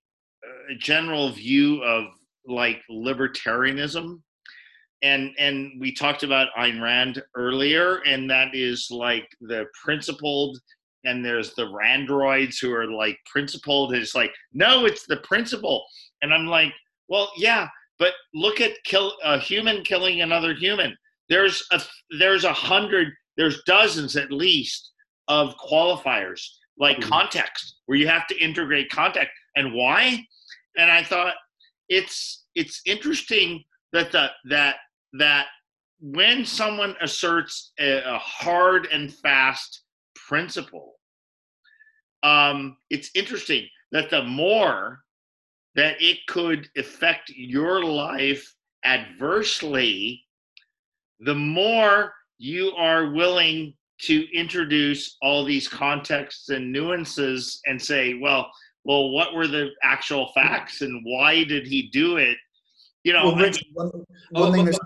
[0.71, 2.05] a, general view of
[2.47, 4.21] like libertarianism.
[5.03, 10.59] And, and we talked about Ayn Rand earlier, and that is like the principled,
[11.05, 13.95] and there's the Randroids who are like principled.
[13.95, 15.85] It's like, no, it's the principle.
[16.23, 16.73] And I'm like,
[17.09, 17.69] well, yeah,
[17.99, 20.97] but look at kill a human killing another human.
[21.29, 21.81] There's a
[22.19, 24.93] there's a hundred there's dozens at least
[25.29, 26.43] of qualifiers
[26.79, 27.09] like mm-hmm.
[27.09, 30.19] context where you have to integrate context and why
[30.77, 31.35] and i thought
[31.89, 33.63] it's it's interesting
[33.93, 34.77] that the that
[35.13, 35.47] that
[36.01, 39.83] when someone asserts a, a hard and fast
[40.31, 40.95] principle
[42.23, 45.01] um, it's interesting that the more
[45.75, 48.55] that it could affect your life
[48.85, 50.25] adversely
[51.21, 58.51] the more you are willing to introduce all these contexts and nuances and say, well,
[58.85, 62.39] well, what were the actual facts and why did he do it?
[63.03, 63.91] You know, well, Rich, one,
[64.31, 64.79] one, thing that's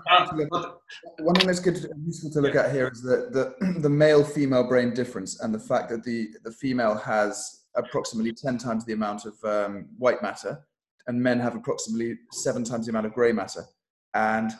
[1.19, 4.69] one thing that's good to, useful to look at here is that the, the male-female
[4.69, 9.25] brain difference and the fact that the, the female has approximately 10 times the amount
[9.25, 10.65] of um, white matter
[11.07, 13.65] and men have approximately seven times the amount of gray matter.
[14.13, 14.51] And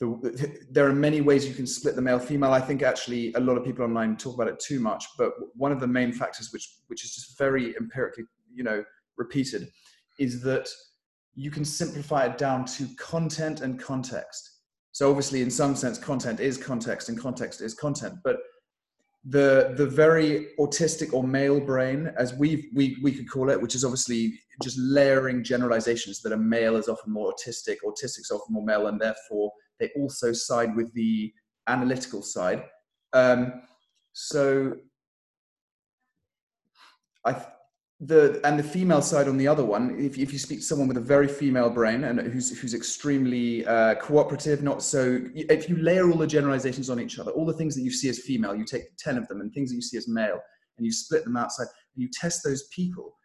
[0.00, 2.52] the, there are many ways you can split the male female.
[2.52, 5.72] I think actually a lot of people online talk about it too much, but one
[5.72, 8.84] of the main factors, which which is just very empirically, you know,
[9.16, 9.68] repeated,
[10.18, 10.68] is that
[11.38, 14.56] you can simplify it down to content and context.
[14.90, 18.38] So obviously, in some sense, content is context and context is content, but
[19.24, 23.76] the the very autistic or male brain, as we we we could call it, which
[23.76, 24.32] is obviously
[24.64, 28.88] just layering generalizations that a male is often more autistic, autistic is often more male,
[28.88, 31.32] and therefore they also side with the
[31.68, 32.64] analytical side.
[33.12, 33.62] Um,
[34.12, 34.74] so
[37.24, 37.36] I
[38.00, 40.86] the and the female side on the other one if, if you speak to someone
[40.86, 45.76] with a very female brain and who's who's extremely uh, cooperative not so if you
[45.78, 48.54] layer all the generalizations on each other all the things that you see as female
[48.54, 50.40] you take 10 of them and things that you see as male
[50.76, 51.66] and you split them outside
[51.96, 53.16] and you test those people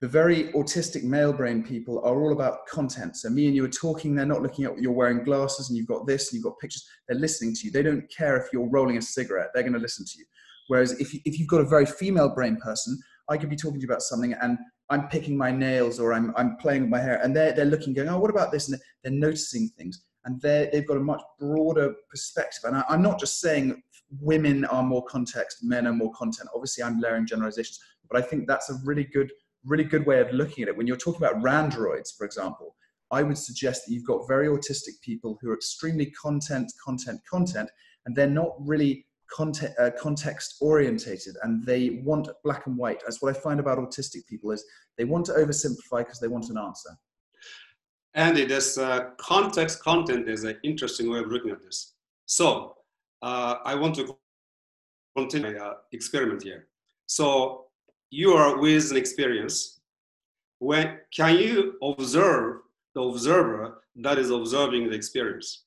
[0.00, 3.16] the very autistic male brain people are all about content.
[3.16, 5.88] So me and you are talking they're not looking at you're wearing glasses and you've
[5.88, 7.72] got this and you've got pictures they're listening to you.
[7.72, 10.24] They don't care if you're rolling a cigarette they're going to listen to you.
[10.68, 12.96] Whereas if, you, if you've got a very female brain person
[13.28, 14.58] I could be talking to you about something and
[14.90, 17.92] I'm picking my nails or I'm, I'm playing with my hair and they're, they're looking,
[17.92, 18.68] going, oh, what about this?
[18.68, 22.64] And they're, they're noticing things and they they've got a much broader perspective.
[22.64, 23.82] And I, I'm not just saying
[24.20, 26.48] women are more context, men are more content.
[26.54, 27.80] Obviously, I'm layering generalizations,
[28.10, 29.32] but I think that's a really good,
[29.64, 30.76] really good way of looking at it.
[30.76, 32.76] When you're talking about randroids, for example,
[33.10, 37.70] I would suggest that you've got very autistic people who are extremely content, content, content,
[38.04, 43.00] and they're not really context, uh, context orientated and they want black and white.
[43.04, 44.64] That's what I find about autistic people is
[44.96, 46.90] they want to oversimplify because they want an answer.
[48.14, 51.94] Andy, this uh, context content is an interesting way of looking at this.
[52.26, 52.76] So
[53.22, 54.16] uh, I want to
[55.16, 56.68] continue my uh, experiment here.
[57.06, 57.66] So
[58.10, 59.80] you are with an experience.
[60.58, 62.60] When can you observe
[62.94, 65.64] the observer that is observing the experience?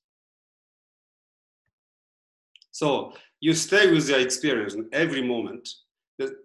[2.71, 5.67] So you stay with your experience in every moment.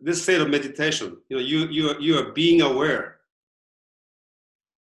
[0.00, 3.18] This state of meditation, you know, you you you are being aware.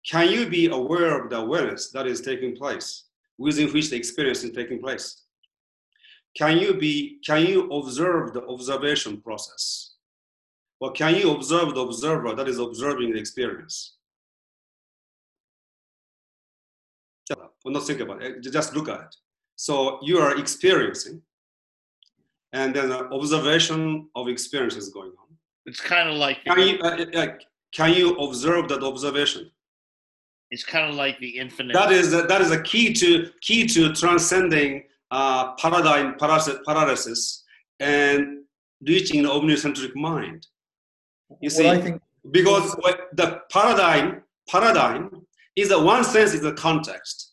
[0.07, 3.05] Can you be aware of the awareness that is taking place,
[3.37, 5.23] within which the experience is taking place?
[6.37, 7.19] Can you be?
[7.27, 9.95] Can you observe the observation process,
[10.79, 13.97] or can you observe the observer that is observing the experience?
[17.65, 18.43] Well, not think about it.
[18.43, 19.17] Just look at it.
[19.57, 21.23] So you are experiencing
[22.55, 25.29] and then the observation of experience is going on.
[25.67, 27.27] It's kind of like can you, uh, uh,
[27.75, 29.51] can you observe that observation?
[30.51, 31.75] It's kind of like the infinite.
[31.75, 37.43] That is a, that is a key to key to transcending uh, paradigm paralysis
[37.81, 38.45] and
[38.87, 40.47] reaching the omnicentric mind.
[41.41, 42.75] You see, well, think- because
[43.15, 45.27] the paradigm paradigm
[45.57, 47.33] is a one sense is a context.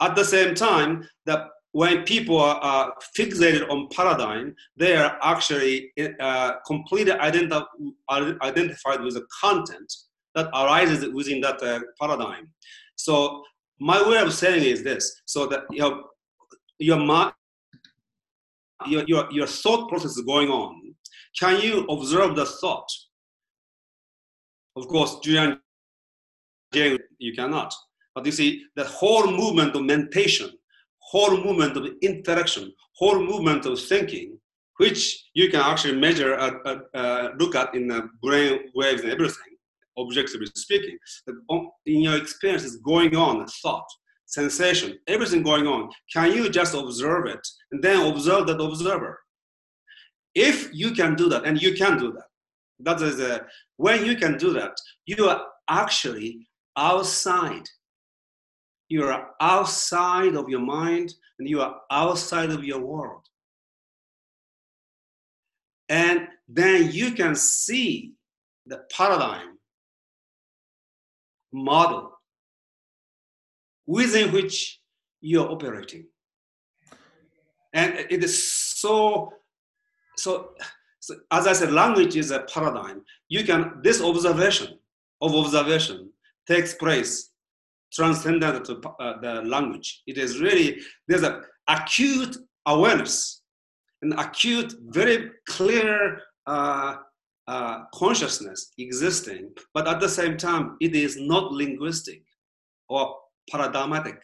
[0.00, 5.92] At the same time, the when people are, are fixated on paradigm, they are actually
[6.20, 7.66] uh, completely identi-
[8.40, 9.92] identified with the content
[10.34, 12.48] that arises within that uh, paradigm.
[12.96, 13.42] So
[13.78, 16.02] my way of saying is this: so that your
[16.78, 16.98] your,
[18.86, 20.94] your your thought process is going on.
[21.38, 22.88] Can you observe the thought?
[24.76, 25.60] Of course, Julian,
[26.72, 27.74] you cannot.
[28.14, 30.48] But you see, the whole movement of mentation
[31.10, 34.38] whole movement of interaction, whole movement of thinking,
[34.78, 39.12] which you can actually measure, uh, uh, uh, look at in the brain waves and
[39.12, 39.52] everything,
[39.96, 40.98] objectively speaking.
[41.86, 43.86] In your experience is going on, thought,
[44.26, 45.88] sensation, everything going on.
[46.12, 49.20] Can you just observe it and then observe that observer?
[50.34, 52.28] If you can do that, and you can do that,
[52.80, 53.46] that is a,
[53.76, 54.74] when you can do that,
[55.06, 56.46] you are actually
[56.76, 57.66] outside
[58.88, 63.22] you are outside of your mind and you are outside of your world.
[65.88, 68.14] And then you can see
[68.66, 69.58] the paradigm
[71.52, 72.12] model
[73.86, 74.80] within which
[75.20, 76.06] you're operating.
[77.72, 79.32] And it is so,
[80.16, 80.50] so,
[81.00, 83.02] so, as I said, language is a paradigm.
[83.28, 84.78] You can, this observation
[85.20, 86.10] of observation
[86.48, 87.30] takes place
[87.92, 90.02] transcendent to uh, the language.
[90.06, 92.36] It is really, there's an acute
[92.66, 93.42] awareness,
[94.02, 96.96] an acute, very clear uh,
[97.48, 102.22] uh, consciousness existing, but at the same time, it is not linguistic
[102.88, 103.16] or
[103.50, 104.20] paradigmatic.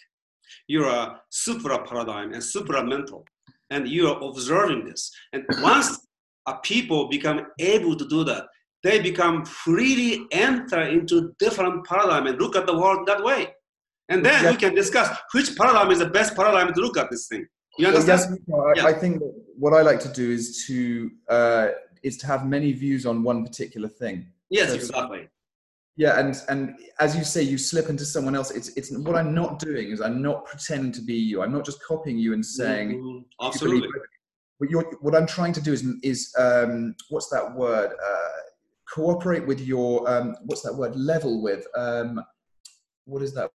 [0.66, 3.24] You're a supra paradigm and supra mental,
[3.70, 5.10] and you are observing this.
[5.32, 6.06] And once
[6.46, 8.46] a people become able to do that,
[8.82, 13.42] they become freely enter into different paradigm and look at the world that way
[14.08, 14.50] And then Yeah.
[14.52, 17.44] we can discuss which paradigm is the best paradigm to look at this thing.
[17.78, 18.20] You understand?
[18.20, 18.86] yes, I, Yeah.
[18.92, 19.14] I think
[19.62, 20.76] what I like to do is to
[21.36, 21.66] uh,
[22.08, 24.16] is to have many views on one particular thing.
[24.58, 25.22] yes, so- exactly.
[26.04, 26.60] Yeah, and and
[27.04, 28.50] as you say, you slip into someone else.
[28.58, 31.36] It's it's what I'm not doing is I'm not pretending to be you.
[31.42, 33.24] I'm not just copying you and saying Mhm.
[33.48, 33.88] Absolutely.
[34.58, 35.82] What you're what I'm trying to do is
[36.12, 36.72] is um,
[37.12, 37.90] what's that word?
[38.08, 38.38] Uh,
[38.92, 40.94] cooperate with your um, what's that word?
[40.96, 42.20] Level with um,
[43.06, 43.50] what is that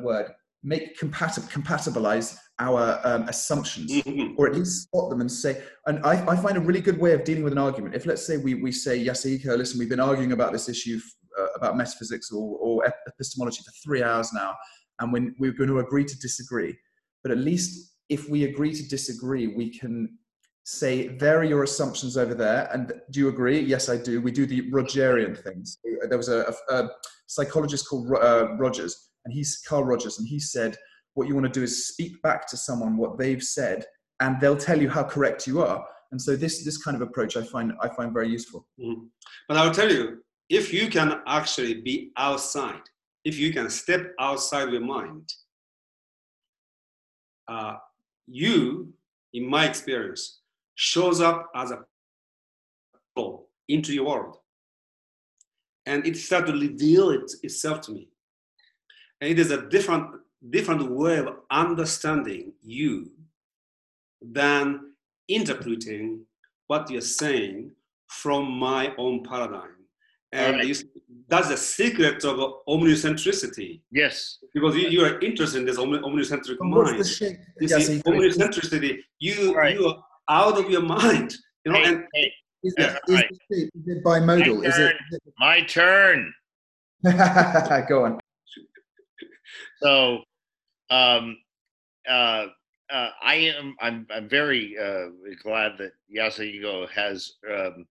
[0.00, 0.32] word?
[0.62, 4.34] Make compatible compatibilize our um, assumptions Mhm.
[4.36, 7.12] or at least spot them and say, and I, I find a really good way
[7.14, 7.94] of dealing with an argument.
[7.94, 11.00] If let's say we, we say, Yasuhiko, listen, we've been arguing about this issue
[11.38, 14.54] uh, about metaphysics or, or epistemology for three hours now,
[15.00, 16.76] and when we're going to agree to disagree.
[17.22, 20.18] But at least if we agree to disagree, we can
[20.70, 22.68] say, there are your assumptions over there.
[22.72, 23.60] And do you agree?
[23.60, 24.20] Yes, I do.
[24.20, 25.78] We do the Rogerian things.
[26.08, 26.90] There was a, a, a
[27.26, 30.76] psychologist called uh, Rogers, and he's Carl Rogers, and he said,
[31.14, 33.84] what you want to do is speak back to someone what they've said
[34.20, 37.36] and they'll tell you how correct you are and so this this kind of approach
[37.36, 39.08] i find i find very useful Mhm.
[39.48, 42.82] But I'll tell you, if you can actually be outside,
[43.24, 45.28] if you can step outside your mind,
[47.48, 47.76] uh,
[48.26, 48.92] you,
[49.32, 50.39] in my experience,
[50.74, 51.80] shows up as a
[53.14, 54.36] flow into your world.
[55.86, 58.08] And it starts to reveal it, itself to me.
[59.20, 60.06] And it is a different,
[60.50, 63.10] different way of understanding you
[64.22, 64.92] than
[65.28, 66.20] interpreting
[66.66, 67.72] what you're saying
[68.08, 69.70] from my own paradigm.
[70.32, 70.68] And Alright.
[70.68, 72.36] you- that's the secret of
[72.68, 74.38] omnicentricity Yes.
[74.54, 77.00] because you, you are interested in this omni- omnicentric mind.
[77.00, 79.74] the shape You Yes, see, omnicentricity, you, Right.
[79.76, 81.34] you are out of your mind.
[81.64, 82.32] You know, Hey, and hey,
[82.62, 83.26] is, it, is right.
[83.50, 84.96] the is it bimodal is it,
[85.38, 86.32] my turn.
[87.04, 88.18] go on
[89.82, 90.18] So,
[90.90, 91.36] um,
[92.08, 92.46] uh,
[92.90, 93.76] uh, I am.
[93.80, 94.06] I'm.
[94.10, 95.06] I'm very uh,
[95.42, 97.86] glad that Yasuhiko has um,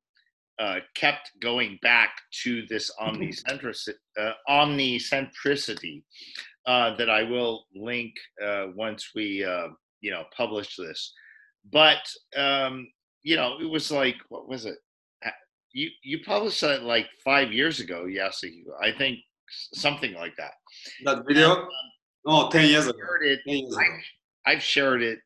[0.59, 2.11] uh, kept going back
[2.43, 3.93] to this omnicentricity.
[4.19, 6.03] Uh, omnicentricity
[6.65, 8.13] uh, that I will link
[8.45, 9.69] uh, once we, uh,
[10.01, 11.13] you know, publish this.
[11.71, 12.07] But
[12.37, 12.87] um,
[13.23, 14.77] you know, it was like, what was it?
[15.71, 18.73] You you published that like five years ago, Yasuhiko.
[18.81, 19.19] I think
[19.73, 20.53] something like that.
[21.05, 21.67] that video,
[22.25, 22.97] oh, 10 years ago.
[23.21, 23.83] It 10 years ago.
[24.45, 25.19] I, I've shared it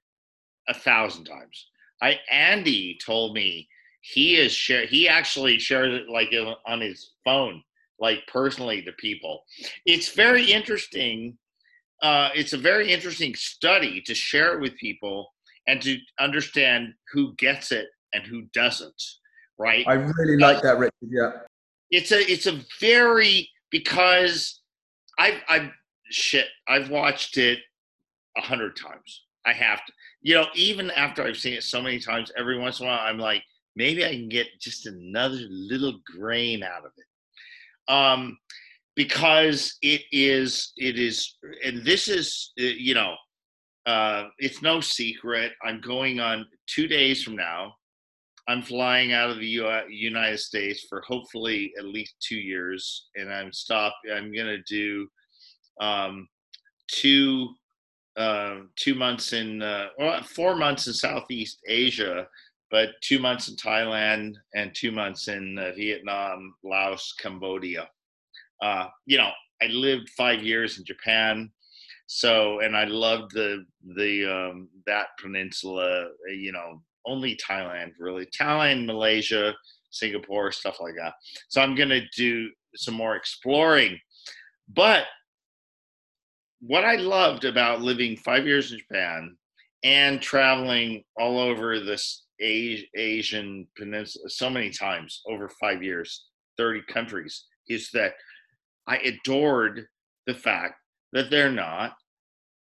[0.67, 1.69] a thousand times.
[2.01, 3.67] I Andy told me
[4.01, 6.33] he is share he actually shared it like
[6.67, 7.61] on his phone,
[7.99, 9.43] like personally to people.
[9.85, 11.37] It's very interesting.
[12.01, 15.31] Uh, it's a very interesting study to share it with people
[15.67, 19.01] and to understand who gets it and who doesn't.
[19.59, 19.85] Right?
[19.87, 21.29] i really like that richard yeah
[21.93, 24.61] it's a it's a very because
[25.19, 25.69] I've I've
[26.09, 27.59] shit I've watched it
[28.35, 29.23] a hundred times.
[29.45, 32.79] I have to, you know, even after I've seen it so many times, every once
[32.79, 33.43] in a while I'm like,
[33.75, 38.37] maybe I can get just another little grain out of it, um,
[38.95, 43.15] because it is it is, and this is uh, you know,
[43.85, 45.53] uh, it's no secret.
[45.63, 47.75] I'm going on two days from now.
[48.47, 53.33] I'm flying out of the U- United States for hopefully at least two years, and
[53.33, 53.93] I'm stop.
[54.13, 55.07] I'm gonna do
[55.79, 56.27] um,
[56.87, 57.49] two
[58.15, 62.27] uh, two months in uh, well, four months in Southeast Asia,
[62.69, 67.89] but two months in Thailand and two months in uh, Vietnam, Laos, Cambodia.
[68.61, 69.31] Uh, you know,
[69.61, 71.51] I lived five years in Japan,
[72.15, 73.65] so and I loved the
[73.95, 76.05] the um, that peninsula.
[76.05, 78.27] uh, You know, only Thailand really.
[78.27, 79.53] Thailand, Malaysia,
[79.89, 81.13] Singapore, stuff like that.
[81.49, 83.99] So I'm gonna do some more exploring,
[84.67, 85.05] but
[86.61, 89.35] what I loved about living five years in Japan
[89.83, 96.25] and traveling all over this Asian peninsula so many times over five years,
[96.57, 98.13] 30 countries, is that
[98.87, 99.87] I adored
[100.27, 100.75] the fact
[101.11, 101.93] that they're not,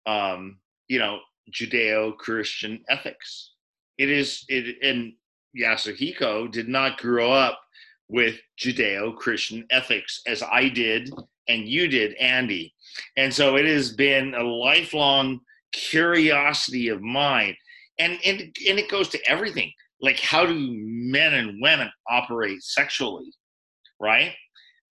[0.07, 0.59] um,
[0.89, 1.21] you know,
[1.53, 3.53] Judeo Christian ethics.
[3.99, 5.13] It is, it, and
[5.59, 7.61] Yasuhiko did not grow up
[8.09, 11.11] with Judeo Christian ethics as I did
[11.49, 12.75] and you did, Andy.
[13.17, 15.41] And so it has been a lifelong
[15.73, 17.57] curiosity of mine.
[17.99, 19.73] And, and, and it goes to everything.
[20.01, 23.33] Like, how do men and women operate sexually?
[24.01, 24.33] Right?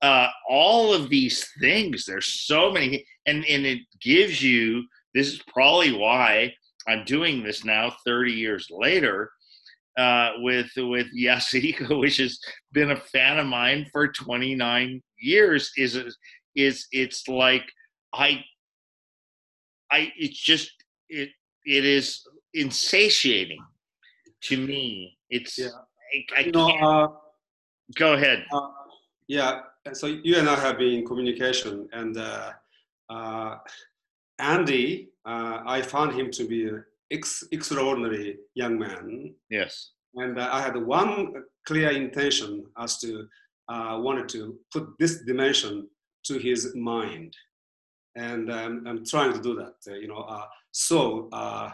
[0.02, 4.84] Uh, all of these things, there's so many, and, and it gives you
[5.16, 6.54] this is probably why
[6.88, 9.32] I'm doing this now 30 years later
[9.98, 12.40] uh, with with Yasuhiko, which has
[12.74, 15.72] been a fan of mine for 29 years.
[15.78, 15.98] Is
[16.56, 17.64] is it's like
[18.14, 18.44] I
[19.92, 20.72] I it's just
[21.10, 21.30] it
[21.66, 22.22] it is
[22.54, 23.64] insatiating
[24.44, 25.18] to me.
[25.30, 25.70] It's Yeah.
[26.14, 27.08] I, I you know, uh,
[27.96, 28.46] go ahead.
[28.54, 28.70] uh,
[29.28, 29.62] yeah.
[29.94, 32.52] So you and I have been in communication, and uh,
[33.10, 33.58] uh,
[34.40, 39.92] Andy, uh, I found him to be an ex- extraordinary young man, Yes.
[40.16, 41.34] and uh, I had one
[41.66, 43.28] clear intention as to
[43.68, 45.88] uh, wanted to put this dimension
[46.26, 47.36] to his mind,
[48.16, 49.76] and um, I'm trying to do that.
[49.92, 51.72] uh, you know, uh, so uh,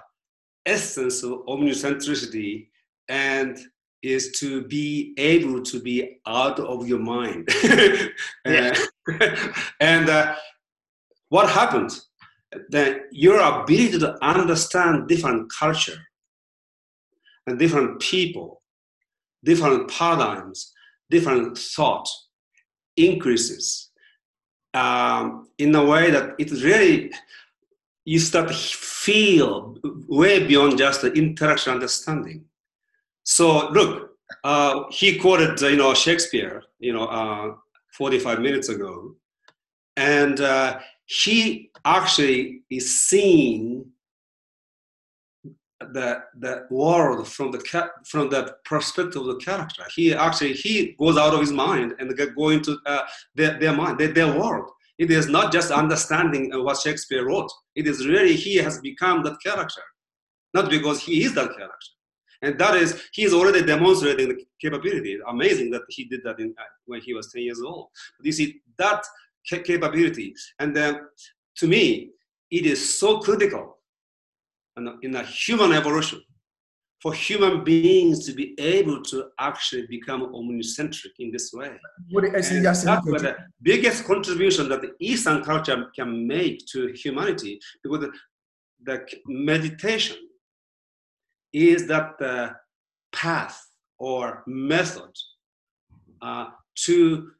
[0.65, 2.67] essence of omnicentricity
[3.09, 3.57] and
[4.03, 7.47] is to be able to be out of your mind.
[9.79, 10.35] And uh,
[11.29, 12.07] what happens?
[12.69, 15.99] Then your ability to understand different culture
[17.47, 18.61] and different people,
[19.43, 20.73] different paradigms,
[21.09, 22.07] different thought
[22.97, 23.91] increases
[24.73, 27.11] um, in a way that it really
[28.05, 32.45] you start to feel way beyond just the intellectual understanding.
[33.23, 34.11] So look,
[34.43, 37.53] uh, he quoted you know Shakespeare you know uh,
[37.97, 39.15] 45 minutes ago,
[39.97, 43.85] and uh, he actually is seeing
[45.93, 49.83] the the world from the from the perspective of the character.
[49.95, 53.01] He actually he goes out of his mind and go into uh,
[53.35, 54.69] their, their mind, their, their world.
[54.97, 57.51] It is not just understanding what Shakespeare wrote.
[57.75, 59.81] It is really he has become that character,
[60.53, 61.91] not because he is that character.
[62.43, 65.17] And that is he is already demonstrating the capability.
[65.27, 67.87] Amazing that he did that in, uh, when he was 10 years old.
[68.17, 69.03] But you see that
[69.49, 70.99] capability, and then
[71.57, 72.11] to me,
[72.49, 73.77] it is so critical
[74.77, 76.21] in a, in a human evolution
[77.01, 81.71] for human beings to be able to actually become omnicentric in this way.
[82.11, 86.93] What it- And yes, that's the biggest contribution that the Eastern culture can make to
[86.93, 88.11] humanity, because the,
[88.83, 90.17] the meditation
[91.53, 92.55] is that the
[93.11, 93.59] path
[93.97, 95.11] or method
[96.21, 97.31] uh, to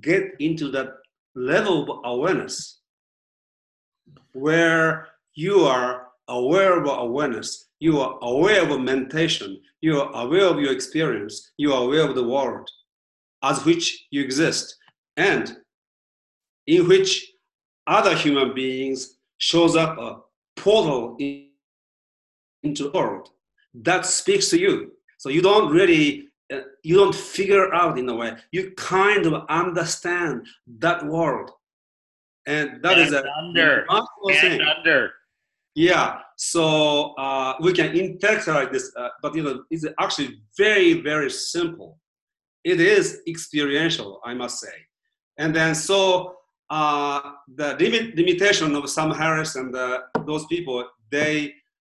[0.00, 0.88] get into that
[1.34, 2.80] level of awareness
[4.32, 10.60] where you are aware of awareness, you are aware of meditation, you are aware of
[10.60, 12.68] your experience, you are aware of the world
[13.42, 14.76] as which you exist,
[15.16, 15.56] and
[16.66, 17.32] in which
[17.86, 20.20] other human beings shows up a
[20.56, 21.48] portal in-
[22.62, 23.30] into the world
[23.74, 24.92] that speaks to you.
[25.18, 26.29] So you don't really
[26.82, 28.36] you don't figure out in a way.
[28.52, 30.46] You kind of understand
[30.78, 31.50] that world,
[32.46, 33.86] and that is And a under.
[33.88, 34.60] And thing.
[34.60, 35.12] under.
[35.76, 41.30] Yeah, so uh, we can intellectualize this, uh, but you know, it's actually very, very
[41.30, 41.98] simple.
[42.64, 44.74] It is experiential, I must say.
[45.38, 46.36] And then, so
[46.68, 51.54] uh, the limit, limitation of Sam Harris and uh, those people, they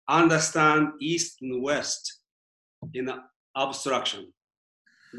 [0.07, 2.19] understand East and West
[2.93, 3.09] in
[3.57, 4.31] abstraction.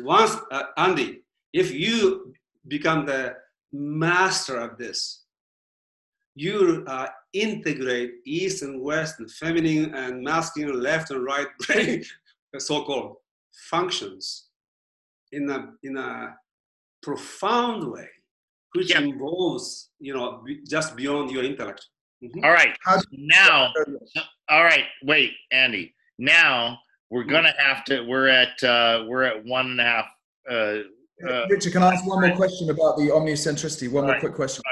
[0.00, 1.22] Once, uh, Andy,
[1.52, 2.34] if you
[2.68, 3.34] become the
[3.72, 5.24] master of this,
[6.34, 12.02] you uh, integrate east and west and feminine and masculine left and right brain
[12.58, 13.16] so-called
[13.70, 14.46] functions
[15.32, 16.34] in a in a
[17.02, 18.08] profound way
[18.74, 19.00] which Yeah.
[19.00, 21.86] involves you know be- just beyond your intellect
[22.22, 22.42] Mhm.
[22.44, 22.74] All right.
[23.12, 23.70] Now,
[24.48, 24.84] all right.
[25.02, 25.94] Wait, Andy.
[26.18, 26.78] Now
[27.10, 28.02] we're gonna have to.
[28.02, 28.62] We're at.
[28.62, 30.06] Uh, we're at one and a half.
[30.50, 30.78] Uh,
[31.28, 33.90] uh, Richard, can I ask one more question about the omnicentricity?
[33.90, 34.62] One more Right, quick question.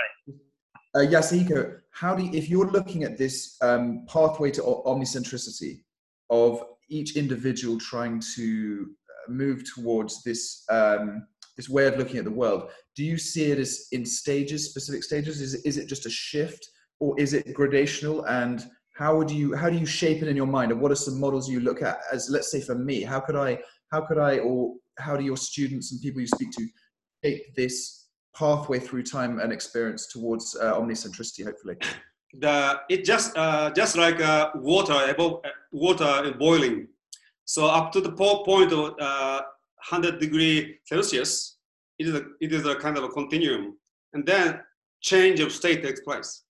[0.94, 5.84] Uh, Yasuhiko, how do you, if you're looking at this um, pathway to omnicentricity
[6.28, 11.26] of each individual trying to uh, move towards this um,
[11.56, 15.04] this way of looking at the world, do you see it as in stages, specific
[15.04, 15.40] stages?
[15.40, 16.66] Is it, is it just a shift,
[16.98, 18.24] or is it gradational?
[18.28, 18.64] And
[18.94, 20.72] how would you how do you shape it in your mind?
[20.72, 22.00] And what are some models you look at?
[22.12, 23.58] As let's say for me, how could I
[23.90, 26.66] how could I or how do your students and people you speak to
[27.24, 31.76] shape this pathway through time and experience towards uh, omnicentricity hopefully
[32.40, 36.88] the it just uh, just like uh, water above uh, water boiling
[37.44, 39.42] so up to the point of uh,
[39.90, 41.58] 100 degree celsius
[41.98, 43.76] it is a it is a kind of a continuum
[44.14, 44.60] and then
[45.02, 46.44] change of state takes place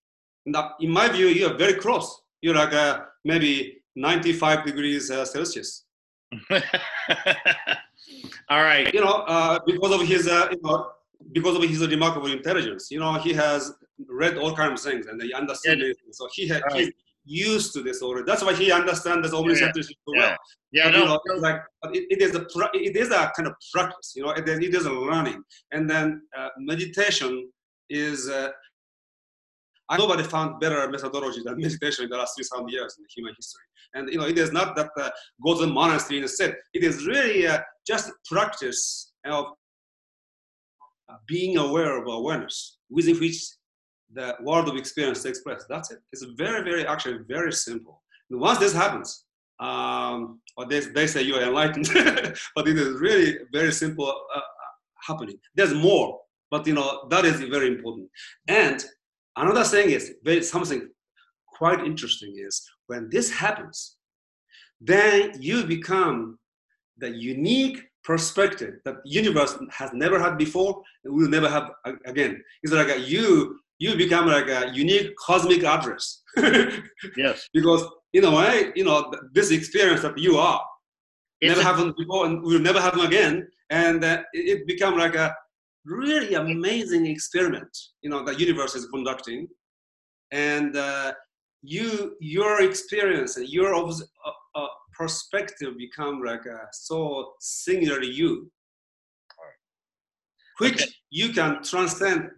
[0.45, 2.93] now in my view you are very close you're like uh,
[3.31, 3.51] maybe
[3.95, 5.69] 95 degrees uh, celsius
[8.49, 8.93] all right.
[8.93, 10.91] you know, uh, because of his, uh, you know,
[11.31, 13.71] because of his remarkable intelligence, you know, he has
[14.21, 15.93] read all kinds of things and he understands Yeah.
[16.11, 16.91] So he ha- Right.
[17.25, 18.25] he's used to this already.
[18.25, 20.35] That's why he understands this omnicentrism so well.
[20.71, 20.85] Yeah.
[20.85, 20.99] But, No.
[20.99, 21.35] you know, no.
[21.47, 21.61] like
[21.93, 24.13] it, it is a pra- it is a kind of practice.
[24.15, 25.39] You know, it, it is a learning,
[25.71, 26.05] and then
[26.37, 27.31] uh, meditation
[27.89, 28.19] is
[29.89, 33.63] uh, nobody found better methodology than meditation in the last 3,000 years in human history.
[33.93, 35.09] And you know, it is not that uh,
[35.45, 36.55] go monastery instead.
[36.73, 39.45] It is really uh, just practice of
[41.09, 43.37] uh, being aware of awareness, within which
[44.13, 45.63] the world of experience takes place.
[45.69, 45.99] That's it.
[46.11, 48.01] It's very, very actually very simple.
[48.29, 49.25] And once this happens,
[49.59, 51.89] um, or they, they say you are enlightened,
[52.55, 54.39] but it is really very simple uh,
[55.07, 55.37] happening.
[55.55, 56.19] There's more,
[56.49, 58.09] but you know that is very important.
[58.47, 58.83] And
[59.37, 60.89] another thing is very, something
[61.47, 63.97] quite interesting is when this happens,
[64.81, 66.37] then you become
[66.97, 71.71] the unique perspective that the universe has never had before and will never have
[72.05, 72.41] again.
[72.61, 76.21] It's like a, you you become like a unique cosmic address.
[77.17, 77.49] yes.
[77.53, 77.83] Because
[78.13, 80.63] in a way, you know, this experience that you are
[81.41, 83.47] it's never a- happened before and will never happen again.
[83.69, 85.35] And uh, it become like a
[85.85, 89.47] really amazing experiment, you know, the universe is conducting.
[90.31, 91.13] And uh,
[91.61, 93.91] you, your experience and your uh,
[94.55, 98.51] uh, perspective become like a, so singular you,
[100.59, 100.91] which okay.
[101.09, 102.29] you can transcend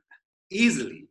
[0.52, 1.08] easily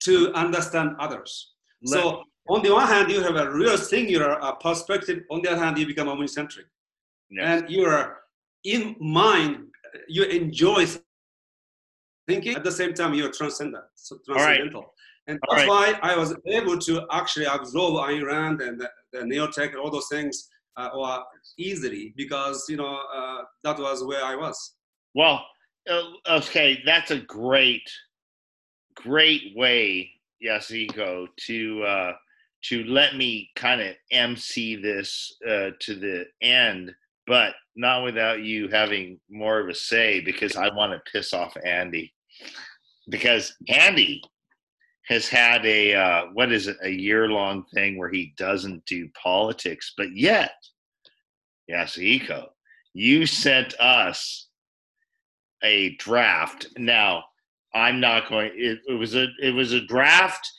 [0.00, 1.54] to understand others.
[1.82, 5.24] Let, so on the one hand, you have a real singular uh, perspective.
[5.30, 6.66] On the other hand, you become omnicentric,
[7.30, 7.62] yes.
[7.62, 8.18] and you are
[8.64, 9.68] in mind.
[10.08, 10.86] You enjoy
[12.26, 13.14] thinking at the same time.
[13.14, 14.90] You are transcendent, so transcendental, right.
[15.28, 15.68] and that's right.
[15.68, 19.90] why I was able to actually absorb Ayn Rand and the, the Neo-Tech and all
[19.90, 21.24] those things uh, or
[21.58, 24.74] easily because you know uh, that was where I was.
[25.14, 25.44] Well,
[25.88, 27.88] uh, okay, that's a great,
[28.94, 30.10] great way,
[30.44, 32.12] Yasuhiko, to uh,
[32.64, 36.92] to let me kind of MC this uh, to the end,
[37.26, 41.56] but not without you having more of a say because I want to piss off
[41.64, 42.12] Andy
[43.08, 44.22] because Andy
[45.06, 49.08] has had a uh, what is it a year long thing where he doesn't do
[49.20, 50.52] politics, but yet,
[51.70, 52.46] Yasuhiko,
[52.94, 54.48] you sent us
[55.62, 56.68] a draft.
[56.78, 57.24] Now,
[57.74, 58.52] I'm not going.
[58.54, 60.50] It, it was a it was a draft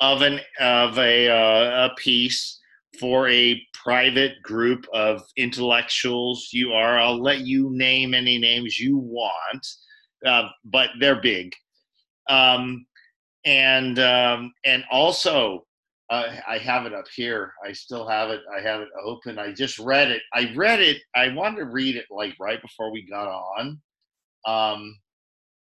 [0.00, 2.59] of an of a uh, a piece
[3.00, 6.50] for a private group of intellectuals.
[6.52, 6.98] You are.
[6.98, 9.66] I'll let you name any names you want,
[10.26, 11.52] uh, but they're big.
[12.28, 12.86] Um,
[13.46, 15.64] and um, and also
[16.10, 17.52] uh, I have it up here.
[17.64, 18.40] I still have it.
[18.54, 19.38] I have it open.
[19.38, 20.22] I just read it.
[20.34, 20.98] I read it.
[21.14, 23.80] I wanted to read it like right before we got on.
[24.44, 24.96] Um,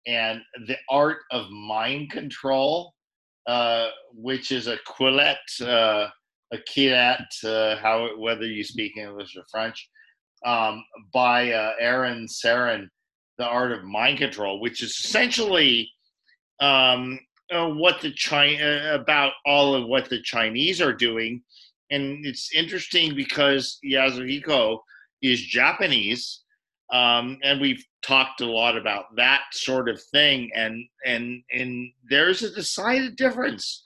[0.05, 2.93] and the art of mind control,
[3.47, 6.09] uh, which is a Quillette, uh,
[6.53, 9.89] a Quillette, uh, how whether you speak English or French,
[10.45, 12.87] um, by uh, Aaron Sarin,
[13.37, 15.89] the art of mind control, which is essentially
[16.59, 17.19] um,
[17.51, 21.41] uh, what the China uh, about all of what the Chinese are doing,
[21.89, 24.79] and it's interesting because Yasuhiko
[25.21, 26.43] is Japanese,
[26.91, 32.43] um, and we've talked a lot about that sort of thing, and and and there's
[32.43, 33.83] a decided difference.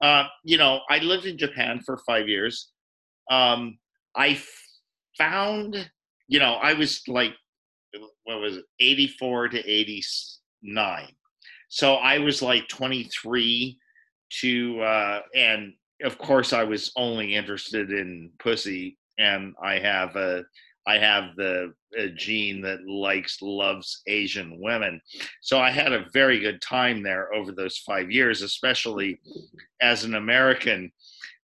[0.00, 2.70] Uh, you know, I lived in Japan for five years.
[3.30, 3.78] Um,
[4.16, 4.40] I
[5.18, 5.90] found,
[6.28, 7.34] you know, I was like,
[8.24, 11.08] what was it, 84 to 89
[11.70, 13.78] so I was like 23
[14.40, 15.72] to, uh, and
[16.02, 20.42] of course I was only interested in pussy, and I have a,
[20.86, 21.72] I have the
[22.16, 25.00] gene that likes loves Asian women.
[25.42, 29.20] So I had a very good time there over those five years, especially
[29.82, 30.90] as an American.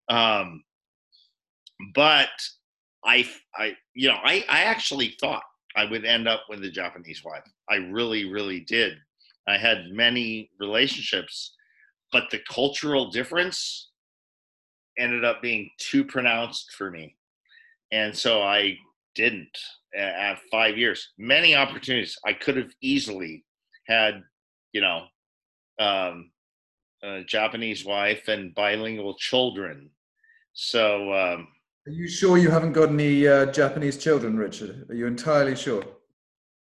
[0.08, 0.62] Um,
[1.94, 2.30] but
[3.04, 5.42] I, I, you know, I, I actually thought
[5.76, 7.44] I would end up with a Japanese wife.
[7.68, 8.98] I really, really did.
[9.46, 11.54] I had many relationships,
[12.12, 13.90] but the cultural difference
[14.98, 17.16] ended up being too pronounced for me.
[17.92, 18.78] And so I
[19.16, 19.58] didn't
[19.96, 21.12] at five years.
[21.18, 22.16] Many opportunities.
[22.24, 23.44] I could have easily
[23.88, 24.22] had,
[24.72, 25.06] you know,
[25.78, 26.30] um,
[27.02, 29.90] a Japanese wife and bilingual children.
[30.52, 31.48] So, um,
[31.86, 34.86] are you sure you haven't got any uh, Japanese children, Richard?
[34.88, 35.84] Are you entirely sure?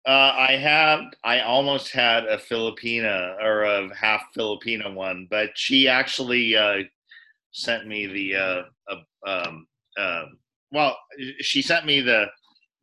[0.06, 1.00] Uh, I have.
[1.22, 6.78] I almost had a Filipina or a half Filipina one, but she actually uh,
[7.52, 8.36] sent me the.
[8.36, 8.62] Uh,
[9.26, 9.66] um,
[9.96, 10.24] uh,
[10.74, 10.96] well,
[11.40, 12.26] she sent me the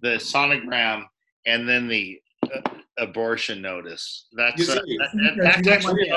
[0.01, 1.03] the sonogram
[1.45, 2.19] and then the
[2.53, 2.61] uh,
[2.97, 4.27] abortion notice.
[4.33, 6.09] That's uh, that, that's actually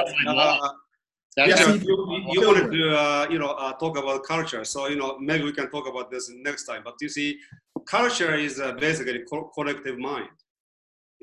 [1.37, 5.45] That's you, you, you wanted to you know talk about culture, so you know maybe
[5.45, 6.83] we can talk about this next time.
[6.85, 7.39] But you see,
[7.87, 10.29] culture is basically co- collective mind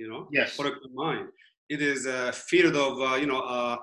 [0.02, 0.56] you know, yes.
[0.56, 1.28] collective mind.
[1.70, 3.78] It is a field of, uh, you know, uh,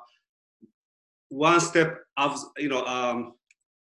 [1.28, 3.34] one step of you know um,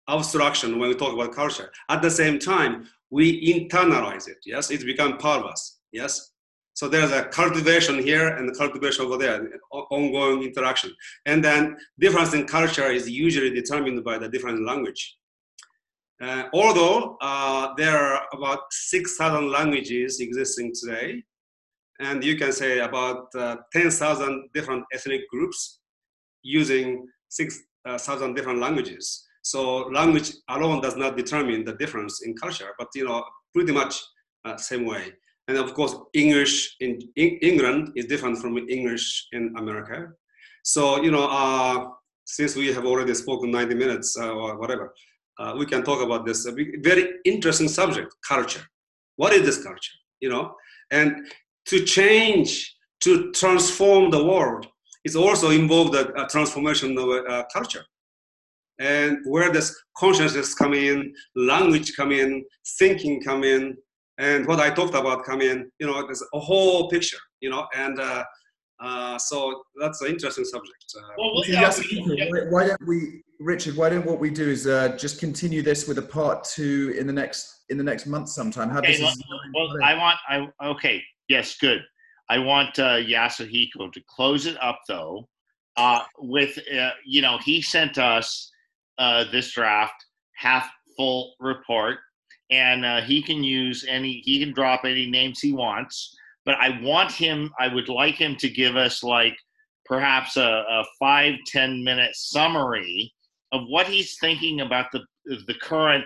[0.08, 1.70] abstraction when we talk about culture.
[1.88, 4.38] At the same time, we internalize it.
[4.44, 5.78] Yes, it's become part of us.
[5.92, 6.32] Yes.
[6.74, 10.92] So there's a cultivation here and the cultivation over there, ongoing interaction.
[11.24, 15.16] And then difference in culture is usually determined by the different language.
[16.20, 21.22] Uh, although uh, there are about 6,000 languages existing today,
[22.00, 25.80] and you can say about uh, 10,000 different ethnic groups
[26.42, 29.25] using 6,000 different languages.
[29.46, 33.22] So language alone does not determine the difference in culture, but you know,
[33.54, 33.94] pretty much
[34.44, 35.12] uh, same way.
[35.46, 40.08] And of course, English in, England is different from English in America.
[40.64, 41.90] So you know, uh,
[42.24, 44.92] since we have already spoken 90 minutes uh, or whatever,
[45.38, 46.44] uh, we can talk about this
[46.80, 48.64] very interesting subject, culture.
[49.14, 49.96] What is this culture?
[50.18, 50.56] You know,
[50.90, 51.24] and
[51.66, 54.66] to change, to transform the world,
[55.04, 57.84] is also involved a, transformation of a, culture.
[58.78, 62.44] And where does consciousness come in, language come in,
[62.78, 63.76] thinking come in,
[64.18, 67.66] and what I talked about come in, you know, there's a whole picture, you know,
[67.74, 68.24] and uh,
[68.80, 70.84] uh, so that's an interesting subject.
[70.96, 71.82] Uh, well, yes,
[72.50, 73.76] why don't we, Richard?
[73.76, 77.06] Why don't what we do is uh, just continue this with a part two in
[77.06, 78.68] the next in the next month sometime.
[78.68, 79.14] How okay, well,
[79.54, 81.80] well I want I okay yes good.
[82.28, 85.28] I want uh, Yasuhiko to close it up though
[85.76, 88.50] uh, with uh, you know he sent us
[88.98, 89.94] uh, this draft
[90.36, 91.98] half full report
[92.50, 96.80] and uh, he can use any he can drop any names he wants but i
[96.82, 99.36] want him i would like him to give us like
[99.84, 103.12] perhaps a, a five ten minute summary
[103.52, 105.00] of what he's thinking about the
[105.46, 106.04] the current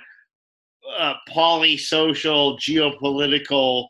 [0.98, 3.86] uh, polysocial geopolitical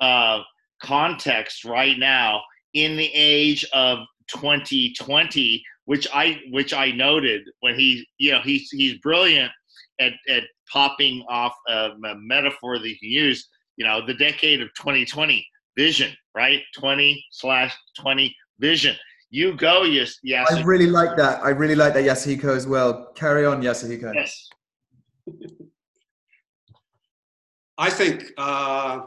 [0.00, 0.40] uh,
[0.82, 2.42] context right now
[2.74, 3.98] in the age of
[4.28, 9.50] 2020 which i which i noted when he you know he's he's brilliant
[10.00, 14.60] at, at popping off a, a metaphor that you can use, you know, the decade
[14.60, 15.46] of 2020
[15.76, 16.62] vision, right?
[16.76, 18.96] 20 slash 20 vision.
[19.30, 20.50] You go, yes, yes.
[20.52, 21.42] I really like that.
[21.42, 23.12] I really like that, Yasuhiko, as well.
[23.14, 24.12] Carry on, Yasuhiko.
[24.14, 24.48] Yes.
[27.78, 29.00] I think uh,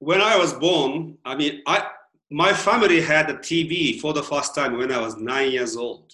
[0.00, 1.86] when I was born, I mean, I
[2.30, 6.12] my family had a TV for the first time when I was nine years old.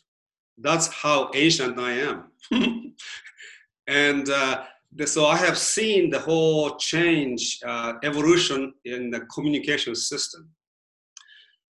[0.58, 2.24] That's how ancient I am.
[3.88, 4.64] and uh,
[5.04, 10.48] so I have seen the whole change, uh, evolution in the communication system.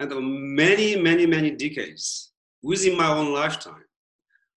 [0.01, 0.11] And
[0.53, 3.85] many, many, many decades within my own lifetime,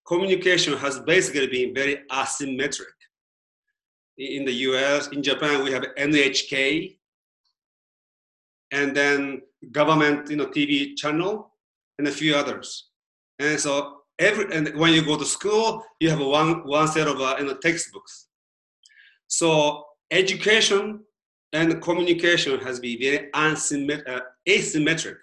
[0.05, 2.97] communication has basically been very asymmetric.
[4.19, 6.99] In the US, in Japan, we have NHK,
[8.73, 9.43] and then
[9.73, 11.53] government, you know, TV channel,
[11.99, 12.89] and a few others.
[13.39, 17.21] And so every and when you go to school you have one one set of
[17.21, 18.29] uh, you know, textbooks.
[19.27, 21.01] So education
[21.53, 25.17] and communication has been very asymmetric, uh, asymmetric.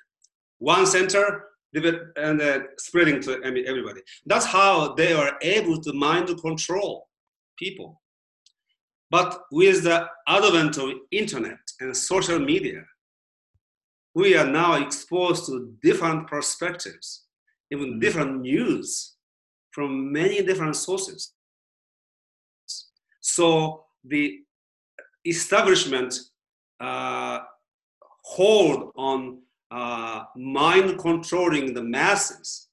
[0.60, 4.02] One center and uh, spreading to everybody.
[4.26, 7.10] That's how they are able to mind control
[7.60, 8.02] people.
[9.12, 12.86] But with the advent of internet and social media
[14.16, 17.26] we are now exposed to different perspectives
[17.72, 18.00] even mm-hmm.
[18.00, 19.16] different news
[19.72, 21.34] from many different sources.
[23.22, 24.40] So the
[25.26, 26.14] establishment
[26.80, 27.40] uh,
[28.24, 29.40] hold on
[29.72, 32.68] uh, mind controlling the masses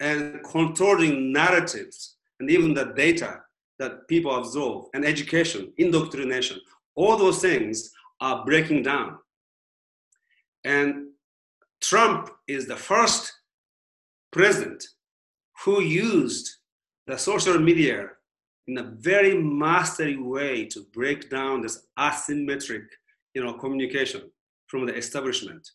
[0.00, 3.40] and controlling narratives and even the data
[3.78, 6.60] that people absorb and education, indoctrination,
[6.96, 9.18] all those things are breaking down.
[10.68, 11.12] And
[11.80, 13.32] Trump is the first
[14.30, 14.84] president
[15.64, 16.46] who used
[17.06, 18.10] the social media
[18.66, 22.84] in a very mastery way to break down this asymmetric
[23.34, 24.30] you know, communication
[24.66, 25.66] from the establishment,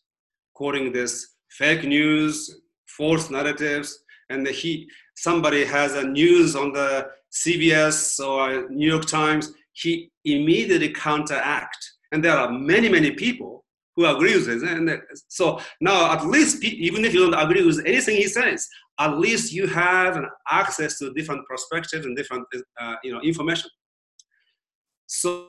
[0.54, 1.12] quoting this
[1.48, 3.98] fake news, false narratives,
[4.30, 10.90] and he somebody has a news on the CBS or New York Times, he immediately
[10.90, 11.82] counteract.
[12.12, 13.63] And there are many, many people
[13.96, 14.68] who agrees with it.
[14.68, 18.68] And so now, at least, even if you don't agree with anything he says,
[18.98, 22.46] at least you have access to different perspectives and different,
[22.80, 23.70] uh, you know, information.
[25.06, 25.48] So,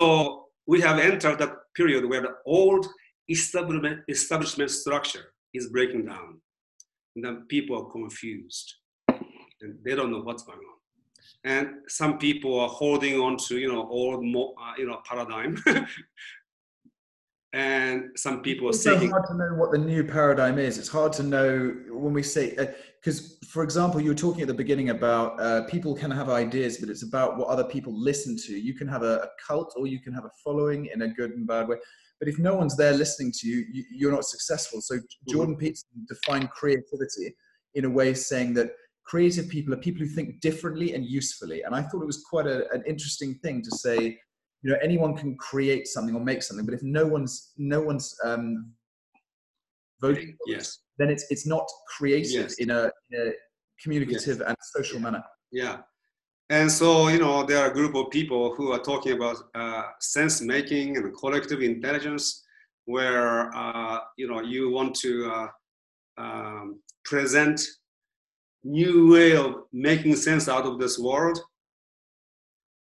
[0.00, 2.86] so we have entered that period where the old
[3.28, 6.40] establishment, establishment structure is breaking down,
[7.14, 8.74] and then people are confused,
[9.08, 10.76] and they don't know what's going on.
[11.44, 15.56] And some people are holding on to, you know, old, uh, you know, paradigm
[17.56, 19.10] and some people are It's so seeking.
[19.10, 20.76] hard to know what the new paradigm is.
[20.76, 22.54] It's hard to know when we say
[23.00, 26.76] because, for example, you were talking at the beginning about uh, people can have ideas,
[26.76, 28.52] but it's about what other people listen to.
[28.52, 31.30] You can have a, a cult, or you can have a following in a good
[31.30, 31.78] and bad way.
[32.20, 34.82] But if no one's there listening to you, you you're not successful.
[34.82, 37.34] So Jordan Peterson defined creativity
[37.74, 38.72] in a way saying that
[39.06, 41.62] creative people are people who think differently and usefully.
[41.62, 44.18] And I thought it was quite a, an interesting thing to say
[44.66, 48.06] you know anyone can create something or make something but if no one's no one's
[48.24, 48.72] um
[50.00, 50.78] voting Yes.
[50.98, 51.64] then it's it's not
[51.96, 52.54] creative Yes.
[52.58, 53.32] in, a, in a
[53.82, 55.22] communicative and social manner
[55.52, 55.76] Yeah.
[56.48, 59.84] And so, you know, there are a group of people who are talking about uh,
[60.16, 62.24] sense making and collective intelligence,
[62.84, 65.48] where, uh, you know, you want to uh,
[66.24, 66.64] um,
[67.10, 67.58] present
[68.62, 71.36] new way of making sense out of this world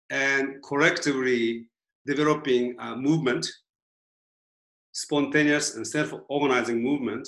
[0.09, 1.67] and collectively
[2.05, 3.47] developing a movement,
[4.93, 7.27] spontaneous and self-organizing movement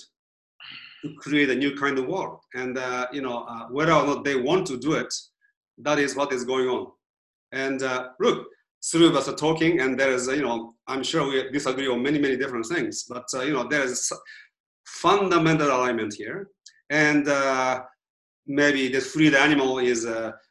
[1.02, 2.40] to create a new kind of world.
[2.54, 5.14] And uh, you know, uh, whether or not they want to do it,
[5.80, 6.88] that is what is going on.
[7.52, 8.48] And uh, look,
[8.84, 11.88] three of us are talking, and there is, uh, you know, I'm sure we disagree
[11.88, 14.12] on many, many different things, but uh, you know, there is
[14.86, 16.50] fundamental alignment here.
[16.90, 17.82] And uh,
[18.48, 20.08] maybe the freed animal is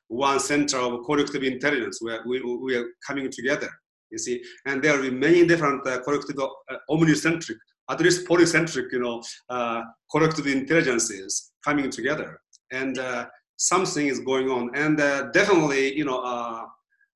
[0.09, 3.70] one center of collective intelligence where we, we are coming together.
[4.10, 7.56] You see, and there will be many different uh, collective uh, omnicentric
[7.90, 12.39] at least polycentric, you know, uh, collective intelligences coming together,
[12.70, 13.26] and uh,
[13.56, 14.70] something is going on.
[14.74, 16.18] And uh, definitely, you know,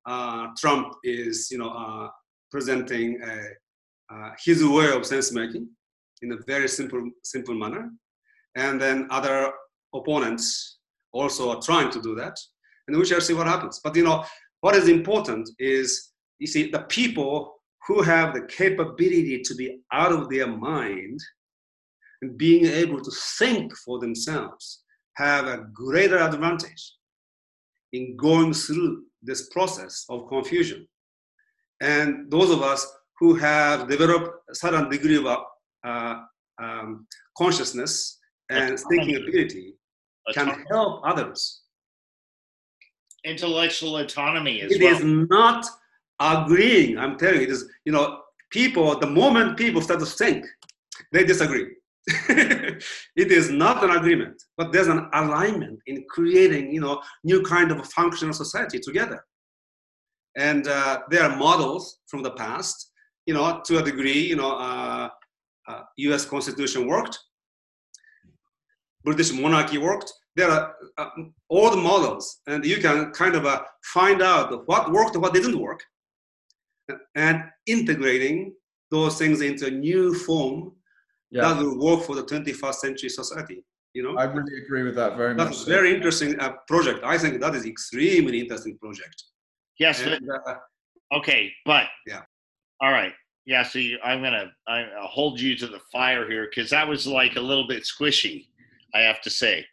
[0.05, 2.09] uh, Trump is, you know,
[2.51, 3.19] presenting
[4.43, 5.67] his way of sense making
[6.21, 7.89] in a very simple, simple manner,
[8.55, 9.51] and then other
[9.93, 10.79] opponents
[11.11, 12.35] also are trying to do that,
[12.87, 13.79] and we shall see what happens.
[13.83, 14.23] But you know,
[14.61, 17.55] what is important is, you see, the people
[17.87, 21.19] who have the capability to be out of their mind
[22.21, 24.83] and being able to think for themselves
[25.17, 26.93] have a greater advantage
[27.91, 30.87] in going through this process of confusion.
[31.81, 32.87] And those of us
[33.19, 35.37] who have developed a certain degree of
[35.85, 36.21] uh,
[36.61, 37.07] um,
[37.37, 38.19] consciousness
[38.49, 39.75] and thinking ability
[40.33, 41.62] can help others.
[43.25, 44.95] Intellectual autonomy as It well.
[44.95, 45.65] is not
[46.19, 46.97] agreeing.
[46.97, 48.19] I'm telling you, it is, you know,
[48.51, 50.45] people, the moment people start to think,
[51.11, 51.67] they disagree.
[52.29, 57.71] it is not an agreement, but there's an alignment in creating, you know, new kind
[57.71, 59.23] of functional society together.
[60.35, 62.91] And uh, there are models from the past,
[63.25, 65.09] you know, to a degree, you know, uh,
[65.67, 66.25] uh, U.S.
[66.25, 67.17] Constitution worked,
[69.03, 70.11] British monarchy worked.
[70.35, 71.09] There are uh,
[71.49, 75.59] all the models, and you can kind of uh, find out what worked what didn't
[75.59, 75.83] work,
[77.15, 78.53] and integrating
[78.89, 80.73] those things into a new form
[81.31, 83.63] yeah that will work for the 21st century society.
[83.93, 85.71] You know, i really agree with that very much that's a so.
[85.71, 87.03] very interesting uh, project.
[87.03, 89.23] I think that is extremely interesting project.
[89.77, 90.55] yes, And, uh,
[91.13, 92.21] Okay, but Yeah.
[92.81, 93.13] All right.
[93.45, 93.63] Yeah.
[93.63, 97.05] So you, I'm gonna I, I'll hold you to the fire here because that was
[97.05, 98.47] like a little bit squishy,
[98.95, 99.65] I have to say.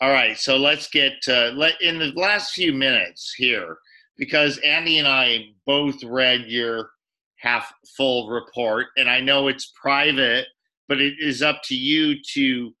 [0.00, 0.38] All right.
[0.38, 3.78] So let's get uh, let in the last few minutes here
[4.16, 6.90] because Andy and I both read your
[7.36, 10.46] half full report, and I know it's private,
[10.88, 12.74] but it is up to you to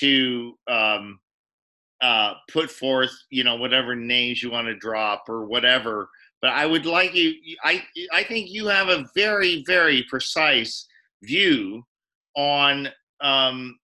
[0.00, 1.20] to um,
[2.00, 6.08] uh, put forth, you know, whatever names you want to drop or whatever
[6.46, 7.34] but I would like you.
[7.64, 7.82] I
[8.12, 10.86] I think you have a very very precise
[11.22, 11.84] view
[12.36, 12.88] on
[13.20, 13.76] um,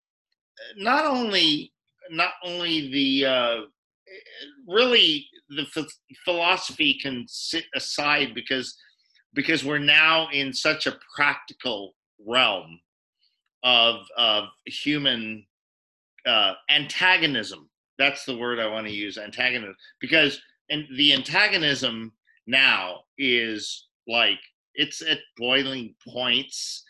[0.78, 1.72] not only
[2.12, 3.62] not only the uh,
[4.68, 5.88] really the ph-
[6.24, 8.78] philosophy can sit aside because
[9.34, 12.80] because we're now in such a practical realm
[13.64, 15.46] of of human
[16.26, 17.70] uh, antagonism.
[17.98, 19.18] That's the word I want to use.
[19.18, 22.12] Antagonism because and the antagonism
[22.48, 24.40] now is like
[24.74, 26.84] it's at boiling points.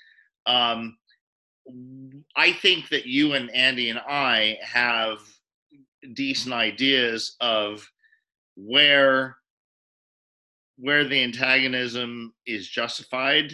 [0.46, 0.98] Um,
[2.36, 5.20] I think that you and Andy and I have
[6.14, 7.88] decent ideas of
[8.56, 9.38] where
[10.78, 13.54] where the antagonism is justified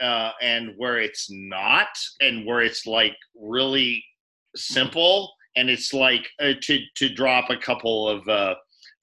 [0.00, 1.88] uh, and where it's not,
[2.20, 4.02] and where it's like really
[4.56, 8.54] simple, and it's like uh, to to drop a couple of uh,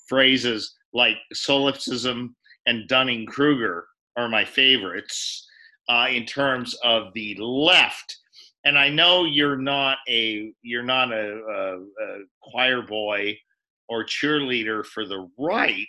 [0.08, 2.36] phrases like solipsism
[2.66, 3.88] and Dunning Kruger
[4.18, 5.47] are my favorites
[5.90, 8.18] uh, in terms of the left.
[8.66, 13.38] And I know you're not a you're not a, a, a choir boy
[13.88, 15.86] or cheerleader for the right,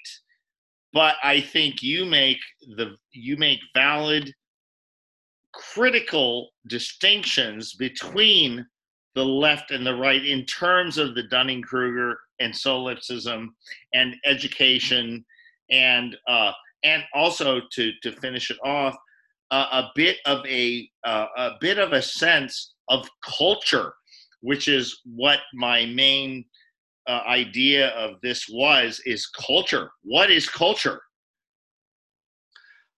[0.93, 2.39] but I think you make
[2.77, 4.33] the you make valid
[5.53, 8.65] critical distinctions between
[9.15, 13.57] the left and the right in terms of the Dunning Kruger and solipsism
[13.93, 15.25] and education
[15.71, 16.53] and uh,
[16.85, 18.97] and also to to finish it off
[19.51, 23.95] uh, a bit of a uh, a bit of a sense of culture,
[24.41, 26.45] which is what my main
[27.07, 29.91] uh, idea of this was is culture.
[30.03, 31.01] What is culture?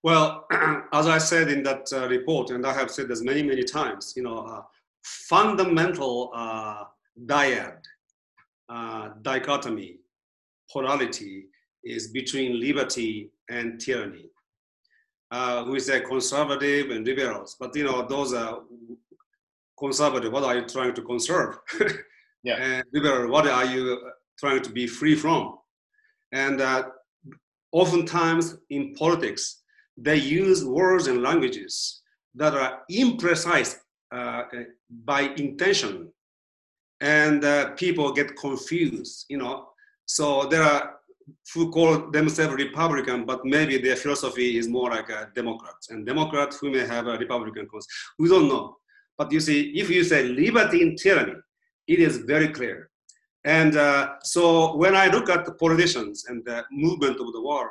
[0.02, 0.47] Well,
[0.93, 4.14] as I said in that uh, report, and I have said this many, many times,
[4.16, 4.62] you know, uh,
[5.05, 6.85] fundamental uh,
[7.27, 7.77] dyad,
[9.22, 9.98] dichotomy,
[10.72, 11.47] polarity
[11.85, 14.30] is between liberty and tyranny.
[15.31, 18.61] Uh, we say conservative and liberals, but you know, those are
[19.78, 20.32] conservative.
[20.32, 21.59] What are you trying to conserve?
[22.43, 22.57] Yeah.
[22.57, 24.01] and liberal, what are you
[24.39, 25.59] trying to be free from?
[26.32, 26.85] And uh,
[27.70, 29.61] oftentimes in politics,
[29.98, 32.01] they use words and languages
[32.35, 33.77] that are imprecise
[34.11, 34.44] uh,
[35.05, 36.11] by intention,
[37.02, 39.27] and uh, people get confused.
[39.28, 39.69] You know,
[40.07, 40.94] so there are
[41.55, 46.59] who call themselves Republican, but maybe their philosophy is more like a Democrat, and Democrats
[46.59, 47.87] who may have a Republican cause.
[48.19, 48.77] We don't know.
[49.19, 51.35] But you see, if you say liberty in tyranny,
[51.87, 52.91] it is very clear.
[53.45, 57.71] And uh, so when I look at the politicians and the movement of the world,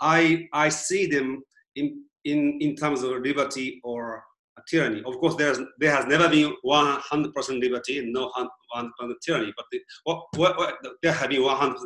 [0.00, 1.42] I, I see them
[1.76, 4.24] in, in, in terms of liberty or
[4.68, 5.02] tyranny.
[5.04, 8.30] Of course, there's, there has never been 100% liberty and no
[8.74, 8.90] 100%
[9.22, 11.76] tyranny, but the, what, what, what, there have been 100%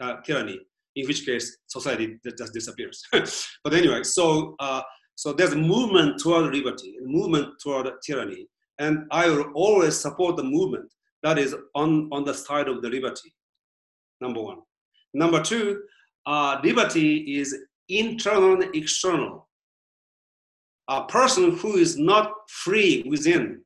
[0.00, 0.60] uh, tyranny,
[0.96, 3.02] in which case society just disappears.
[3.12, 4.82] but anyway, so, uh,
[5.14, 8.46] so there's a movement toward liberty, a movement toward tyranny,
[8.78, 12.88] and I will always support the movement that is on, on the side of the
[12.88, 13.34] liberty,
[14.20, 14.58] number one.
[15.12, 15.82] Number two,
[16.26, 17.56] uh, liberty is
[17.88, 19.48] internal and external.
[20.88, 23.62] A person who is not free within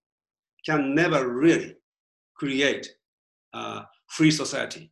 [0.66, 1.76] can never really
[2.36, 2.88] create
[3.52, 4.90] a free society.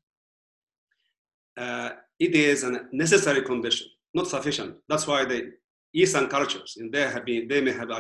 [1.57, 4.77] Uh, it is a necessary condition, not sufficient.
[4.89, 5.53] That's why the
[5.95, 7.91] Eastern cultures, and they have been, they may have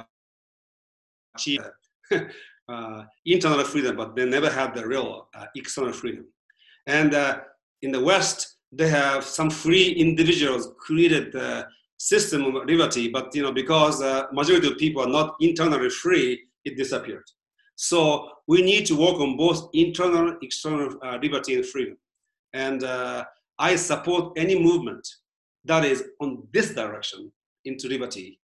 [1.37, 1.65] achieved
[2.69, 6.27] uh, internal freedom, but they never had the real uh, external freedom.
[6.87, 7.41] And uh,
[7.83, 11.67] in the West, they have some free individuals created the
[11.99, 16.41] system of liberty, but you know because the majority of people are not internally free,
[16.65, 17.25] it disappeared.
[17.77, 21.97] So we need to work on both internal, external uh, liberty and freedom.
[22.53, 23.25] And uh,
[23.63, 25.07] I support any movement
[25.65, 27.31] that is on this direction
[27.65, 28.41] into liberty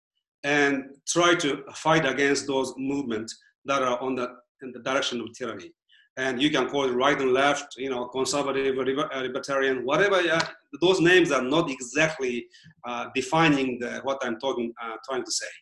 [0.43, 3.31] and try to fight against those movements
[3.63, 4.27] that are on the,
[4.61, 5.71] in the direction of tyranny.
[6.17, 10.15] And you can call it right and left, you know, conservative, uh, libertarian, whatever.
[10.15, 10.45] Uh,
[10.81, 12.45] those names are not exactly
[12.85, 15.53] uh, defining the, what I'm talking, uh, trying to say.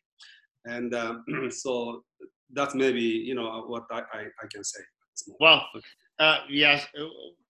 [0.65, 2.03] And um, so
[2.53, 4.81] that's maybe, you know, what I, I, I can say.
[5.39, 5.61] Well,
[6.19, 6.85] uh, yes,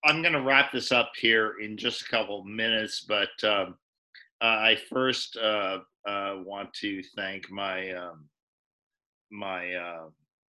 [0.06, 3.76] I'm going to wrap this up here in just a couple minutes, but um,
[4.42, 8.26] uh, I first uh, want to thank my um,
[9.32, 10.10] my uh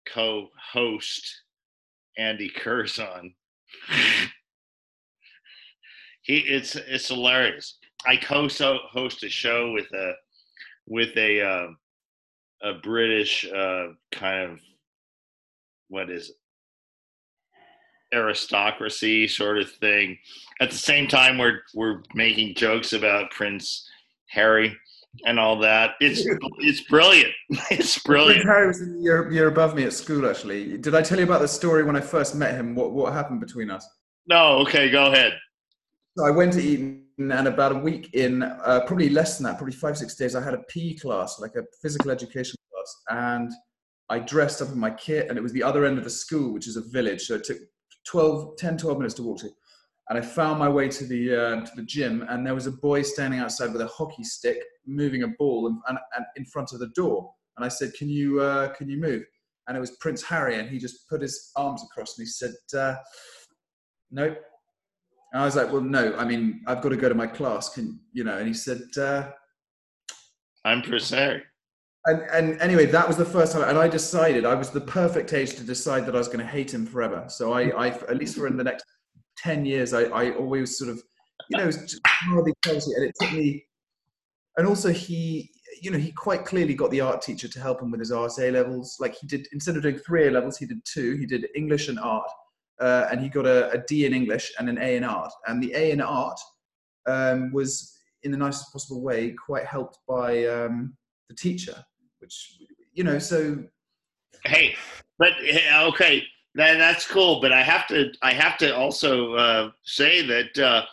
[0.07, 1.43] co-host
[2.17, 3.33] Andy Curzon.
[6.21, 7.77] he it's it's hilarious.
[8.05, 10.13] I co-host a show with a
[10.87, 11.67] with a uh,
[12.63, 14.59] a British uh, kind of
[15.89, 16.35] what is it?
[18.13, 20.17] Aristocracy sort of thing.
[20.59, 23.87] At the same time, we're we're making jokes about Prince
[24.29, 24.75] Harry
[25.25, 25.91] and all that.
[25.99, 26.25] It's
[26.59, 27.33] it's brilliant.
[27.69, 28.45] It's brilliant.
[28.45, 30.29] Harry was in the year, year above me at school.
[30.29, 32.75] Actually, did I tell you about the story when I first met him?
[32.75, 33.87] What what happened between us?
[34.27, 34.59] No.
[34.59, 35.33] Okay, go ahead.
[36.17, 39.57] So I went to Eton, and about a week in, uh, probably less than that,
[39.57, 43.51] probably five six days, I had a PE class, like a physical education class, and
[44.09, 46.51] I dressed up in my kit, and it was the other end of the school,
[46.51, 47.59] which is a village, so it took
[48.05, 49.49] 12, 10, 12 minutes to walk to.
[50.09, 52.71] And I found my way to the uh, to the gym, and there was a
[52.71, 56.73] boy standing outside with a hockey stick, moving a ball, and, and, and in front
[56.73, 57.31] of the door.
[57.55, 59.23] And I said, "Can you uh, can you move?"
[59.67, 62.51] And it was Prince Harry, and he just put his arms across, and he said,
[62.77, 62.95] uh,
[64.09, 64.35] "No."
[65.33, 66.13] And I was like, "Well, no.
[66.17, 67.69] I mean, I've got to go to my class.
[67.69, 69.29] Can you know?" And he said, uh,
[70.65, 71.43] "I'm Prince Harry."
[72.05, 75.33] And, and anyway, that was the first time, and I decided I was the perfect
[75.33, 77.25] age to decide that I was going to hate him forever.
[77.27, 78.85] So I, I at least for in the next
[79.37, 81.01] 10 years, I, I always sort of,
[81.49, 81.69] you know,
[82.07, 82.91] hardly crazy.
[82.95, 83.65] And it took me,
[84.57, 87.91] and also he, you know, he quite clearly got the art teacher to help him
[87.91, 88.97] with his art A levels.
[88.99, 91.17] Like he did, instead of doing three A levels, he did two.
[91.17, 92.29] He did English and art.
[92.79, 95.31] Uh, and he got a, a D in English and an A in art.
[95.47, 96.39] And the A in art
[97.05, 100.95] um, was, in the nicest possible way, quite helped by um,
[101.29, 101.75] the teacher,
[102.21, 102.57] which
[102.93, 103.63] you know, so
[104.45, 104.75] Hey,
[105.19, 105.33] but
[105.83, 106.23] okay,
[106.55, 107.41] that that's cool.
[107.41, 110.85] But I have to I have to also uh, say that uh,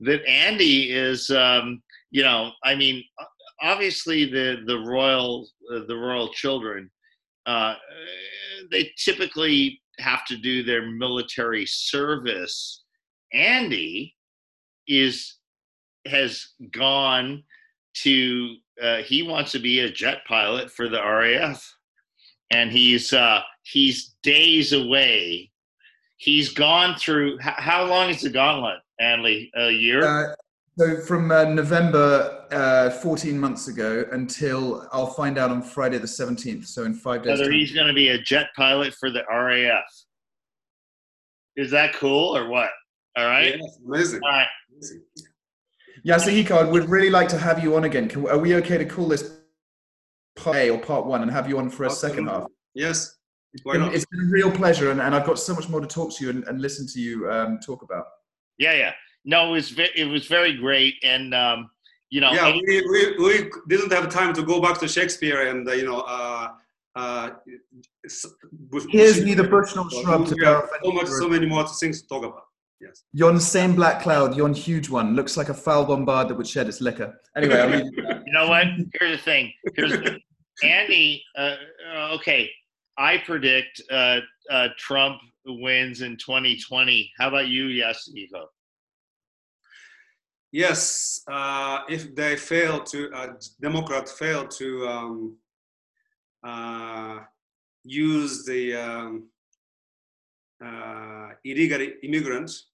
[0.00, 3.04] that Andy is um, you know I mean
[3.62, 6.90] obviously the the royal uh, the royal children
[7.46, 7.74] uh,
[8.70, 12.84] they typically have to do their military service.
[13.32, 14.14] Andy
[14.88, 15.36] is
[16.06, 17.42] has gone
[17.94, 21.76] to uh, he wants to be a jet pilot for the RAF,
[22.50, 25.50] and he's uh, he's days away.
[26.16, 27.38] He's gone through.
[27.38, 29.50] How, how long is the gauntlet, Andy?
[29.56, 30.04] A year.
[30.04, 30.34] Uh,
[30.76, 36.06] so from uh, November, uh, 14 months ago, until I'll find out on Friday the
[36.06, 36.66] 17th.
[36.66, 37.38] So in five days.
[37.38, 37.52] Whether time.
[37.52, 39.84] he's going to be a jet pilot for the RAF.
[41.56, 42.70] Is that cool or what?
[43.16, 43.56] All right.
[43.56, 44.20] Yes, amazing.
[44.24, 44.46] All right.
[44.72, 45.02] amazing.
[46.06, 48.08] Yasuhiko, I would really like to have you on again.
[48.08, 49.32] Can, are we okay to call this
[50.36, 52.46] part A or part one and have you on for a second half?
[52.74, 53.16] Yes.
[53.62, 53.94] Why not?
[53.94, 56.24] it's been a real pleasure, and, and I've got so much more to talk to
[56.24, 58.04] you and, and listen to you um, talk about.
[58.58, 58.92] Yeah, yeah.
[59.24, 61.70] No, it was ve- it was very great, and um,
[62.10, 65.68] you know, Yeah, we, we, we didn't have time to go back to Shakespeare and,
[65.68, 66.48] uh, you know, uh,
[66.94, 67.30] uh,
[68.02, 68.86] Here's Bush-
[69.24, 72.24] neither bush nor So shrub to we so much, so many more things to talk
[72.24, 72.44] about.
[72.80, 73.04] Yes.
[73.12, 76.68] Yon same black cloud, yon huge one, looks like a foul bombard that would shed
[76.68, 77.18] its liquor.
[77.36, 78.04] Anyway, I'll leave you.
[78.26, 78.66] you know what?
[78.98, 79.52] Here's the thing.
[79.74, 80.20] Here's the thing.
[80.62, 81.22] Andy.
[81.36, 81.56] Uh,
[81.94, 82.50] uh, okay,
[82.98, 84.20] I predict uh,
[84.50, 87.10] uh, Trump wins in 2020.
[87.18, 88.44] How about you, Yes, Yasuhiko?
[90.52, 95.36] Yes, uh, if they fail to, uh, Democrat fail to um,
[96.44, 97.18] uh,
[97.82, 99.28] use the um,
[100.64, 102.66] uh, illegal immigrants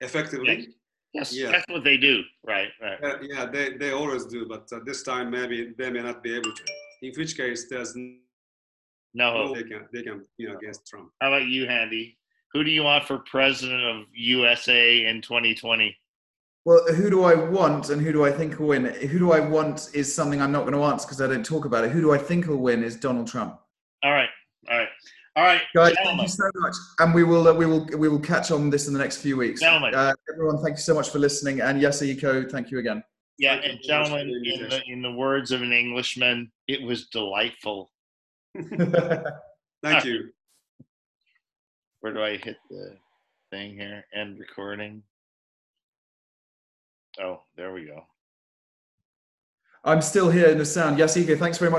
[0.00, 0.68] effectively,
[1.14, 1.50] Yes, Yeah.
[1.50, 2.22] that's what they do.
[2.42, 2.98] Right, right.
[3.04, 6.34] uh, yeah, they, they always do, but uh, this time maybe they may not be
[6.34, 6.62] able to.
[7.02, 8.14] In which case, there's no
[9.14, 9.54] No.
[9.54, 11.10] they can they can be against Trump.
[11.20, 12.16] How about you, Handy?
[12.54, 15.96] Who do you want for president of USA in 2020?
[16.64, 18.84] Well, who do I want and who do I think will win?
[18.84, 21.64] Who do I want is something I'm not going to answer because I don't talk
[21.64, 21.90] about it.
[21.90, 23.58] Who do I think will win is Donald Trump.
[24.04, 24.28] All right,
[24.70, 24.88] all right,
[25.34, 28.20] all right, Guys, thank you so much, and we will uh, we will we will
[28.20, 29.60] catch on this in the next few weeks.
[29.60, 29.94] Gentlemen.
[29.94, 33.02] Uh, everyone, thank you so much for listening, and Yasuhiko, thank you again.
[33.38, 36.52] Yeah, Thank and very much for gentlemen, in the, in the words of an Englishman,
[36.68, 37.90] it was delightful.
[39.82, 40.30] Thank you.
[42.00, 42.96] Where do I hit the
[43.50, 44.04] thing here?
[44.14, 45.02] End recording.
[47.20, 48.04] Oh, there we go.
[49.84, 50.98] I'm still here in the sound.
[50.98, 51.70] Yasuhiko, thanks very much.